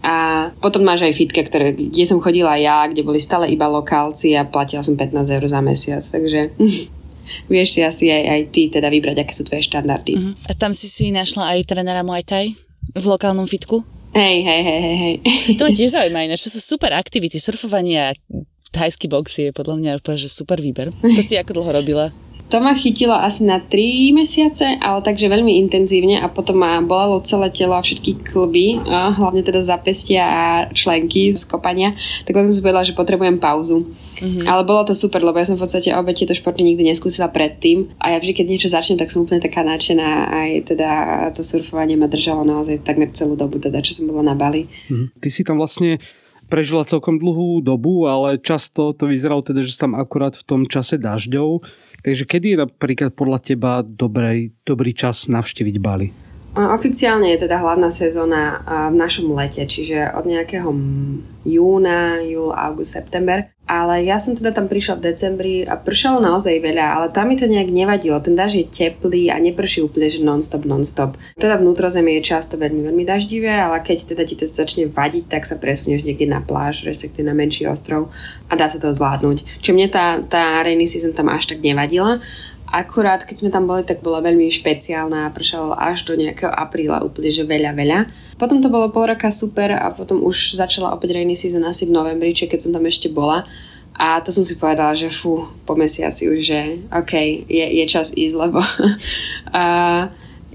A 0.00 0.48
potom 0.64 0.80
máš 0.80 1.04
aj 1.04 1.12
fitke, 1.12 1.44
ktoré, 1.44 1.76
kde 1.76 2.04
som 2.08 2.24
chodila 2.24 2.56
ja, 2.56 2.88
kde 2.88 3.04
boli 3.04 3.20
stále 3.20 3.52
iba 3.52 3.68
lokálci 3.68 4.32
a 4.32 4.48
platila 4.48 4.80
som 4.80 4.96
15 4.96 5.36
eur 5.36 5.44
za 5.44 5.60
mesiac. 5.60 6.00
Takže 6.00 6.56
vieš 7.52 7.68
si 7.76 7.80
asi 7.84 8.04
aj, 8.08 8.24
aj 8.24 8.40
ty 8.48 8.62
teda 8.72 8.88
vybrať, 8.88 9.16
aké 9.20 9.32
sú 9.36 9.44
tvoje 9.44 9.68
štandardy. 9.68 10.12
Uh-huh. 10.16 10.32
A 10.48 10.56
tam 10.56 10.72
si 10.72 10.88
si 10.88 11.12
našla 11.12 11.52
aj 11.52 11.68
trénera 11.68 12.00
Muay 12.00 12.24
Thai 12.24 12.56
v 12.96 13.04
lokálnom 13.04 13.44
fitku? 13.44 13.84
Hej, 14.10 14.42
hej, 14.42 14.62
hej, 14.66 14.80
hej, 14.82 14.96
hej. 14.98 15.14
To 15.60 15.68
ma 15.68 15.70
tiež 15.70 15.92
zaujíma 16.00 16.26
ináč, 16.26 16.48
to 16.48 16.50
sú 16.50 16.60
super 16.64 16.90
aktivity, 16.96 17.38
surfovanie 17.38 18.00
a 18.00 18.16
thajský 18.74 19.06
box 19.06 19.26
je 19.38 19.50
podľa 19.54 19.76
mňa 19.78 19.90
úplne, 20.02 20.18
že 20.18 20.30
super 20.30 20.58
výber. 20.58 20.90
To 20.90 21.20
si 21.22 21.38
ako 21.38 21.60
dlho 21.60 21.70
robila? 21.82 22.06
To 22.50 22.58
ma 22.58 22.74
chytilo 22.74 23.14
asi 23.14 23.46
na 23.46 23.62
3 23.62 24.10
mesiace, 24.10 24.66
ale 24.82 24.98
takže 25.06 25.30
veľmi 25.30 25.54
intenzívne 25.62 26.18
a 26.18 26.26
potom 26.26 26.58
ma 26.58 26.82
bolelo 26.82 27.22
celé 27.22 27.46
telo 27.54 27.78
a 27.78 27.82
všetky 27.82 28.26
klby, 28.26 28.82
a 28.90 29.14
hlavne 29.14 29.46
teda 29.46 29.62
zapestia 29.62 30.26
a 30.26 30.44
členky 30.74 31.30
z 31.30 31.46
kopania, 31.46 31.94
tak 32.26 32.34
potom 32.34 32.50
som 32.50 32.56
si 32.58 32.64
povedala, 32.66 32.82
že 32.82 32.98
potrebujem 32.98 33.38
pauzu. 33.38 33.86
Mm-hmm. 34.20 34.50
Ale 34.50 34.66
bolo 34.66 34.82
to 34.84 34.98
super, 34.98 35.22
lebo 35.22 35.38
ja 35.38 35.46
som 35.46 35.56
v 35.56 35.64
podstate 35.64 35.94
obe 35.94 36.12
tieto 36.12 36.34
športy 36.34 36.60
nikdy 36.60 36.90
neskúsila 36.90 37.30
predtým 37.30 37.88
a 38.02 38.12
ja 38.12 38.18
vždy, 38.20 38.32
keď 38.36 38.46
niečo 38.50 38.68
začnem, 38.68 38.98
tak 38.98 39.08
som 39.14 39.24
úplne 39.24 39.40
taká 39.40 39.64
nadšená 39.64 40.28
aj 40.28 40.50
teda 40.74 40.90
to 41.32 41.40
surfovanie 41.40 41.96
ma 41.96 42.10
držalo 42.10 42.44
naozaj 42.44 42.84
takmer 42.84 43.14
celú 43.16 43.38
dobu, 43.38 43.62
teda 43.62 43.80
čo 43.80 43.96
som 43.96 44.10
bola 44.10 44.26
na 44.26 44.34
Bali. 44.36 44.66
Mm-hmm. 44.66 45.22
Ty 45.22 45.28
si 45.32 45.40
tam 45.46 45.56
vlastne 45.56 46.02
prežila 46.50 46.82
celkom 46.82 47.16
dlhú 47.16 47.62
dobu, 47.62 48.10
ale 48.10 48.36
často 48.42 48.90
to 48.90 49.06
vyzeralo 49.06 49.40
teda, 49.40 49.62
že 49.62 49.78
tam 49.78 49.94
akurát 49.94 50.34
v 50.34 50.44
tom 50.44 50.60
čase 50.66 50.98
dažďov 50.98 51.62
Takže 52.00 52.24
kedy 52.24 52.46
je 52.56 52.58
napríklad 52.64 53.12
podľa 53.12 53.38
teba 53.44 53.72
dobrý, 53.84 54.52
dobrý 54.64 54.92
čas 54.96 55.28
navštíviť 55.28 55.76
Bali? 55.80 56.29
Oficiálne 56.50 57.30
je 57.30 57.46
teda 57.46 57.62
hlavná 57.62 57.94
sezóna 57.94 58.58
v 58.90 58.98
našom 58.98 59.30
lete, 59.38 59.62
čiže 59.70 60.10
od 60.10 60.26
nejakého 60.26 60.66
júna, 61.46 62.18
júl, 62.26 62.50
august, 62.50 62.98
september. 62.98 63.46
Ale 63.70 64.02
ja 64.02 64.18
som 64.18 64.34
teda 64.34 64.50
tam 64.50 64.66
prišla 64.66 64.98
v 64.98 65.04
decembri 65.14 65.54
a 65.62 65.78
pršalo 65.78 66.18
naozaj 66.18 66.58
veľa, 66.58 66.86
ale 66.90 67.06
tam 67.14 67.30
mi 67.30 67.38
to 67.38 67.46
nejak 67.46 67.70
nevadilo. 67.70 68.18
Ten 68.18 68.34
daž 68.34 68.58
je 68.58 68.66
teplý 68.66 69.30
a 69.30 69.38
neprší 69.38 69.86
úplne, 69.86 70.10
že 70.10 70.26
non-stop, 70.26 70.66
non-stop. 70.66 71.14
Teda 71.38 71.54
vnútrozemie 71.54 72.18
je 72.18 72.34
často 72.34 72.58
veľmi, 72.58 72.82
veľmi 72.82 73.06
daždivé, 73.06 73.54
ale 73.54 73.78
keď 73.78 74.10
teda 74.10 74.22
ti 74.26 74.34
to 74.34 74.50
začne 74.50 74.90
vadiť, 74.90 75.30
tak 75.30 75.46
sa 75.46 75.54
presunieš 75.54 76.02
niekde 76.02 76.26
na 76.26 76.42
pláž, 76.42 76.82
respektíve 76.82 77.22
na 77.22 77.30
menší 77.30 77.70
ostrov 77.70 78.10
a 78.50 78.58
dá 78.58 78.66
sa 78.66 78.82
to 78.82 78.90
zvládnuť. 78.90 79.62
Čiže 79.62 79.74
mne 79.78 79.86
tá, 79.86 80.18
tá 80.26 80.66
rainy 80.66 80.90
season 80.90 81.14
tam 81.14 81.30
až 81.30 81.54
tak 81.54 81.62
nevadila. 81.62 82.18
Akurát, 82.70 83.26
keď 83.26 83.36
sme 83.42 83.50
tam 83.50 83.66
boli, 83.66 83.82
tak 83.82 83.98
bola 83.98 84.22
veľmi 84.22 84.46
špeciálna 84.46 85.26
a 85.26 85.34
pršalo 85.34 85.74
až 85.74 86.06
do 86.06 86.14
nejakého 86.14 86.54
apríla 86.54 87.02
úplne, 87.02 87.26
že 87.26 87.42
veľa, 87.42 87.74
veľa. 87.74 87.98
Potom 88.38 88.62
to 88.62 88.70
bolo 88.70 88.94
pol 88.94 89.10
roka 89.10 89.26
super 89.34 89.74
a 89.74 89.90
potom 89.90 90.22
už 90.22 90.54
začala 90.54 90.94
opäť 90.94 91.18
rainy 91.18 91.34
season 91.34 91.66
asi 91.66 91.90
v 91.90 91.98
novembri, 91.98 92.30
čiže 92.30 92.46
keď 92.46 92.60
som 92.62 92.70
tam 92.70 92.86
ešte 92.86 93.10
bola. 93.10 93.42
A 93.98 94.22
to 94.22 94.30
som 94.30 94.46
si 94.46 94.54
povedala, 94.54 94.94
že 94.94 95.10
fú, 95.10 95.50
po 95.66 95.74
mesiaci 95.74 96.30
už, 96.30 96.38
že 96.40 96.60
OK, 96.94 97.12
je, 97.50 97.66
je 97.82 97.84
čas 97.90 98.14
ísť, 98.14 98.34
lebo 98.38 98.62
uh, 99.52 100.06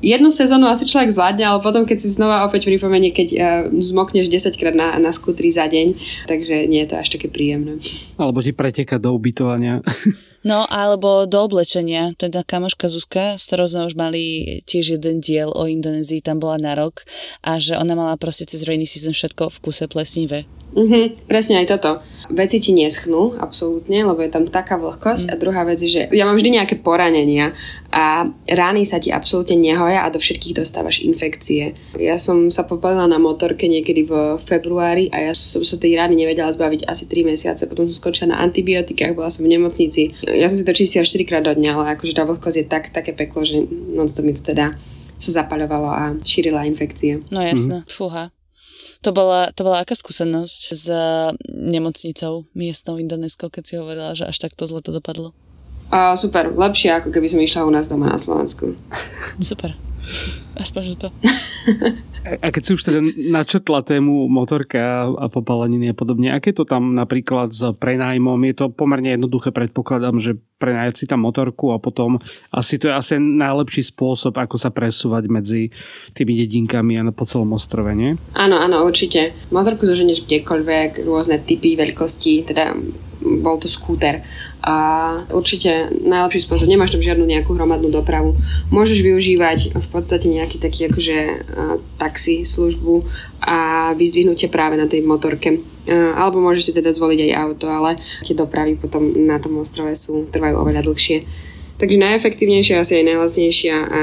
jednu 0.02 0.32
sezónu 0.32 0.68
asi 0.68 0.88
človek 0.88 1.12
zvládne, 1.12 1.44
ale 1.46 1.60
potom 1.64 1.84
keď 1.84 1.98
si 2.00 2.10
znova 2.12 2.44
opäť 2.48 2.68
pripomenie, 2.68 3.12
keď 3.12 3.28
uh, 3.36 3.40
zmokneš 3.72 4.28
10 4.28 4.60
krát 4.60 4.76
na, 4.76 4.96
na 5.00 5.12
skutri 5.16 5.52
za 5.52 5.68
deň, 5.68 5.96
takže 6.28 6.68
nie 6.68 6.84
je 6.84 6.90
to 6.92 6.96
až 7.00 7.08
také 7.16 7.28
príjemné. 7.32 7.80
Alebo 8.20 8.44
ti 8.44 8.52
preteka 8.52 9.00
do 9.00 9.16
ubytovania. 9.16 9.80
No, 10.46 10.62
alebo 10.70 11.26
do 11.26 11.42
oblečenia. 11.42 12.14
Teda 12.22 12.46
kamoška 12.46 12.86
Zuzka, 12.86 13.34
s 13.34 13.50
ktorou 13.50 13.66
sme 13.66 13.90
už 13.90 13.98
mali 13.98 14.62
tiež 14.70 15.02
jeden 15.02 15.18
diel 15.18 15.50
o 15.50 15.66
Indonézii, 15.66 16.22
tam 16.22 16.38
bola 16.38 16.62
na 16.62 16.78
rok 16.78 17.02
a 17.42 17.58
že 17.58 17.74
ona 17.74 17.98
mala 17.98 18.14
proste 18.14 18.46
cez 18.46 18.62
rainy 18.62 18.86
season 18.86 19.18
všetko 19.18 19.50
v 19.50 19.58
kuse 19.66 19.90
plesnivé. 19.90 20.46
Mhm, 20.76 21.26
presne 21.26 21.64
aj 21.64 21.68
toto. 21.72 21.92
Veci 22.26 22.58
ti 22.58 22.74
neschnú, 22.74 23.38
absolútne, 23.38 24.02
lebo 24.02 24.18
je 24.26 24.34
tam 24.34 24.50
taká 24.50 24.82
vlhkosť. 24.82 25.30
Mm. 25.30 25.32
A 25.32 25.34
druhá 25.38 25.62
vec 25.62 25.78
je, 25.78 25.90
že 25.94 26.02
ja 26.10 26.26
mám 26.26 26.36
vždy 26.36 26.58
nejaké 26.58 26.76
poranenia 26.82 27.54
a 27.94 28.26
rány 28.50 28.84
sa 28.90 28.98
ti 28.98 29.14
absolútne 29.14 29.56
nehoja 29.56 30.04
a 30.04 30.10
do 30.10 30.18
všetkých 30.18 30.58
dostávaš 30.58 31.06
infekcie. 31.06 31.78
Ja 31.96 32.18
som 32.18 32.50
sa 32.50 32.66
popalila 32.66 33.06
na 33.06 33.22
motorke 33.22 33.70
niekedy 33.70 34.10
v 34.10 34.42
februári 34.42 35.08
a 35.14 35.32
ja 35.32 35.34
som 35.38 35.62
sa 35.62 35.78
tej 35.78 35.96
rány 35.96 36.18
nevedela 36.18 36.50
zbaviť 36.50 36.90
asi 36.90 37.06
3 37.06 37.30
mesiace. 37.30 37.70
Potom 37.70 37.86
som 37.86 37.94
skončila 37.94 38.34
na 38.34 38.42
antibiotikách, 38.42 39.14
bola 39.14 39.30
som 39.30 39.46
v 39.46 39.54
nemocnici. 39.54 40.18
Ja 40.26 40.50
som 40.50 40.58
si 40.58 40.66
to 40.66 40.74
čistila 40.74 41.06
4 41.06 41.30
krát 41.30 41.46
do 41.46 41.54
dňa, 41.54 41.72
ale 41.78 41.86
akože 41.94 42.18
tá 42.18 42.26
vlhkosť 42.26 42.58
je 42.58 42.66
tak, 42.66 42.90
také 42.90 43.14
peklo, 43.14 43.46
že 43.46 43.64
non 43.70 44.10
mi 44.10 44.34
to 44.34 44.42
teda 44.42 44.74
sa 45.16 45.32
zapaľovalo 45.46 45.90
a 45.94 46.04
šírila 46.28 46.68
infekcie. 46.68 47.24
No 47.32 47.40
jasné, 47.40 47.86
mm. 47.86 47.88
fúha. 47.88 48.35
To 49.06 49.14
bola, 49.14 49.54
to 49.54 49.62
bola 49.62 49.86
aká 49.86 49.94
skúsenosť 49.94 50.62
s 50.74 50.90
nemocnicou 51.54 52.50
miestnou 52.58 52.98
indonéskou, 52.98 53.54
keď 53.54 53.64
si 53.64 53.74
hovorila, 53.78 54.18
že 54.18 54.26
až 54.26 54.42
takto 54.42 54.66
zle 54.66 54.82
to 54.82 54.90
dopadlo? 54.90 55.30
A 55.94 56.18
super, 56.18 56.50
lepšie 56.50 56.90
ako 56.90 57.14
keby 57.14 57.30
som 57.30 57.38
išla 57.38 57.70
u 57.70 57.72
nás 57.72 57.86
doma 57.86 58.10
na 58.10 58.18
Slovensku. 58.18 58.74
Super. 59.38 59.78
Aspoň 60.56 60.84
to. 60.96 61.08
A 62.26 62.50
keď 62.50 62.62
si 62.66 62.72
už 62.74 62.82
teda 62.82 63.00
načetla 63.30 63.86
tému 63.86 64.26
motorka 64.26 65.06
a 65.14 65.30
popáleniny 65.30 65.94
a 65.94 65.96
podobne, 65.96 66.34
aké 66.34 66.56
to 66.56 66.66
tam 66.66 66.98
napríklad 66.98 67.54
s 67.54 67.62
prenájmom? 67.78 68.40
Je 68.50 68.56
to 68.58 68.66
pomerne 68.74 69.14
jednoduché, 69.14 69.54
predpokladám, 69.54 70.18
že 70.18 70.40
prenajať 70.58 70.94
si 70.96 71.06
tam 71.06 71.22
motorku 71.28 71.76
a 71.76 71.78
potom 71.78 72.18
asi 72.50 72.82
to 72.82 72.90
je 72.90 72.98
asi 72.98 73.22
najlepší 73.22 73.86
spôsob, 73.94 74.40
ako 74.42 74.56
sa 74.58 74.74
presúvať 74.74 75.30
medzi 75.30 75.70
tými 76.18 76.34
dedinkami 76.42 76.98
a 76.98 77.06
po 77.14 77.28
celom 77.30 77.54
ostrove, 77.54 77.94
nie? 77.94 78.18
Áno, 78.34 78.58
áno, 78.58 78.82
určite. 78.88 79.36
Motorku 79.54 79.86
zoženieš 79.86 80.26
kdekoľvek, 80.26 81.06
rôzne 81.06 81.44
typy, 81.44 81.78
veľkosti, 81.78 82.48
teda 82.48 82.74
bol 83.26 83.58
to 83.58 83.66
skúter. 83.66 84.22
A 84.66 84.76
určite 85.30 85.90
najlepší 85.94 86.42
spôsob, 86.46 86.70
nemáš 86.70 86.94
tam 86.94 87.06
žiadnu 87.06 87.26
nejakú 87.26 87.54
hromadnú 87.54 87.90
dopravu. 87.90 88.38
Môžeš 88.70 89.02
využívať 89.02 89.78
v 89.78 89.88
podstate 89.94 90.26
nejaký 90.46 90.62
taký 90.62 90.86
akože 90.86 91.18
taxi 91.98 92.46
službu 92.46 93.02
a 93.42 93.92
vyzdvihnutie 93.98 94.46
práve 94.54 94.78
na 94.78 94.86
tej 94.86 95.02
motorke. 95.02 95.66
Alebo 95.90 96.38
môžeš 96.38 96.70
si 96.70 96.78
teda 96.78 96.94
zvoliť 96.94 97.26
aj 97.26 97.32
auto, 97.34 97.66
ale 97.66 97.98
tie 98.22 98.38
dopravy 98.38 98.78
potom 98.78 99.10
na 99.26 99.42
tom 99.42 99.58
ostrove 99.58 99.90
sú, 99.98 100.30
trvajú 100.30 100.62
oveľa 100.62 100.86
dlhšie. 100.86 101.26
Takže 101.76 102.00
najefektívnejšia, 102.00 102.80
asi 102.80 103.04
aj 103.04 103.06
najlasnejšia 103.12 103.76
a, 103.76 103.84
a 103.84 104.02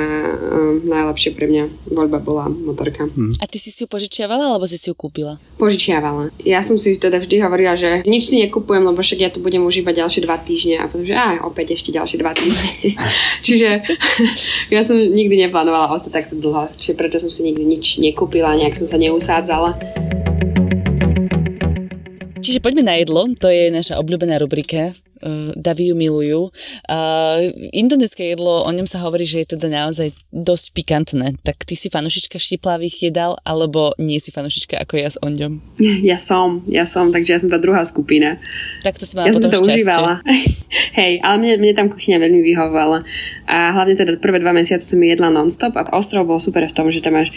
najlepšie 0.84 1.32
pre 1.32 1.48
mňa 1.48 1.88
voľba 1.88 2.20
bola 2.20 2.44
motorka. 2.52 3.08
Hmm. 3.08 3.32
A 3.40 3.48
ty 3.48 3.56
si 3.56 3.72
si 3.72 3.80
ju 3.80 3.88
požičiavala, 3.88 4.52
alebo 4.52 4.68
si 4.68 4.76
si 4.76 4.92
ju 4.92 4.94
kúpila? 4.94 5.40
Požičiavala. 5.56 6.28
Ja 6.44 6.60
som 6.60 6.76
si 6.76 7.00
teda 7.00 7.16
vždy 7.16 7.40
hovorila, 7.40 7.72
že 7.72 8.04
nič 8.04 8.28
si 8.28 8.36
nekupujem, 8.44 8.84
lebo 8.84 9.00
však 9.00 9.18
ja 9.24 9.32
tu 9.32 9.40
budem 9.40 9.64
už 9.64 9.80
iba 9.80 9.96
ďalšie 9.96 10.20
dva 10.20 10.36
týždne 10.36 10.84
a 10.84 10.88
potom, 10.88 11.08
že 11.08 11.16
aj 11.16 11.40
opäť 11.48 11.72
ešte 11.80 11.96
ďalšie 11.96 12.20
dva 12.20 12.36
týždne. 12.36 12.92
Čiže 13.46 13.68
ja 14.68 14.84
som 14.84 15.00
nikdy 15.00 15.48
neplánovala 15.48 15.96
ostať 15.96 16.12
takto 16.12 16.36
dlho, 16.36 16.68
čiže 16.76 16.92
preto 16.92 17.16
som 17.16 17.32
si 17.32 17.40
nikdy 17.48 17.64
nič 17.64 17.96
nekúpila, 17.96 18.52
nejak 18.52 18.76
som 18.76 18.84
sa 18.84 19.00
neusádzala. 19.00 19.80
Čiže 22.42 22.60
poďme 22.60 22.84
na 22.84 23.00
jedlo, 23.00 23.24
to 23.40 23.48
je 23.48 23.72
naša 23.72 23.96
obľúbená 23.96 24.36
rubrika 24.36 24.92
uh, 25.22 25.54
Davi 25.56 25.90
ju 25.90 25.94
milujú. 25.96 26.40
Uh, 26.90 27.48
indonéske 27.72 28.22
jedlo, 28.22 28.66
o 28.66 28.70
ňom 28.70 28.84
sa 28.84 29.00
hovorí, 29.00 29.24
že 29.24 29.46
je 29.46 29.56
teda 29.56 29.70
naozaj 29.70 30.12
dosť 30.34 30.66
pikantné. 30.74 31.38
Tak 31.46 31.64
ty 31.64 31.78
si 31.78 31.88
fanušička 31.88 32.36
štiplavých 32.36 33.08
jedál, 33.10 33.38
alebo 33.46 33.94
nie 33.96 34.18
si 34.18 34.34
fanušička 34.34 34.82
ako 34.82 34.94
ja 34.98 35.10
s 35.10 35.18
Onďom? 35.22 35.62
Ja 36.02 36.18
som, 36.18 36.66
ja 36.66 36.82
som, 36.82 37.14
takže 37.14 37.30
ja 37.30 37.38
som 37.38 37.48
tá 37.48 37.62
druhá 37.62 37.86
skupina. 37.86 38.42
Tak 38.82 38.98
to 38.98 39.06
si 39.06 39.14
mala 39.14 39.30
ja 39.30 39.38
potom 39.38 39.54
som 39.54 39.62
to 39.62 39.70
užívala. 39.70 40.14
Hej, 40.98 41.22
ale 41.22 41.36
mne, 41.38 41.52
mne 41.62 41.72
tam 41.78 41.88
kuchyňa 41.92 42.18
veľmi 42.18 42.42
vyhovovala. 42.42 43.06
A 43.52 43.76
hlavne 43.76 43.92
teda 43.92 44.16
prvé 44.16 44.40
dva 44.40 44.56
mesiace 44.56 44.88
som 44.88 44.96
jedla 44.96 45.28
non-stop 45.28 45.76
a 45.76 45.84
ostrov 45.92 46.24
bol 46.24 46.40
super 46.40 46.64
v 46.64 46.72
tom, 46.72 46.88
že 46.88 47.04
tam 47.04 47.20
máš 47.20 47.28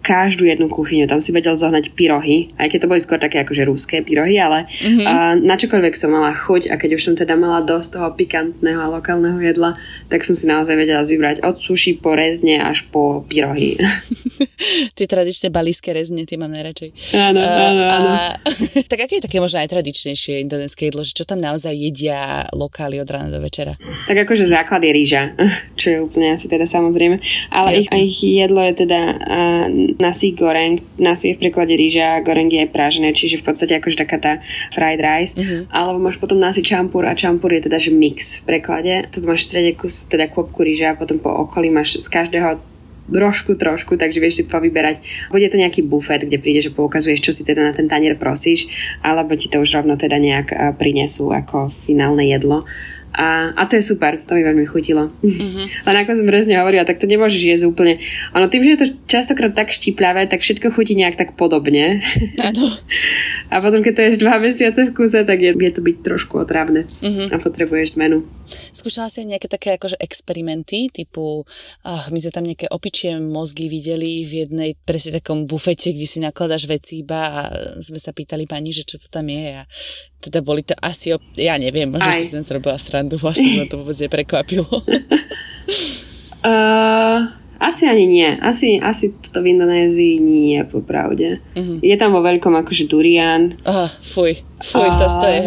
každú 0.00 0.48
jednu 0.48 0.72
kuchyňu. 0.72 1.04
Tam 1.04 1.20
si 1.20 1.30
vedel 1.30 1.52
zohnať 1.52 1.92
pyrohy, 1.92 2.56
aj 2.56 2.72
keď 2.72 2.78
to 2.84 2.90
boli 2.90 3.00
skôr 3.04 3.20
také 3.20 3.44
akože 3.44 3.68
rúské 3.68 4.00
pyrohy, 4.00 4.40
ale 4.40 4.64
mm-hmm. 4.66 5.04
uh, 5.04 5.34
na 5.36 5.60
čokoľvek 5.60 5.94
som 5.94 6.16
mala 6.16 6.32
chuť 6.32 6.72
a 6.72 6.80
keď 6.80 6.96
už 6.96 7.02
som 7.04 7.14
teda 7.14 7.36
mala 7.36 7.60
dosť 7.60 8.00
toho 8.00 8.08
pikantného 8.16 8.80
a 8.80 8.88
lokálneho 8.88 9.36
jedla, 9.38 9.76
tak 10.08 10.24
som 10.24 10.32
si 10.32 10.48
naozaj 10.48 10.72
vedela 10.72 11.04
vybrať 11.04 11.44
od 11.44 11.60
suši 11.60 12.00
po 12.00 12.16
rezne 12.16 12.64
až 12.64 12.88
po 12.88 13.22
pyrohy. 13.28 13.76
tie 14.98 15.06
tradičné 15.06 15.52
balíske 15.52 15.92
rezne, 15.92 16.24
tie 16.24 16.40
mám 16.40 16.50
najradšej. 16.56 16.90
Áno, 17.20 17.40
uh, 17.44 17.68
áno, 17.68 17.82
áno. 17.84 18.10
A, 18.16 18.20
tak 18.90 19.04
aké 19.04 19.20
je 19.20 19.24
také 19.28 19.36
možno 19.36 19.60
najtradičnejšie 19.60 20.40
indonéske 20.48 20.88
jedlo, 20.88 21.04
že 21.04 21.12
čo 21.12 21.28
tam 21.28 21.44
naozaj 21.44 21.76
jedia 21.76 22.48
lokály 22.56 22.96
od 23.04 23.08
rána 23.08 23.28
do 23.28 23.40
večera? 23.44 23.76
Tak 24.08 24.24
akože 24.24 24.48
základ 24.48 24.80
je 24.80 24.92
rýža, 24.96 25.22
čo 25.76 25.86
je 25.90 25.98
úplne 26.00 26.34
asi 26.34 26.46
teda 26.46 26.66
samozrejme. 26.68 27.18
Ale 27.50 27.80
ich, 27.80 27.88
ich 27.90 28.20
jedlo 28.20 28.60
je 28.66 28.84
teda 28.86 29.00
uh, 29.16 29.66
nasi 29.98 30.32
goreng, 30.36 30.80
nasi 30.96 31.32
je 31.32 31.36
v 31.36 31.48
preklade 31.48 31.74
rýža, 31.74 32.22
goreng 32.24 32.50
je 32.50 32.68
pražené, 32.68 33.12
čiže 33.12 33.40
v 33.40 33.46
podstate 33.50 33.76
akože 33.78 33.96
taká 33.98 34.18
tá 34.20 34.32
fried 34.72 35.00
rice. 35.00 35.36
Uh-huh. 35.36 35.66
Alebo 35.72 35.98
máš 36.00 36.20
potom 36.20 36.38
nasi 36.38 36.60
čampur 36.60 37.06
a 37.08 37.16
čampur 37.16 37.52
je 37.52 37.66
teda 37.66 37.78
že 37.80 37.90
mix 37.90 38.42
v 38.42 38.56
preklade. 38.56 39.08
Tu 39.10 39.22
máš 39.24 39.44
v 39.44 39.48
strede 39.48 39.70
kus, 39.76 40.06
teda 40.08 40.28
kôpku 40.28 40.60
rýža 40.64 40.94
a 40.94 40.98
potom 40.98 41.18
po 41.20 41.30
okolí 41.30 41.72
máš 41.72 42.00
z 42.00 42.08
každého 42.08 42.70
trošku, 43.10 43.58
trošku, 43.58 43.98
takže 43.98 44.22
vieš 44.22 44.34
si 44.40 44.44
povyberať. 44.46 45.02
Bude 45.34 45.50
to 45.50 45.58
nejaký 45.58 45.82
bufet, 45.82 46.22
kde 46.22 46.38
príde, 46.38 46.62
že 46.62 46.70
poukazuješ, 46.70 47.20
čo 47.20 47.32
si 47.34 47.42
teda 47.42 47.66
na 47.66 47.74
ten 47.74 47.90
tanier 47.90 48.14
prosíš, 48.14 48.70
alebo 49.02 49.34
ti 49.34 49.50
to 49.50 49.58
už 49.58 49.82
rovno 49.82 49.98
teda 49.98 50.16
nejak 50.16 50.78
prinesú 50.78 51.34
ako 51.34 51.74
finálne 51.84 52.22
jedlo. 52.30 52.64
A, 53.10 53.50
a 53.58 53.62
to 53.66 53.74
je 53.74 53.82
super, 53.82 54.22
to 54.22 54.38
mi 54.38 54.42
veľmi 54.46 54.66
chutilo. 54.66 55.10
Mm-hmm. 55.40 55.86
Len 55.88 55.96
ako 56.04 56.10
som 56.20 56.26
presne 56.28 56.60
hovorila, 56.60 56.84
tak 56.84 57.00
to 57.00 57.08
nemôžeš 57.08 57.40
jesť 57.40 57.64
úplne. 57.70 58.02
Ono 58.36 58.50
tým, 58.50 58.60
že 58.60 58.70
je 58.70 58.80
to 58.82 58.86
častokrát 59.08 59.54
tak 59.56 59.72
štíplavé, 59.72 60.28
tak 60.28 60.44
všetko 60.44 60.74
chutí 60.74 60.92
nejak 60.98 61.16
tak 61.16 61.38
podobne. 61.38 62.02
Áno. 62.42 62.66
A 63.52 63.58
potom, 63.58 63.82
keď 63.82 63.92
to 63.94 64.02
ješ 64.04 64.16
dva 64.22 64.38
mesiace 64.38 64.80
v 64.86 64.94
kuse, 64.94 65.26
tak 65.26 65.42
je, 65.42 65.50
je 65.50 65.72
to 65.72 65.82
byť 65.82 65.96
trošku 66.06 66.38
otravné 66.38 66.86
mm-hmm. 66.86 67.34
a 67.34 67.36
potrebuješ 67.42 67.98
zmenu. 67.98 68.22
Skúšala 68.70 69.10
si 69.10 69.26
nejaké 69.26 69.50
také 69.50 69.74
akože 69.74 69.98
experimenty, 69.98 70.86
typu 70.86 71.42
ach, 71.82 72.14
my 72.14 72.18
sme 72.22 72.30
tam 72.30 72.46
nejaké 72.46 72.70
opičie 72.70 73.18
mozgy 73.18 73.66
videli 73.66 74.22
v 74.22 74.46
jednej 74.46 74.78
presne 74.78 75.18
takom 75.18 75.50
bufete, 75.50 75.90
kde 75.90 76.06
si 76.06 76.22
nakladaš 76.22 76.70
veci 76.70 77.02
iba 77.02 77.20
a 77.26 77.40
sme 77.82 77.98
sa 77.98 78.14
pýtali 78.14 78.46
pani, 78.46 78.70
že 78.70 78.86
čo 78.86 79.02
to 79.02 79.10
tam 79.10 79.26
je 79.26 79.58
a 79.58 79.66
teda 80.20 80.44
boli 80.44 80.60
to 80.60 80.76
asi, 80.84 81.16
ja 81.40 81.56
neviem, 81.56 81.88
možno 81.88 82.12
si 82.12 82.28
tam 82.28 82.44
zrobila 82.44 82.76
srandu, 82.76 83.16
vlastne 83.16 83.56
ma 83.56 83.64
to 83.64 83.80
vôbec 83.80 83.96
neprekvapilo. 83.96 84.68
uh, 86.44 87.39
asi 87.60 87.84
ani 87.84 88.08
nie. 88.08 88.28
Asi, 88.40 88.80
asi 88.80 89.12
to 89.20 89.44
v 89.44 89.52
Indonézii 89.52 90.16
nie, 90.16 90.64
popravde. 90.64 91.44
Uh-huh. 91.52 91.76
Je 91.84 91.92
tam 92.00 92.16
vo 92.16 92.24
veľkom 92.24 92.56
akože 92.56 92.88
durian. 92.88 93.52
Aha, 93.68 93.84
fuj. 94.00 94.40
Fuj, 94.60 94.88
to 94.96 95.06
stojí 95.08 95.38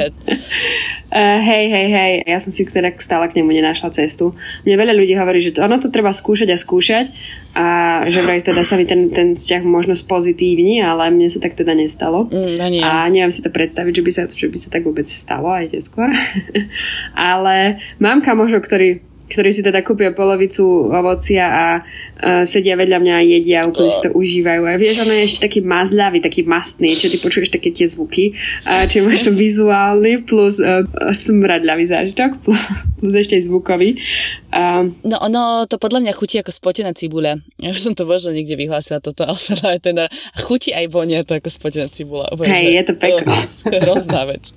Uh, 1.14 1.38
hej, 1.50 1.70
hej, 1.70 1.88
hej, 1.94 2.14
ja 2.26 2.42
som 2.42 2.50
si 2.50 2.66
teda 2.66 2.90
stále 2.98 3.30
k 3.30 3.38
nemu 3.38 3.54
nenašla 3.54 3.94
cestu. 3.94 4.34
Mne 4.66 4.82
veľa 4.82 4.98
ľudí 4.98 5.14
hovorí, 5.14 5.46
že 5.46 5.54
to, 5.54 5.62
ono 5.62 5.78
to 5.78 5.94
treba 5.94 6.10
skúšať 6.10 6.50
a 6.50 6.58
skúšať 6.58 7.06
a 7.54 7.66
že 8.10 8.26
vraj 8.26 8.42
teda 8.42 8.66
sa 8.66 8.82
mi 8.82 8.90
ten, 8.90 9.14
ten 9.14 9.38
vzťah 9.38 9.62
možno 9.62 9.94
spozitívni, 9.94 10.82
ale 10.82 11.14
mne 11.14 11.30
sa 11.30 11.38
tak 11.38 11.54
teda 11.54 11.78
nestalo. 11.78 12.26
Mm, 12.34 12.82
a 12.82 13.06
neviem 13.14 13.30
si 13.30 13.46
to 13.46 13.54
predstaviť, 13.54 13.94
že 13.94 14.02
by 14.02 14.12
sa, 14.12 14.24
že 14.26 14.50
by 14.50 14.58
sa 14.58 14.70
tak 14.74 14.90
vôbec 14.90 15.06
stalo 15.06 15.54
aj 15.54 15.70
neskôr. 15.70 16.10
ale 17.14 17.78
mám 18.02 18.26
kamožov, 18.26 18.66
ktorí 18.66 19.13
ktorí 19.34 19.50
si 19.50 19.66
teda 19.66 19.82
kúpia 19.82 20.14
polovicu 20.14 20.94
ovocia 20.94 21.46
a 21.50 21.66
uh, 21.82 22.46
sedia 22.46 22.78
vedľa 22.78 23.02
mňa 23.02 23.14
a 23.18 23.24
jedia 23.26 23.58
a 23.66 23.68
úplne 23.68 23.90
si 23.90 24.00
to 24.06 24.14
užívajú. 24.14 24.62
A 24.70 24.78
vieš, 24.78 25.02
ono 25.02 25.14
je 25.18 25.26
ešte 25.26 25.50
taký 25.50 25.60
mazľavý, 25.66 26.22
taký 26.22 26.46
mastný, 26.46 26.94
čo 26.94 27.10
ty 27.10 27.18
počuješ 27.18 27.50
také 27.50 27.74
tie 27.74 27.90
zvuky, 27.90 28.38
uh, 28.70 28.86
čiže 28.86 29.02
máš 29.04 29.26
to 29.26 29.34
vizuálny 29.34 30.22
plus 30.22 30.62
uh, 30.62 30.86
smradľavý 31.10 31.90
zážitok 31.90 32.40
plus, 32.46 32.62
plus 33.02 33.14
ešte 33.18 33.42
zvukový. 33.42 33.98
Uh, 34.54 34.94
no 35.02 35.18
ono 35.18 35.66
to 35.66 35.82
podľa 35.82 36.06
mňa 36.06 36.14
chutí 36.14 36.38
ako 36.38 36.54
spotená 36.54 36.94
cibuľa. 36.94 37.42
Ja 37.58 37.74
už 37.74 37.82
som 37.82 37.94
to 37.98 38.06
možno 38.06 38.32
niekde 38.32 38.54
vyhlásila 38.54 39.02
toto, 39.02 39.26
ale 39.26 39.82
teda 39.90 40.06
chutí 40.46 40.70
aj 40.70 40.86
vonia 40.94 41.26
to 41.26 41.34
ako 41.34 41.50
spotená 41.50 41.90
cibuľa. 41.90 42.30
Hej, 42.46 42.66
je 42.78 42.84
to 42.86 42.94
pekné. 42.94 43.36
Hrozná 43.84 44.30
vec. 44.30 44.54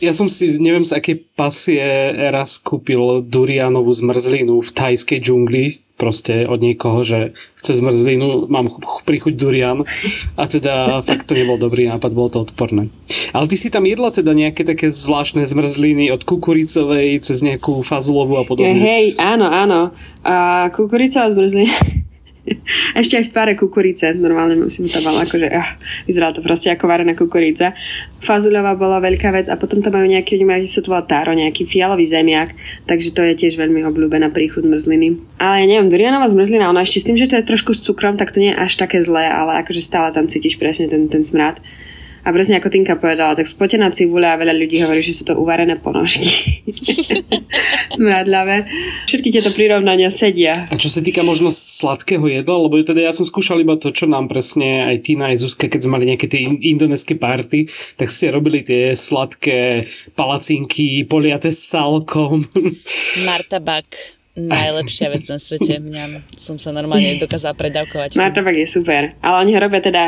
Ja 0.00 0.16
som 0.16 0.32
si, 0.32 0.56
neviem 0.56 0.86
z 0.86 0.96
akej 0.96 1.16
pasie 1.36 1.84
raz 2.32 2.58
kúpil 2.58 3.20
durianovú 3.22 3.92
zmrzlinu 3.92 4.64
v 4.64 4.70
tajskej 4.72 5.20
džungli, 5.20 5.64
proste 6.00 6.48
od 6.48 6.62
niekoho, 6.62 7.04
že 7.04 7.36
chce 7.60 7.82
zmrzlinu, 7.82 8.48
mám 8.48 8.70
prichuť 9.04 9.34
durian 9.36 9.84
a 10.38 10.42
teda 10.46 11.04
fakt 11.04 11.28
to 11.28 11.36
nebol 11.36 11.60
dobrý 11.60 11.90
nápad, 11.90 12.10
bolo 12.14 12.28
to 12.32 12.38
odporné. 12.48 12.88
Ale 13.36 13.44
ty 13.50 13.60
si 13.60 13.68
tam 13.68 13.84
jedla 13.84 14.08
teda 14.14 14.32
nejaké 14.32 14.64
také 14.64 14.88
zvláštne 14.88 15.44
zmrzliny 15.44 16.08
od 16.14 16.24
kukuricovej 16.24 17.20
cez 17.20 17.44
nejakú 17.44 17.84
fazulovú 17.84 18.40
a 18.40 18.44
podobne. 18.48 18.78
Hej, 18.78 19.20
áno, 19.20 19.46
áno. 19.52 19.80
A 20.24 20.66
kukuricová 20.72 21.28
zmrzlina 21.34 22.07
ešte 23.00 23.20
aj 23.20 23.24
v 23.28 23.32
tvare 23.32 23.52
kukurice, 23.54 24.12
normálne 24.16 24.68
si 24.72 24.84
mu 24.84 24.88
to 24.88 25.00
mal 25.04 25.16
akože, 25.20 25.48
uh, 25.48 25.68
vyzeralo 26.08 26.32
to 26.36 26.42
proste 26.44 26.72
ako 26.72 26.84
varená 26.88 27.12
kukurica. 27.14 27.76
Fazuľová 28.24 28.74
bola 28.74 28.98
veľká 28.98 29.30
vec 29.34 29.46
a 29.52 29.56
potom 29.60 29.80
tam 29.84 29.94
majú 29.94 30.08
nejaký, 30.08 30.38
oni 30.40 30.46
majú, 30.46 30.62
sa 30.66 30.82
to 30.82 30.90
volá 30.90 31.04
táro, 31.04 31.36
nejaký 31.36 31.68
fialový 31.68 32.08
zemiak, 32.08 32.52
takže 32.88 33.14
to 33.14 33.22
je 33.22 33.34
tiež 33.46 33.54
veľmi 33.60 33.84
obľúbená 33.86 34.32
príchod 34.32 34.64
zmrzliny. 34.64 35.38
Ale 35.38 35.64
ja 35.64 35.66
neviem, 35.66 35.88
durianová 35.92 36.26
zmrzlina, 36.28 36.70
ona 36.70 36.82
ešte 36.82 37.02
s 37.02 37.06
tým, 37.06 37.16
že 37.16 37.30
to 37.30 37.38
je 37.38 37.48
trošku 37.48 37.76
s 37.76 37.84
cukrom, 37.84 38.18
tak 38.18 38.34
to 38.34 38.42
nie 38.42 38.52
je 38.52 38.58
až 38.58 38.74
také 38.80 39.00
zlé, 39.04 39.30
ale 39.30 39.60
akože 39.62 39.80
stále 39.80 40.10
tam 40.10 40.26
cítiš 40.26 40.58
presne 40.58 40.90
ten, 40.90 41.06
ten 41.06 41.22
smrad. 41.22 41.62
A 42.28 42.32
presne 42.36 42.60
ako 42.60 42.68
Tinka 42.68 43.00
povedala, 43.00 43.32
tak 43.32 43.48
spotená 43.48 43.88
cibuľa 43.88 44.36
a 44.36 44.40
veľa 44.44 44.52
ľudí 44.52 44.84
hovorí, 44.84 45.00
že 45.00 45.16
sú 45.16 45.24
to 45.24 45.40
uvarené 45.40 45.80
ponožky. 45.80 46.60
Smradľavé. 47.96 48.68
Všetky 49.08 49.32
tieto 49.32 49.48
prirovnania 49.48 50.12
sedia. 50.12 50.68
A 50.68 50.76
čo 50.76 50.92
sa 50.92 51.00
týka 51.00 51.24
možno 51.24 51.48
sladkého 51.48 52.20
jedla, 52.28 52.68
lebo 52.68 52.84
teda 52.84 53.00
ja 53.00 53.16
som 53.16 53.24
skúšal 53.24 53.64
iba 53.64 53.80
to, 53.80 53.96
čo 53.96 54.04
nám 54.04 54.28
presne 54.28 54.84
aj 54.92 55.08
Tina, 55.08 55.32
aj 55.32 55.40
Zuzka, 55.40 55.72
keď 55.72 55.88
sme 55.88 55.96
mali 55.96 56.12
nejaké 56.12 56.28
tie 56.28 56.44
indonéske 56.44 57.16
party, 57.16 57.72
tak 57.96 58.12
ste 58.12 58.28
robili 58.28 58.60
tie 58.60 58.92
sladké 58.92 59.88
palacinky 60.12 61.08
poliate 61.08 61.48
s 61.48 61.64
salkom. 61.64 62.44
Martabak 63.24 64.17
najlepšia 64.38 65.10
vec 65.10 65.26
na 65.26 65.42
svete. 65.42 65.82
Mňa 65.82 66.34
som 66.38 66.54
sa 66.56 66.70
normálne 66.70 67.18
dokázala 67.18 67.58
predávkovať. 67.58 68.14
Martabak 68.14 68.54
je 68.54 68.68
super, 68.70 69.18
ale 69.18 69.36
oni 69.42 69.50
ho 69.56 69.60
robia 69.60 69.82
teda, 69.82 70.04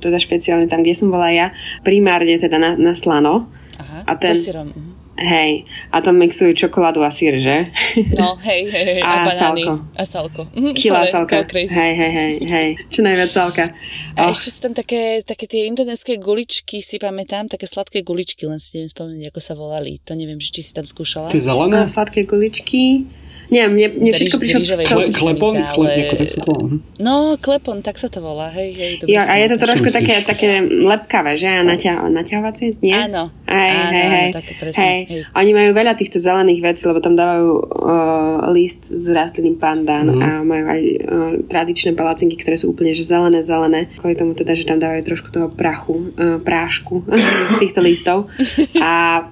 teda 0.00 0.16
špeciálne 0.16 0.66
tam, 0.72 0.80
kde 0.80 0.96
som 0.96 1.12
bola 1.12 1.28
ja, 1.28 1.46
primárne 1.84 2.40
teda 2.40 2.56
na, 2.56 2.74
na 2.80 2.96
slano. 2.96 3.52
Aha, 3.76 4.08
a 4.08 4.12
ten, 4.16 4.32
so 4.32 4.48
syrom. 4.48 4.72
Mhm. 4.72 5.02
Hej, 5.12 5.68
a 5.92 6.00
tam 6.00 6.16
mixujú 6.16 6.56
čokoládu 6.56 7.04
a 7.04 7.12
sír, 7.12 7.36
že? 7.36 7.68
No, 8.16 8.40
hej, 8.40 8.64
hej, 8.64 8.84
hej. 8.96 9.00
A, 9.06 9.22
a 9.22 9.28
banány. 9.28 9.62
Salko. 9.62 9.74
A 9.92 10.02
salko. 10.08 10.42
Mhm, 10.56 10.72
Kila 10.72 11.04
salka. 11.04 11.36
Hej, 11.52 11.68
hej, 11.68 12.12
hej, 12.16 12.32
hej. 12.42 12.68
Čo 12.88 13.04
najviac 13.04 13.30
salka. 13.30 13.76
A 14.16 14.20
oh. 14.28 14.32
ešte 14.32 14.48
sú 14.48 14.58
tam 14.64 14.74
také, 14.74 15.20
také 15.20 15.44
tie 15.44 15.68
indonéske 15.68 16.16
guličky, 16.16 16.80
si 16.80 16.96
pamätám, 16.96 17.46
také 17.46 17.68
sladké 17.68 18.00
guličky, 18.00 18.48
len 18.48 18.56
si 18.56 18.80
neviem 18.80 18.88
spomenúť, 18.88 19.24
ako 19.28 19.40
sa 19.44 19.52
volali. 19.52 20.00
To 20.08 20.16
neviem, 20.16 20.40
či 20.40 20.64
si 20.64 20.72
tam 20.72 20.88
skúšala. 20.88 21.28
Tie 21.28 21.44
zelené? 21.44 21.84
Sladké 21.86 22.24
guličky. 22.24 23.04
Nie, 23.52 23.68
mne, 23.68 23.86
mne 23.92 24.10
všetko 24.16 24.36
prišlo... 24.40 24.60
Kle, 24.88 25.04
klepon? 25.12 25.52
Zdá, 25.60 25.76
ale... 25.76 25.92
tak 26.16 26.30
sa 26.32 26.40
to 26.40 26.48
volá. 26.48 26.68
No, 26.96 27.14
klepon, 27.36 27.76
tak 27.84 27.96
sa 28.00 28.08
to 28.08 28.18
volá. 28.24 28.48
Hej, 28.48 28.70
hej, 28.72 28.92
jo, 29.04 29.20
a 29.20 29.32
je 29.36 29.46
to 29.52 29.56
trošku 29.60 29.88
také, 29.92 30.24
také 30.24 30.64
lepkavé, 30.64 31.36
že? 31.36 31.52
A 31.52 31.60
naťa, 31.60 32.08
naťahovacie? 32.08 32.80
Nie? 32.80 33.12
Áno. 33.12 33.28
Hej, 33.44 33.72
áno, 33.76 33.92
hej, 33.92 34.08
áno, 34.08 34.36
také 34.40 34.52
presne. 34.56 34.80
Hej. 34.80 35.00
hej. 35.04 35.20
Oni 35.36 35.50
majú 35.52 35.70
veľa 35.76 35.92
týchto 36.00 36.16
zelených 36.16 36.64
vecí, 36.64 36.82
lebo 36.88 37.04
tam 37.04 37.12
dávajú 37.12 37.50
uh, 37.52 38.48
list 38.56 38.88
s 38.88 39.04
rastlinným 39.12 39.60
pandán 39.60 40.08
mm. 40.08 40.20
a 40.24 40.28
majú 40.40 40.64
aj 40.72 40.80
uh, 40.80 41.32
tradičné 41.44 41.92
palacinky, 41.92 42.40
ktoré 42.40 42.56
sú 42.56 42.72
úplne 42.72 42.96
že 42.96 43.04
zelené, 43.04 43.44
zelené. 43.44 43.92
Kvôli 44.00 44.16
tomu 44.16 44.32
teda, 44.32 44.56
že 44.56 44.64
tam 44.64 44.80
dávajú 44.80 45.04
trošku 45.04 45.28
toho 45.28 45.52
prachu, 45.52 46.16
uh, 46.16 46.40
prášku 46.40 47.04
z 47.52 47.54
týchto 47.60 47.84
listov. 47.84 48.32
A 48.80 49.28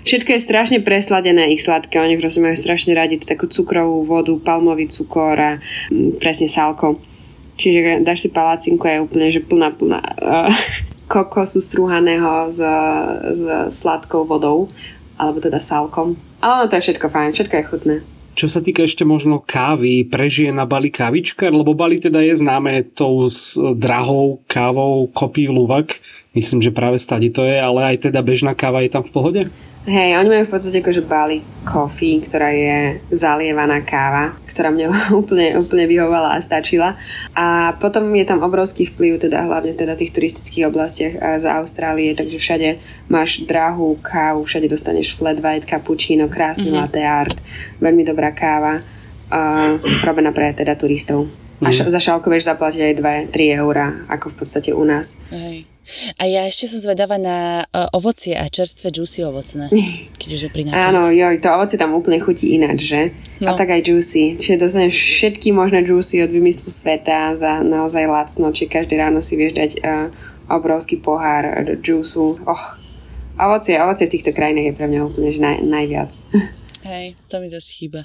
Všetko 0.00 0.32
je 0.32 0.40
strašne 0.40 0.78
presladené, 0.80 1.52
ich 1.52 1.60
sladké. 1.60 2.00
Oni 2.00 2.16
proste 2.16 2.40
majú 2.40 2.56
strašne 2.56 2.96
radi 2.96 3.20
tú 3.20 3.28
takú 3.28 3.46
cukrovú 3.46 4.04
vodu, 4.04 4.32
palmový 4.40 4.88
cukor 4.88 5.36
a 5.36 5.50
m, 5.56 5.60
mm, 5.92 6.10
presne 6.22 6.48
sálko. 6.48 7.00
Čiže 7.60 8.00
dáš 8.00 8.24
si 8.24 8.28
palacinku 8.32 8.88
je 8.88 9.04
úplne, 9.04 9.28
že 9.28 9.44
plná, 9.44 9.76
plná 9.76 10.00
uh, 10.00 10.48
kokosu 11.12 11.60
strúhaného 11.60 12.48
s, 12.48 12.64
s 13.36 13.40
sladkou 13.68 14.24
vodou, 14.24 14.72
alebo 15.20 15.44
teda 15.44 15.60
sálkom. 15.60 16.16
Ale 16.40 16.64
ono 16.64 16.70
to 16.72 16.80
je 16.80 16.84
všetko 16.88 17.06
fajn, 17.12 17.30
všetko 17.36 17.54
je 17.60 17.64
chutné. 17.68 17.96
Čo 18.40 18.48
sa 18.48 18.64
týka 18.64 18.86
ešte 18.86 19.04
možno 19.04 19.42
kávy, 19.42 20.08
prežije 20.08 20.48
na 20.48 20.64
Bali 20.64 20.88
kávička, 20.88 21.52
lebo 21.52 21.76
Bali 21.76 22.00
teda 22.00 22.24
je 22.24 22.40
známe 22.40 22.88
tou 22.96 23.28
s 23.28 23.58
drahou 23.76 24.40
kávou 24.48 25.10
kopí 25.12 25.44
lúvak. 25.44 26.00
Myslím, 26.30 26.62
že 26.62 26.70
práve 26.70 26.94
stadi 27.02 27.26
to 27.34 27.42
je, 27.42 27.58
ale 27.58 27.90
aj 27.90 28.06
teda 28.06 28.22
bežná 28.22 28.54
káva 28.54 28.86
je 28.86 28.94
tam 28.94 29.02
v 29.02 29.10
pohode? 29.10 29.40
Hej, 29.82 30.14
oni 30.14 30.28
majú 30.30 30.44
v 30.46 30.52
podstate 30.54 30.78
akože 30.78 31.02
Bali 31.02 31.42
coffee, 31.66 32.22
ktorá 32.22 32.54
je 32.54 33.02
zalievaná 33.10 33.82
káva, 33.82 34.38
ktorá 34.46 34.70
mne 34.70 34.94
úplne, 35.20 35.58
úplne 35.58 35.90
vyhovala 35.90 36.38
a 36.38 36.44
stačila. 36.44 36.94
A 37.34 37.74
potom 37.82 38.14
je 38.14 38.22
tam 38.22 38.46
obrovský 38.46 38.86
vplyv, 38.94 39.26
teda 39.26 39.42
hlavne 39.42 39.74
teda 39.74 39.98
tých 39.98 40.14
turistických 40.14 40.70
oblastiach 40.70 41.18
z 41.42 41.44
Austrálie, 41.50 42.14
takže 42.14 42.38
všade 42.38 42.68
máš 43.10 43.42
drahú 43.42 43.98
kávu, 43.98 44.46
všade 44.46 44.70
dostaneš 44.70 45.18
flat 45.18 45.42
white, 45.42 45.66
cappuccino, 45.66 46.30
krásny 46.30 46.70
mm-hmm. 46.70 46.78
latte 46.78 47.02
art, 47.02 47.38
veľmi 47.82 48.06
dobrá 48.06 48.30
káva, 48.30 48.78
uh, 48.78 49.82
robená 50.06 50.30
pre 50.30 50.54
teda 50.54 50.78
turistov. 50.78 51.26
A 51.58 51.74
š- 51.74 51.86
mhm. 51.86 51.92
za 51.92 52.00
šálku 52.00 52.30
vieš 52.32 52.48
zaplatiť 52.48 52.80
aj 52.86 52.94
2-3 53.34 53.60
eurá, 53.60 53.86
ako 54.06 54.32
v 54.32 54.34
podstate 54.38 54.70
u 54.72 54.80
nás. 54.86 55.20
Hej. 55.34 55.69
A 56.18 56.28
ja 56.28 56.46
ešte 56.46 56.70
som 56.70 56.78
zvedáva 56.78 57.16
na 57.18 57.64
uh, 57.64 57.90
ovocie 57.96 58.36
a 58.36 58.46
čerstvé 58.46 58.94
juicy 58.94 59.26
ovocné, 59.26 59.68
keď 60.20 60.28
už 60.36 60.40
je 60.46 60.50
pri 60.50 60.62
nápoji. 60.68 60.80
Áno, 60.80 61.02
joj, 61.10 61.36
to 61.42 61.48
ovocie 61.50 61.76
tam 61.80 61.96
úplne 61.96 62.18
chutí 62.22 62.54
ináč, 62.54 62.78
že? 62.86 63.02
No. 63.42 63.52
A 63.52 63.58
tak 63.58 63.72
aj 63.72 63.86
juicy. 63.86 64.36
Čiže 64.36 64.62
dostaneš 64.62 64.94
všetky 64.94 65.50
možné 65.50 65.82
juicy 65.82 66.22
od 66.22 66.30
vymyslu 66.30 66.68
sveta 66.68 67.34
za 67.34 67.64
naozaj 67.64 68.04
lacno, 68.06 68.52
či 68.52 68.68
každý 68.68 69.00
ráno 69.00 69.24
si 69.24 69.34
vieš 69.34 69.56
dať 69.56 69.70
uh, 69.80 70.08
obrovský 70.50 70.98
pohár 70.98 71.46
juicu. 71.80 72.36
Oh, 72.44 72.64
ovocie, 73.38 73.78
ovocie 73.78 74.10
v 74.10 74.14
týchto 74.18 74.34
krajinách 74.34 74.74
je 74.74 74.76
pre 74.76 74.86
mňa 74.90 75.00
úplne 75.06 75.30
že 75.30 75.40
naj, 75.40 75.56
najviac. 75.64 76.12
Hej, 76.90 77.16
to 77.28 77.38
mi 77.40 77.48
dosť 77.48 77.70
chýba. 77.70 78.02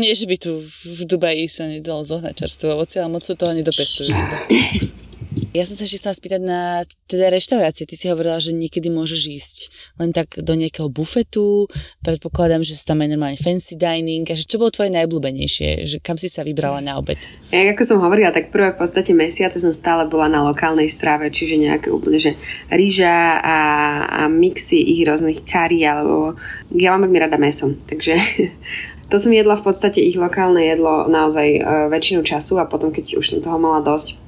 Nie, 0.00 0.16
že 0.16 0.24
by 0.24 0.36
tu 0.40 0.64
v 0.64 1.00
Dubaji 1.04 1.44
sa 1.44 1.68
nedalo 1.68 2.00
zohnať 2.00 2.34
čerstvé 2.40 2.72
ovocie, 2.72 3.04
ale 3.04 3.12
moc 3.12 3.24
toho 3.24 3.52
nedopestujú. 3.52 4.16
Teda. 4.16 4.38
Ja 5.56 5.64
som 5.64 5.74
sa 5.74 5.84
ešte 5.88 6.02
chcela 6.02 6.14
spýtať 6.16 6.40
na 6.42 6.60
teda 7.08 7.32
reštaurácie. 7.32 7.88
Ty 7.88 7.94
si 7.96 8.06
hovorila, 8.12 8.38
že 8.38 8.52
niekedy 8.52 8.92
môžeš 8.92 9.20
ísť 9.28 9.56
len 9.96 10.12
tak 10.12 10.38
do 10.38 10.52
nejakého 10.52 10.92
bufetu. 10.92 11.66
Predpokladám, 12.04 12.62
že 12.62 12.76
sú 12.76 12.84
tam 12.84 13.00
aj 13.00 13.08
normálne 13.10 13.40
fancy 13.40 13.74
dining. 13.74 14.28
A 14.28 14.36
že 14.36 14.44
čo 14.44 14.60
bolo 14.60 14.74
tvoje 14.74 14.92
najblúbenejšie? 14.92 15.88
Že 15.88 15.96
kam 16.04 16.20
si 16.20 16.28
sa 16.28 16.44
vybrala 16.44 16.84
na 16.84 17.00
obed? 17.00 17.16
Ja, 17.48 17.64
ako 17.72 17.82
som 17.82 18.04
hovorila, 18.04 18.34
tak 18.34 18.52
prvé 18.52 18.76
v 18.76 18.80
podstate 18.80 19.16
mesiace 19.16 19.56
som 19.56 19.72
stále 19.72 20.04
bola 20.04 20.28
na 20.28 20.44
lokálnej 20.44 20.92
strave, 20.92 21.32
čiže 21.32 21.56
nejaké 21.56 21.88
úplne, 21.88 22.20
že 22.20 22.36
rýža 22.68 23.40
a, 23.40 23.58
a 24.04 24.20
mixy 24.28 24.78
ich 24.78 25.08
rôznych 25.08 25.48
kari, 25.48 25.80
alebo 25.88 26.36
ja 26.76 26.92
mám 26.92 27.08
veľmi 27.08 27.18
rada 27.24 27.40
meso. 27.40 27.72
Takže 27.88 28.14
to 29.10 29.16
som 29.16 29.32
jedla 29.32 29.56
v 29.56 29.64
podstate 29.64 30.04
ich 30.04 30.20
lokálne 30.20 30.60
jedlo 30.60 31.08
naozaj 31.08 31.48
e, 31.48 31.60
väčšinu 31.88 32.20
času 32.20 32.60
a 32.60 32.68
potom, 32.68 32.92
keď 32.92 33.16
už 33.16 33.24
som 33.24 33.40
toho 33.40 33.56
mala 33.56 33.80
dosť, 33.80 34.27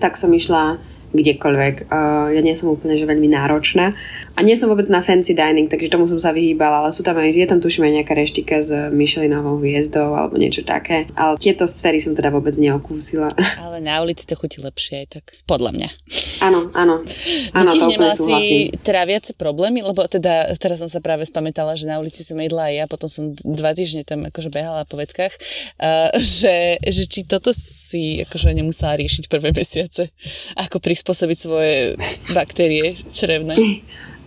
tak 0.00 0.16
som 0.16 0.32
išla 0.32 0.78
kdekoľvek. 1.12 1.92
Uh, 1.92 2.32
ja 2.34 2.40
nie 2.42 2.56
som 2.56 2.72
úplne 2.72 2.98
že 2.98 3.06
veľmi 3.06 3.28
náročná. 3.30 3.94
A 4.32 4.40
nie 4.40 4.56
som 4.56 4.72
vôbec 4.72 4.88
na 4.88 5.04
fancy 5.04 5.36
dining, 5.36 5.68
takže 5.68 5.92
tomu 5.92 6.08
som 6.08 6.16
sa 6.16 6.32
vyhýbala, 6.32 6.84
ale 6.84 6.90
sú 6.90 7.04
tam 7.04 7.20
aj, 7.20 7.36
je 7.36 7.46
tam 7.46 7.60
tuším 7.60 7.84
aj 7.84 7.92
nejaká 8.00 8.14
reštika 8.16 8.64
s 8.64 8.72
Michelinovou 8.88 9.60
hviezdou 9.60 10.16
alebo 10.16 10.40
niečo 10.40 10.64
také. 10.64 11.04
Ale 11.12 11.36
tieto 11.36 11.68
sféry 11.68 12.00
som 12.00 12.16
teda 12.16 12.32
vôbec 12.32 12.56
neokúsila. 12.56 13.28
Ale 13.64 13.84
na 13.84 14.00
ulici 14.00 14.24
to 14.24 14.32
chutí 14.34 14.64
lepšie 14.64 15.04
aj 15.04 15.20
tak, 15.20 15.24
podľa 15.44 15.76
mňa. 15.76 15.88
Áno, 16.42 16.60
áno. 16.74 17.04
áno 17.54 17.70
Ty 17.70 17.76
tiež 17.76 17.86
nemala 17.92 18.14
si 18.16 18.72
viacej 18.82 19.34
problémy, 19.36 19.84
lebo 19.84 20.02
teda 20.08 20.50
teraz 20.58 20.82
som 20.82 20.90
sa 20.90 20.98
práve 20.98 21.28
spamätala, 21.28 21.76
že 21.78 21.86
na 21.86 22.00
ulici 22.00 22.24
som 22.24 22.38
jedla 22.38 22.72
aj 22.72 22.74
ja, 22.74 22.84
potom 22.90 23.08
som 23.10 23.24
dva 23.44 23.76
týždne 23.76 24.02
tam 24.02 24.24
akože 24.26 24.50
behala 24.50 24.88
po 24.88 24.96
veckách, 24.98 25.34
uh, 25.78 26.10
že, 26.16 26.80
že 26.82 27.02
či 27.06 27.28
toto 27.28 27.52
si 27.54 28.22
akože 28.24 28.54
nemusela 28.56 28.98
riešiť 28.98 29.28
prvé 29.28 29.52
mesiace, 29.60 30.10
ako 30.56 30.80
prispôsobiť 31.02 31.38
svoje 31.42 31.98
baktérie 32.30 32.94
črevné. 33.10 33.58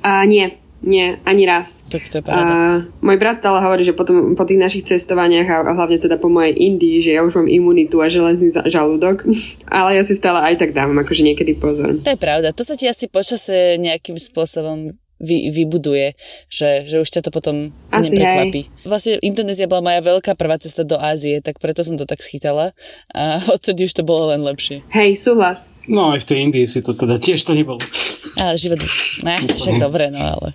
A 0.04 0.28
nie, 0.28 0.52
nie, 0.84 1.16
ani 1.24 1.48
raz. 1.48 1.88
Tak 1.88 2.12
to 2.12 2.20
je 2.20 2.24
pravda. 2.28 2.52
Uh, 2.52 2.78
môj 3.00 3.16
brat 3.16 3.40
stále 3.40 3.64
hovorí, 3.64 3.88
že 3.88 3.96
potom, 3.96 4.36
po 4.36 4.44
tých 4.44 4.60
našich 4.60 4.84
cestovaniach 4.84 5.48
a 5.48 5.72
hlavne 5.72 6.04
teda 6.04 6.20
po 6.20 6.28
mojej 6.28 6.52
Indii, 6.52 7.00
že 7.00 7.16
ja 7.16 7.24
už 7.24 7.40
mám 7.40 7.48
imunitu 7.48 8.04
a 8.04 8.12
železný 8.12 8.52
žalúdok, 8.52 9.24
ale 9.72 9.96
ja 9.96 10.04
si 10.04 10.20
stále 10.20 10.44
aj 10.44 10.60
tak 10.60 10.76
dávam 10.76 11.00
akože 11.00 11.24
niekedy 11.24 11.56
pozor. 11.56 11.96
To 11.96 12.12
je 12.12 12.20
pravda, 12.20 12.52
to 12.52 12.68
sa 12.68 12.76
ti 12.76 12.92
asi 12.92 13.08
počase 13.08 13.80
nejakým 13.80 14.20
spôsobom 14.20 15.00
vy, 15.20 15.52
vybuduje, 15.52 16.16
že, 16.52 16.84
že 16.88 17.00
už 17.00 17.10
ťa 17.10 17.22
to 17.28 17.32
potom 17.32 17.72
Asi 17.92 18.20
neprekvapí. 18.20 18.62
Hej. 18.68 18.88
Vlastne 18.88 19.14
Indonézia 19.24 19.72
bola 19.72 19.92
moja 19.92 20.02
veľká 20.04 20.36
prvá 20.36 20.60
cesta 20.60 20.84
do 20.84 21.00
Ázie, 21.00 21.40
tak 21.40 21.60
preto 21.64 21.82
som 21.84 21.96
to 21.96 22.04
tak 22.04 22.20
schytala 22.20 22.76
a 23.16 23.40
odtedy 23.56 23.88
už 23.88 23.96
to 23.96 24.04
bolo 24.04 24.36
len 24.36 24.44
lepšie. 24.44 24.84
Hej, 24.92 25.20
súhlas. 25.20 25.72
No 25.88 26.12
aj 26.12 26.26
v 26.26 26.28
tej 26.28 26.38
Indii 26.50 26.68
si 26.68 26.84
to 26.84 26.92
teda 26.98 27.16
tiež 27.22 27.46
to 27.46 27.56
nebolo. 27.56 27.80
Ale 28.42 28.60
život, 28.60 28.82
ne, 29.24 29.38
však 29.48 29.80
dobre, 29.80 30.12
no 30.12 30.20
ale. 30.20 30.50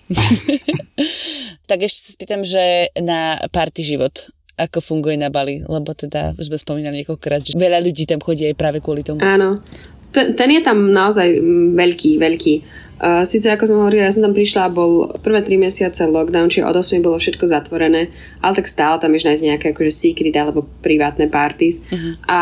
tak 1.70 1.80
ešte 1.80 1.98
sa 2.04 2.10
spýtam, 2.12 2.44
že 2.44 2.92
na 3.00 3.40
party 3.48 3.80
život, 3.80 4.28
ako 4.60 4.84
funguje 4.84 5.16
na 5.16 5.32
Bali, 5.32 5.64
lebo 5.64 5.96
teda 5.96 6.36
už 6.36 6.52
sme 6.52 6.58
spomínali 6.60 7.00
niekoľkokrát, 7.00 7.40
že 7.40 7.56
veľa 7.56 7.80
ľudí 7.80 8.04
tam 8.04 8.20
chodí 8.20 8.44
aj 8.44 8.58
práve 8.58 8.84
kvôli 8.84 9.00
tomu. 9.00 9.24
Áno, 9.24 9.64
ten, 10.10 10.34
ten 10.34 10.50
je 10.50 10.60
tam 10.60 10.90
naozaj 10.90 11.38
veľký, 11.78 12.18
veľký. 12.18 12.54
Sice 13.00 13.48
ako 13.48 13.64
som 13.64 13.80
hovorila, 13.80 14.04
ja 14.04 14.12
som 14.12 14.20
tam 14.20 14.36
prišla 14.36 14.68
a 14.68 14.72
bol 14.72 15.08
prvé 15.24 15.40
tri 15.40 15.56
mesiace 15.56 16.04
lockdown, 16.04 16.52
čiže 16.52 16.68
od 16.68 16.76
8 16.76 17.00
bolo 17.00 17.16
všetko 17.16 17.48
zatvorené, 17.48 18.12
ale 18.44 18.52
tak 18.52 18.68
stále 18.68 19.00
tam 19.00 19.16
ešte 19.16 19.32
nájsť 19.32 19.44
nejaké 19.48 19.66
akože 19.72 19.88
secret 19.88 20.36
alebo 20.36 20.68
privátne 20.84 21.24
parties. 21.32 21.80
Uh-huh. 21.80 22.20
A 22.28 22.40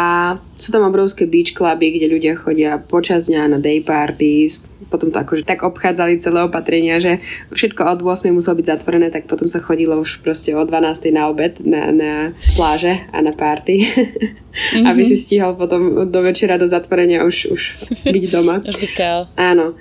sú 0.58 0.74
tam 0.74 0.82
obrovské 0.82 1.30
beach 1.30 1.54
cluby, 1.54 1.94
kde 1.94 2.10
ľudia 2.10 2.34
chodia 2.34 2.82
počas 2.82 3.30
dňa 3.30 3.54
na 3.54 3.58
day 3.62 3.78
parties, 3.78 4.66
potom 4.90 5.14
to 5.14 5.20
akože 5.20 5.46
tak 5.46 5.62
obchádzali 5.62 6.18
celé 6.18 6.42
opatrenia, 6.42 6.98
že 6.98 7.22
všetko 7.54 7.84
od 7.86 8.00
8 8.02 8.34
muselo 8.34 8.58
byť 8.58 8.66
zatvorené, 8.66 9.14
tak 9.14 9.30
potom 9.30 9.46
sa 9.46 9.62
chodilo 9.62 10.00
už 10.00 10.24
proste 10.26 10.56
o 10.58 10.62
12 10.64 11.14
na 11.14 11.30
obed 11.30 11.60
na, 11.62 11.94
na 11.94 12.12
pláže 12.58 12.98
a 13.14 13.22
na 13.22 13.30
party. 13.30 13.78
Mm-hmm. 13.78 14.86
Aby 14.90 15.02
si 15.06 15.14
stihol 15.14 15.54
potom 15.54 16.08
do 16.08 16.20
večera 16.24 16.58
do 16.58 16.66
zatvorenia 16.66 17.22
už, 17.22 17.52
už 17.52 17.62
byť 18.10 18.24
doma. 18.32 18.58
už 18.70 18.74
byť. 18.74 18.98
Áno. 19.38 19.78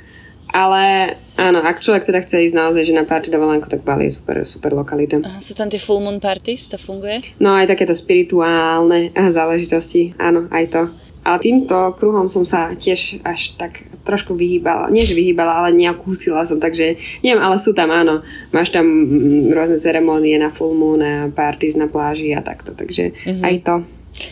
Ale 0.52 1.16
áno, 1.36 1.60
ak 1.60 1.84
človek 1.84 2.08
teda 2.08 2.24
chce 2.24 2.48
ísť 2.48 2.56
naozaj 2.56 2.84
že 2.88 2.95
na 2.95 3.04
party 3.04 3.28
dovolenku, 3.28 3.68
tak 3.68 3.84
Bali 3.84 4.08
je 4.08 4.18
super, 4.20 4.48
super 4.48 4.72
lokalita. 4.72 5.20
Aha, 5.20 5.43
sú 5.43 5.54
tam 5.54 5.68
tie 5.68 5.80
full 5.80 6.00
moon 6.00 6.24
parties, 6.24 6.72
to 6.72 6.80
funguje? 6.80 7.20
No 7.38 7.52
aj 7.52 7.68
takéto 7.68 7.91
spirituálne 7.91 9.12
záležitosti, 9.38 10.16
áno, 10.16 10.48
aj 10.50 10.66
to. 10.72 10.84
Ale 11.28 11.43
týmto 11.43 11.76
kruhom 12.00 12.32
som 12.32 12.48
sa 12.48 12.72
tiež 12.72 13.20
až 13.28 13.60
tak 13.60 13.84
trošku 14.08 14.32
vyhýbala. 14.32 14.88
Nie, 14.88 15.04
že 15.04 15.12
vyhýbala, 15.12 15.60
ale 15.60 15.76
neokúsila 15.76 16.48
som, 16.48 16.56
takže 16.56 16.95
neviem, 17.20 17.43
ale 17.43 17.60
sú 17.60 17.76
tam, 17.76 17.91
áno. 17.91 18.24
Máš 18.56 18.72
tam 18.72 18.88
mm, 18.88 19.52
rôzne 19.52 19.76
ceremónie 19.76 20.39
na 20.39 20.48
full 20.48 20.72
moon 20.72 21.04
a 21.04 21.28
parties 21.28 21.76
na 21.76 21.91
pláži 21.91 22.32
a 22.32 22.39
takto, 22.39 22.72
takže 22.72 23.12
mm-hmm. 23.12 23.43
aj 23.43 23.56
to. 23.60 23.76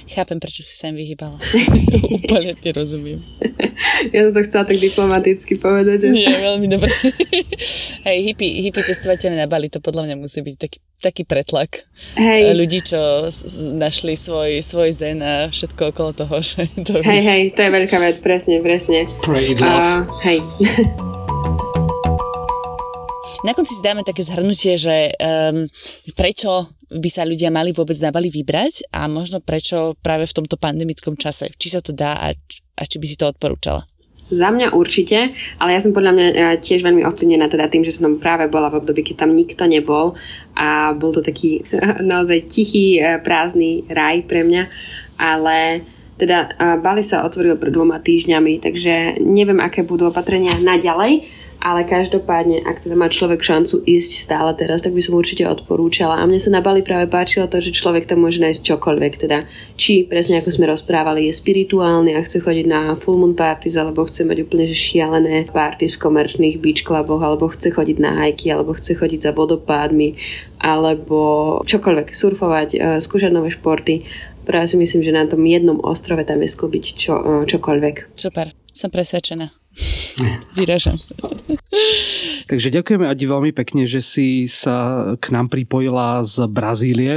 Chápem, 0.05 0.39
prečo 0.39 0.63
si 0.63 0.73
sa 0.77 0.87
im 0.89 0.97
vyhýbala. 0.97 1.35
Úplne 2.23 2.55
ti 2.55 2.69
rozumiem. 2.71 3.19
Ja 4.13 4.29
som 4.29 4.33
to 4.37 4.41
chcela 4.45 4.63
tak 4.63 4.77
diplomaticky 4.77 5.57
povedať. 5.57 6.07
Že... 6.07 6.07
Nie, 6.13 6.33
veľmi 6.39 6.67
dobre. 6.69 6.91
Hej, 8.07 8.17
hippie, 8.21 8.61
hippie 8.61 8.83
cestovateľe 8.85 9.35
na 9.35 9.47
Bali, 9.49 9.67
to 9.67 9.81
podľa 9.81 10.07
mňa 10.09 10.15
musí 10.21 10.45
byť 10.45 10.55
taký, 10.61 10.79
taký 11.01 11.23
pretlak. 11.25 11.83
Hej. 12.15 12.53
Ľudí, 12.53 12.79
čo 12.85 12.99
našli 13.75 14.13
svoj, 14.13 14.61
svoj 14.61 14.89
zen 14.93 15.19
a 15.25 15.49
všetko 15.49 15.89
okolo 15.89 16.11
toho. 16.13 16.37
Že 16.45 16.69
to 16.85 16.93
hej, 17.01 17.21
hej, 17.25 17.41
to 17.57 17.65
je 17.65 17.71
veľká 17.73 17.97
vec, 17.97 18.21
presne, 18.21 18.61
presne. 18.61 19.09
Pray 19.25 19.57
uh, 19.57 20.05
hej. 20.21 20.39
Na 23.45 23.53
konci 23.53 23.77
si 23.77 23.85
dáme 23.85 24.01
také 24.01 24.25
zhrnutie, 24.25 24.73
že 24.73 25.13
um, 25.21 25.69
prečo 26.17 26.65
by 26.89 27.09
sa 27.09 27.25
ľudia 27.25 27.49
mali 27.49 27.73
vôbec 27.73 27.97
na 28.01 28.13
Bali 28.13 28.29
vybrať 28.29 28.89
a 28.93 29.09
možno 29.09 29.41
prečo 29.41 29.97
práve 30.01 30.29
v 30.29 30.35
tomto 30.35 30.57
pandemickom 30.59 31.17
čase. 31.17 31.49
Či 31.55 31.67
sa 31.77 31.81
to 31.81 31.91
dá 31.91 32.17
a, 32.17 32.33
a 32.77 32.81
či 32.85 32.97
by 33.01 33.05
si 33.05 33.17
to 33.17 33.29
odporúčala. 33.29 33.85
Za 34.25 34.49
mňa 34.49 34.73
určite, 34.73 35.37
ale 35.61 35.77
ja 35.77 35.79
som 35.81 35.93
podľa 35.93 36.11
mňa 36.17 36.25
e, 36.25 36.35
tiež 36.57 36.81
veľmi 36.81 37.05
ovplyvnená 37.05 37.45
teda 37.45 37.69
tým, 37.69 37.85
že 37.85 37.93
som 37.93 38.17
práve 38.17 38.49
bola 38.49 38.73
v 38.73 38.81
období, 38.81 39.05
keď 39.05 39.21
tam 39.21 39.37
nikto 39.37 39.69
nebol 39.69 40.17
a 40.57 40.97
bol 40.97 41.13
to 41.13 41.21
taký 41.21 41.61
naozaj 42.01 42.49
tichý, 42.49 42.97
e, 42.97 43.21
prázdny 43.21 43.85
raj 43.85 44.25
pre 44.25 44.41
mňa, 44.41 44.65
ale 45.21 45.85
teda 46.17 46.37
e, 46.41 46.81
Bali 46.81 47.05
sa 47.05 47.21
otvoril 47.21 47.61
pred 47.61 47.69
dvoma 47.69 48.01
týždňami, 48.01 48.65
takže 48.65 49.21
neviem, 49.21 49.61
aké 49.61 49.85
budú 49.85 50.09
opatrenia 50.09 50.57
naďalej, 50.57 51.21
ale 51.65 51.81
každopádne, 51.81 52.61
ak 52.61 52.85
teda 52.85 52.93
má 52.93 53.09
človek 53.09 53.41
šancu 53.41 53.81
ísť 53.89 54.21
stále 54.21 54.53
teraz, 54.53 54.85
tak 54.85 54.93
by 54.93 55.01
som 55.01 55.17
určite 55.17 55.49
odporúčala. 55.49 56.21
A 56.21 56.29
mne 56.29 56.37
sa 56.37 56.53
na 56.53 56.61
Bali 56.61 56.85
práve 56.85 57.09
páčilo 57.09 57.49
to, 57.49 57.57
že 57.57 57.73
človek 57.73 58.05
tam 58.05 58.21
môže 58.21 58.37
nájsť 58.37 58.61
čokoľvek, 58.61 59.13
teda 59.17 59.49
či 59.73 60.05
presne 60.05 60.45
ako 60.45 60.53
sme 60.53 60.69
rozprávali, 60.69 61.25
je 61.25 61.33
spirituálny 61.33 62.13
a 62.13 62.21
chce 62.21 62.45
chodiť 62.45 62.65
na 62.69 62.93
full 62.93 63.17
moon 63.17 63.33
parties, 63.33 63.73
alebo 63.81 64.05
chce 64.05 64.29
mať 64.29 64.45
úplne 64.45 64.69
šialené 64.69 65.49
parties 65.49 65.97
v 65.97 66.05
komerčných 66.05 66.61
beach 66.61 66.85
cluboch, 66.85 67.25
alebo 67.25 67.49
chce 67.49 67.73
chodiť 67.73 67.97
na 67.97 68.13
hajky, 68.13 68.53
alebo 68.53 68.77
chce 68.77 68.93
chodiť 68.93 69.25
za 69.25 69.31
vodopádmi, 69.33 70.13
alebo 70.61 71.19
čokoľvek, 71.65 72.13
surfovať, 72.13 72.69
e, 72.77 72.79
skúšať 73.01 73.33
nové 73.33 73.49
športy. 73.49 74.05
Práve 74.45 74.69
si 74.69 74.77
myslím, 74.77 75.01
že 75.01 75.17
na 75.17 75.25
tom 75.25 75.41
jednom 75.41 75.81
ostrove 75.81 76.21
tam 76.29 76.45
je 76.45 76.49
sklbiť 76.53 76.85
čo, 76.93 77.13
e, 77.17 77.49
čokoľvek. 77.49 78.13
Super, 78.13 78.53
som 78.75 78.91
presvedčená. 78.91 79.47
Vyražam. 80.55 80.95
Takže 82.47 82.71
ďakujeme 82.71 83.07
Adi 83.07 83.25
veľmi 83.27 83.51
pekne, 83.51 83.83
že 83.83 83.99
si 83.99 84.47
sa 84.47 85.11
k 85.19 85.31
nám 85.31 85.51
pripojila 85.51 86.23
z 86.23 86.47
Brazílie. 86.47 87.13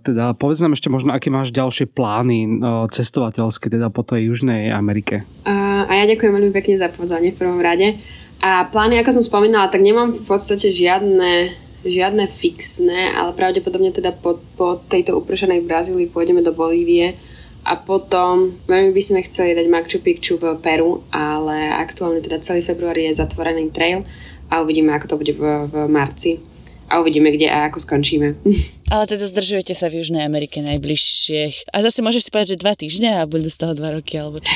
Teda 0.00 0.32
povedz 0.36 0.64
nám 0.64 0.76
ešte 0.76 0.88
možno, 0.88 1.12
aké 1.12 1.28
máš 1.28 1.52
ďalšie 1.52 1.90
plány 1.92 2.60
cestovateľské 2.88 3.68
teda 3.68 3.92
po 3.92 4.04
tej 4.04 4.32
Južnej 4.32 4.72
Amerike. 4.72 5.28
A 5.44 5.90
ja 5.92 6.04
ďakujem 6.08 6.32
veľmi 6.32 6.52
pekne 6.52 6.80
za 6.80 6.88
pozvanie 6.88 7.32
v 7.32 7.40
prvom 7.40 7.60
rade. 7.60 8.00
A 8.40 8.68
plány, 8.68 9.00
ako 9.00 9.20
som 9.20 9.24
spomínala, 9.24 9.72
tak 9.72 9.80
nemám 9.80 10.12
v 10.12 10.24
podstate 10.24 10.68
žiadne 10.68 11.64
žiadne 11.84 12.24
fixné, 12.32 13.12
ale 13.12 13.36
pravdepodobne 13.36 13.92
teda 13.92 14.16
po, 14.16 14.40
po 14.56 14.80
tejto 14.88 15.20
upršanej 15.20 15.68
Brazílii 15.68 16.08
pôjdeme 16.08 16.40
do 16.40 16.56
Bolívie 16.56 17.12
a 17.64 17.80
potom 17.80 18.60
veľmi 18.68 18.92
by 18.92 19.02
sme 19.02 19.24
chceli 19.24 19.56
dať 19.56 19.66
Machu 19.72 19.98
Picchu 20.04 20.36
v 20.36 20.52
Peru, 20.60 21.00
ale 21.08 21.72
aktuálne 21.72 22.20
teda 22.20 22.44
celý 22.44 22.60
február 22.60 23.00
je 23.00 23.08
zatvorený 23.08 23.72
trail 23.72 24.04
a 24.52 24.60
uvidíme, 24.60 24.92
ako 24.92 25.06
to 25.08 25.20
bude 25.20 25.32
v, 25.32 25.42
v 25.64 25.74
marci 25.88 26.44
a 26.92 27.00
uvidíme, 27.00 27.32
kde 27.32 27.48
a 27.48 27.72
ako 27.72 27.80
skončíme. 27.80 28.36
Ale 28.92 29.08
teda 29.08 29.24
zdržujete 29.24 29.72
sa 29.72 29.88
v 29.88 30.04
Južnej 30.04 30.28
Amerike 30.28 30.60
najbližšie. 30.60 31.72
A 31.72 31.80
zase 31.80 32.04
môžeš 32.04 32.28
si 32.28 32.30
povedať, 32.30 32.48
že 32.56 32.60
dva 32.60 32.76
týždne 32.76 33.16
a 33.16 33.24
budú 33.24 33.48
z 33.48 33.56
toho 33.56 33.72
dva 33.72 33.96
roky, 33.96 34.20
alebo 34.20 34.44
čo? 34.44 34.52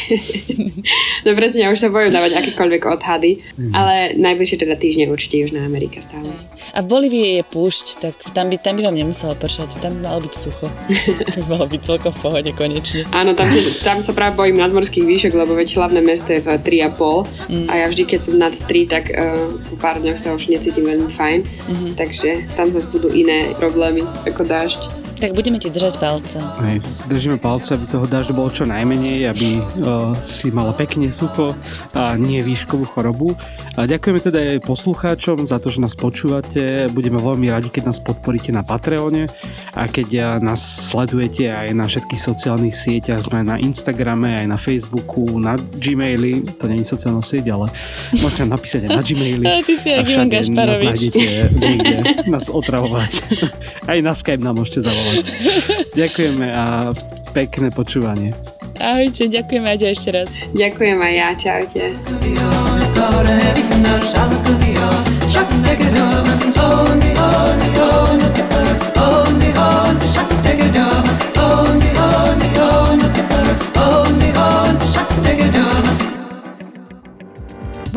no 1.24 1.32
presne, 1.32 1.64
ja 1.64 1.72
už 1.72 1.80
sa 1.80 1.88
bojím 1.88 2.12
dávať 2.12 2.36
akékoľvek 2.36 2.82
odhady, 2.92 3.40
mm. 3.56 3.72
ale 3.72 4.12
najbližšie 4.20 4.60
teda 4.60 4.76
týždne 4.76 5.08
určite 5.08 5.40
Južná 5.40 5.64
Amerika 5.64 6.04
stále. 6.04 6.28
A 6.76 6.84
v 6.84 6.86
Bolívii 6.92 7.40
je 7.40 7.44
púšť, 7.48 7.86
tak 8.04 8.14
tam 8.36 8.52
by, 8.52 8.60
tam 8.60 8.76
by 8.76 8.92
vám 8.92 9.00
nemuselo 9.00 9.32
pršať, 9.32 9.80
tam 9.80 9.96
by 9.96 10.12
malo 10.12 10.20
byť 10.20 10.34
sucho. 10.36 10.68
to 11.32 11.38
by 11.40 11.46
malo 11.48 11.64
byť 11.64 11.80
celkom 11.80 12.12
v 12.12 12.20
pohode 12.20 12.50
konečne. 12.52 13.08
Áno, 13.16 13.32
tam, 13.32 13.48
tam 13.80 14.04
sa 14.04 14.12
práve 14.12 14.36
bojím 14.36 14.60
nadmorských 14.60 15.08
výšok, 15.08 15.32
lebo 15.40 15.56
veď 15.56 15.80
hlavné 15.80 16.04
mesto 16.04 16.36
je 16.36 16.44
v 16.44 16.52
3,5 16.60 17.48
mm. 17.48 17.66
a 17.72 17.72
ja 17.80 17.86
vždy, 17.88 18.02
keď 18.04 18.20
som 18.20 18.34
nad 18.36 18.52
3, 18.52 18.92
tak 18.92 19.08
uh, 19.08 19.56
po 19.72 19.80
pár 19.80 20.04
dňoch 20.04 20.20
sa 20.20 20.36
už 20.36 20.52
necítim 20.52 20.84
veľmi 20.84 21.08
fajn, 21.16 21.40
mm-hmm. 21.40 21.92
takže 21.96 22.44
tam 22.52 22.68
zase 22.68 22.92
budú 22.92 23.08
iné 23.08 23.56
problémy 23.56 24.04
ako 24.26 24.42
dážď. 24.44 25.07
Tak 25.18 25.34
budeme 25.34 25.58
ti 25.58 25.66
držať 25.68 25.98
palce. 25.98 26.38
Hej, 26.62 26.78
držíme 27.10 27.42
palce, 27.42 27.74
aby 27.74 27.84
toho 27.90 28.06
dažďu 28.06 28.32
bolo 28.38 28.50
čo 28.54 28.64
najmenej, 28.64 29.26
aby 29.26 29.48
uh, 29.58 30.14
si 30.22 30.54
mala 30.54 30.70
pekne 30.70 31.10
sucho 31.10 31.58
a 31.92 32.14
nie 32.14 32.38
výškovú 32.42 32.86
chorobu. 32.86 33.34
A 33.78 33.86
ďakujeme 33.86 34.18
teda 34.18 34.38
aj 34.58 34.66
poslucháčom 34.66 35.46
za 35.46 35.62
to, 35.62 35.70
že 35.70 35.78
nás 35.78 35.94
počúvate. 35.94 36.90
Budeme 36.90 37.22
veľmi 37.22 37.46
radi, 37.46 37.70
keď 37.70 37.94
nás 37.94 38.02
podporíte 38.02 38.50
na 38.50 38.66
Patreone 38.66 39.30
a 39.70 39.86
keď 39.86 40.42
nás 40.42 40.90
sledujete 40.90 41.46
aj 41.46 41.78
na 41.78 41.86
všetkých 41.86 42.18
sociálnych 42.18 42.74
sieťach. 42.74 43.22
Sme 43.22 43.46
na 43.46 43.54
Instagrame, 43.62 44.34
aj 44.34 44.46
na 44.50 44.58
Facebooku, 44.58 45.38
na 45.38 45.54
Gmaili. 45.54 46.42
To 46.58 46.66
nie 46.66 46.82
je 46.82 46.90
sociálna 46.90 47.22
sieť, 47.22 47.54
ale 47.54 47.70
môžete 48.18 48.50
napísať 48.50 48.80
aj 48.86 48.92
na 48.98 49.02
Gmaili. 49.06 49.44
A 49.58 49.62
ty 49.62 49.74
si 49.74 49.90
a 49.94 50.02
všade 50.02 50.38
nás 50.38 50.48
nájdete 50.50 51.28
niekde, 51.54 51.96
nás 52.30 52.46
otravovať. 52.50 53.12
aj 53.90 53.98
na 54.02 54.12
Skype 54.14 54.42
nám 54.42 54.58
môžete 54.58 54.84
zavolať. 54.84 55.07
Ďakujeme 55.94 56.46
a 56.52 56.64
pekné 57.32 57.68
počúvanie. 57.70 58.30
Ahojte, 58.78 59.26
ďakujem 59.26 59.64
aj 59.66 59.76
ešte 59.90 60.10
raz. 60.14 60.30
Ďakujem 60.54 60.98
aj 61.02 61.12
ja, 61.18 61.28
čaute. 61.34 61.82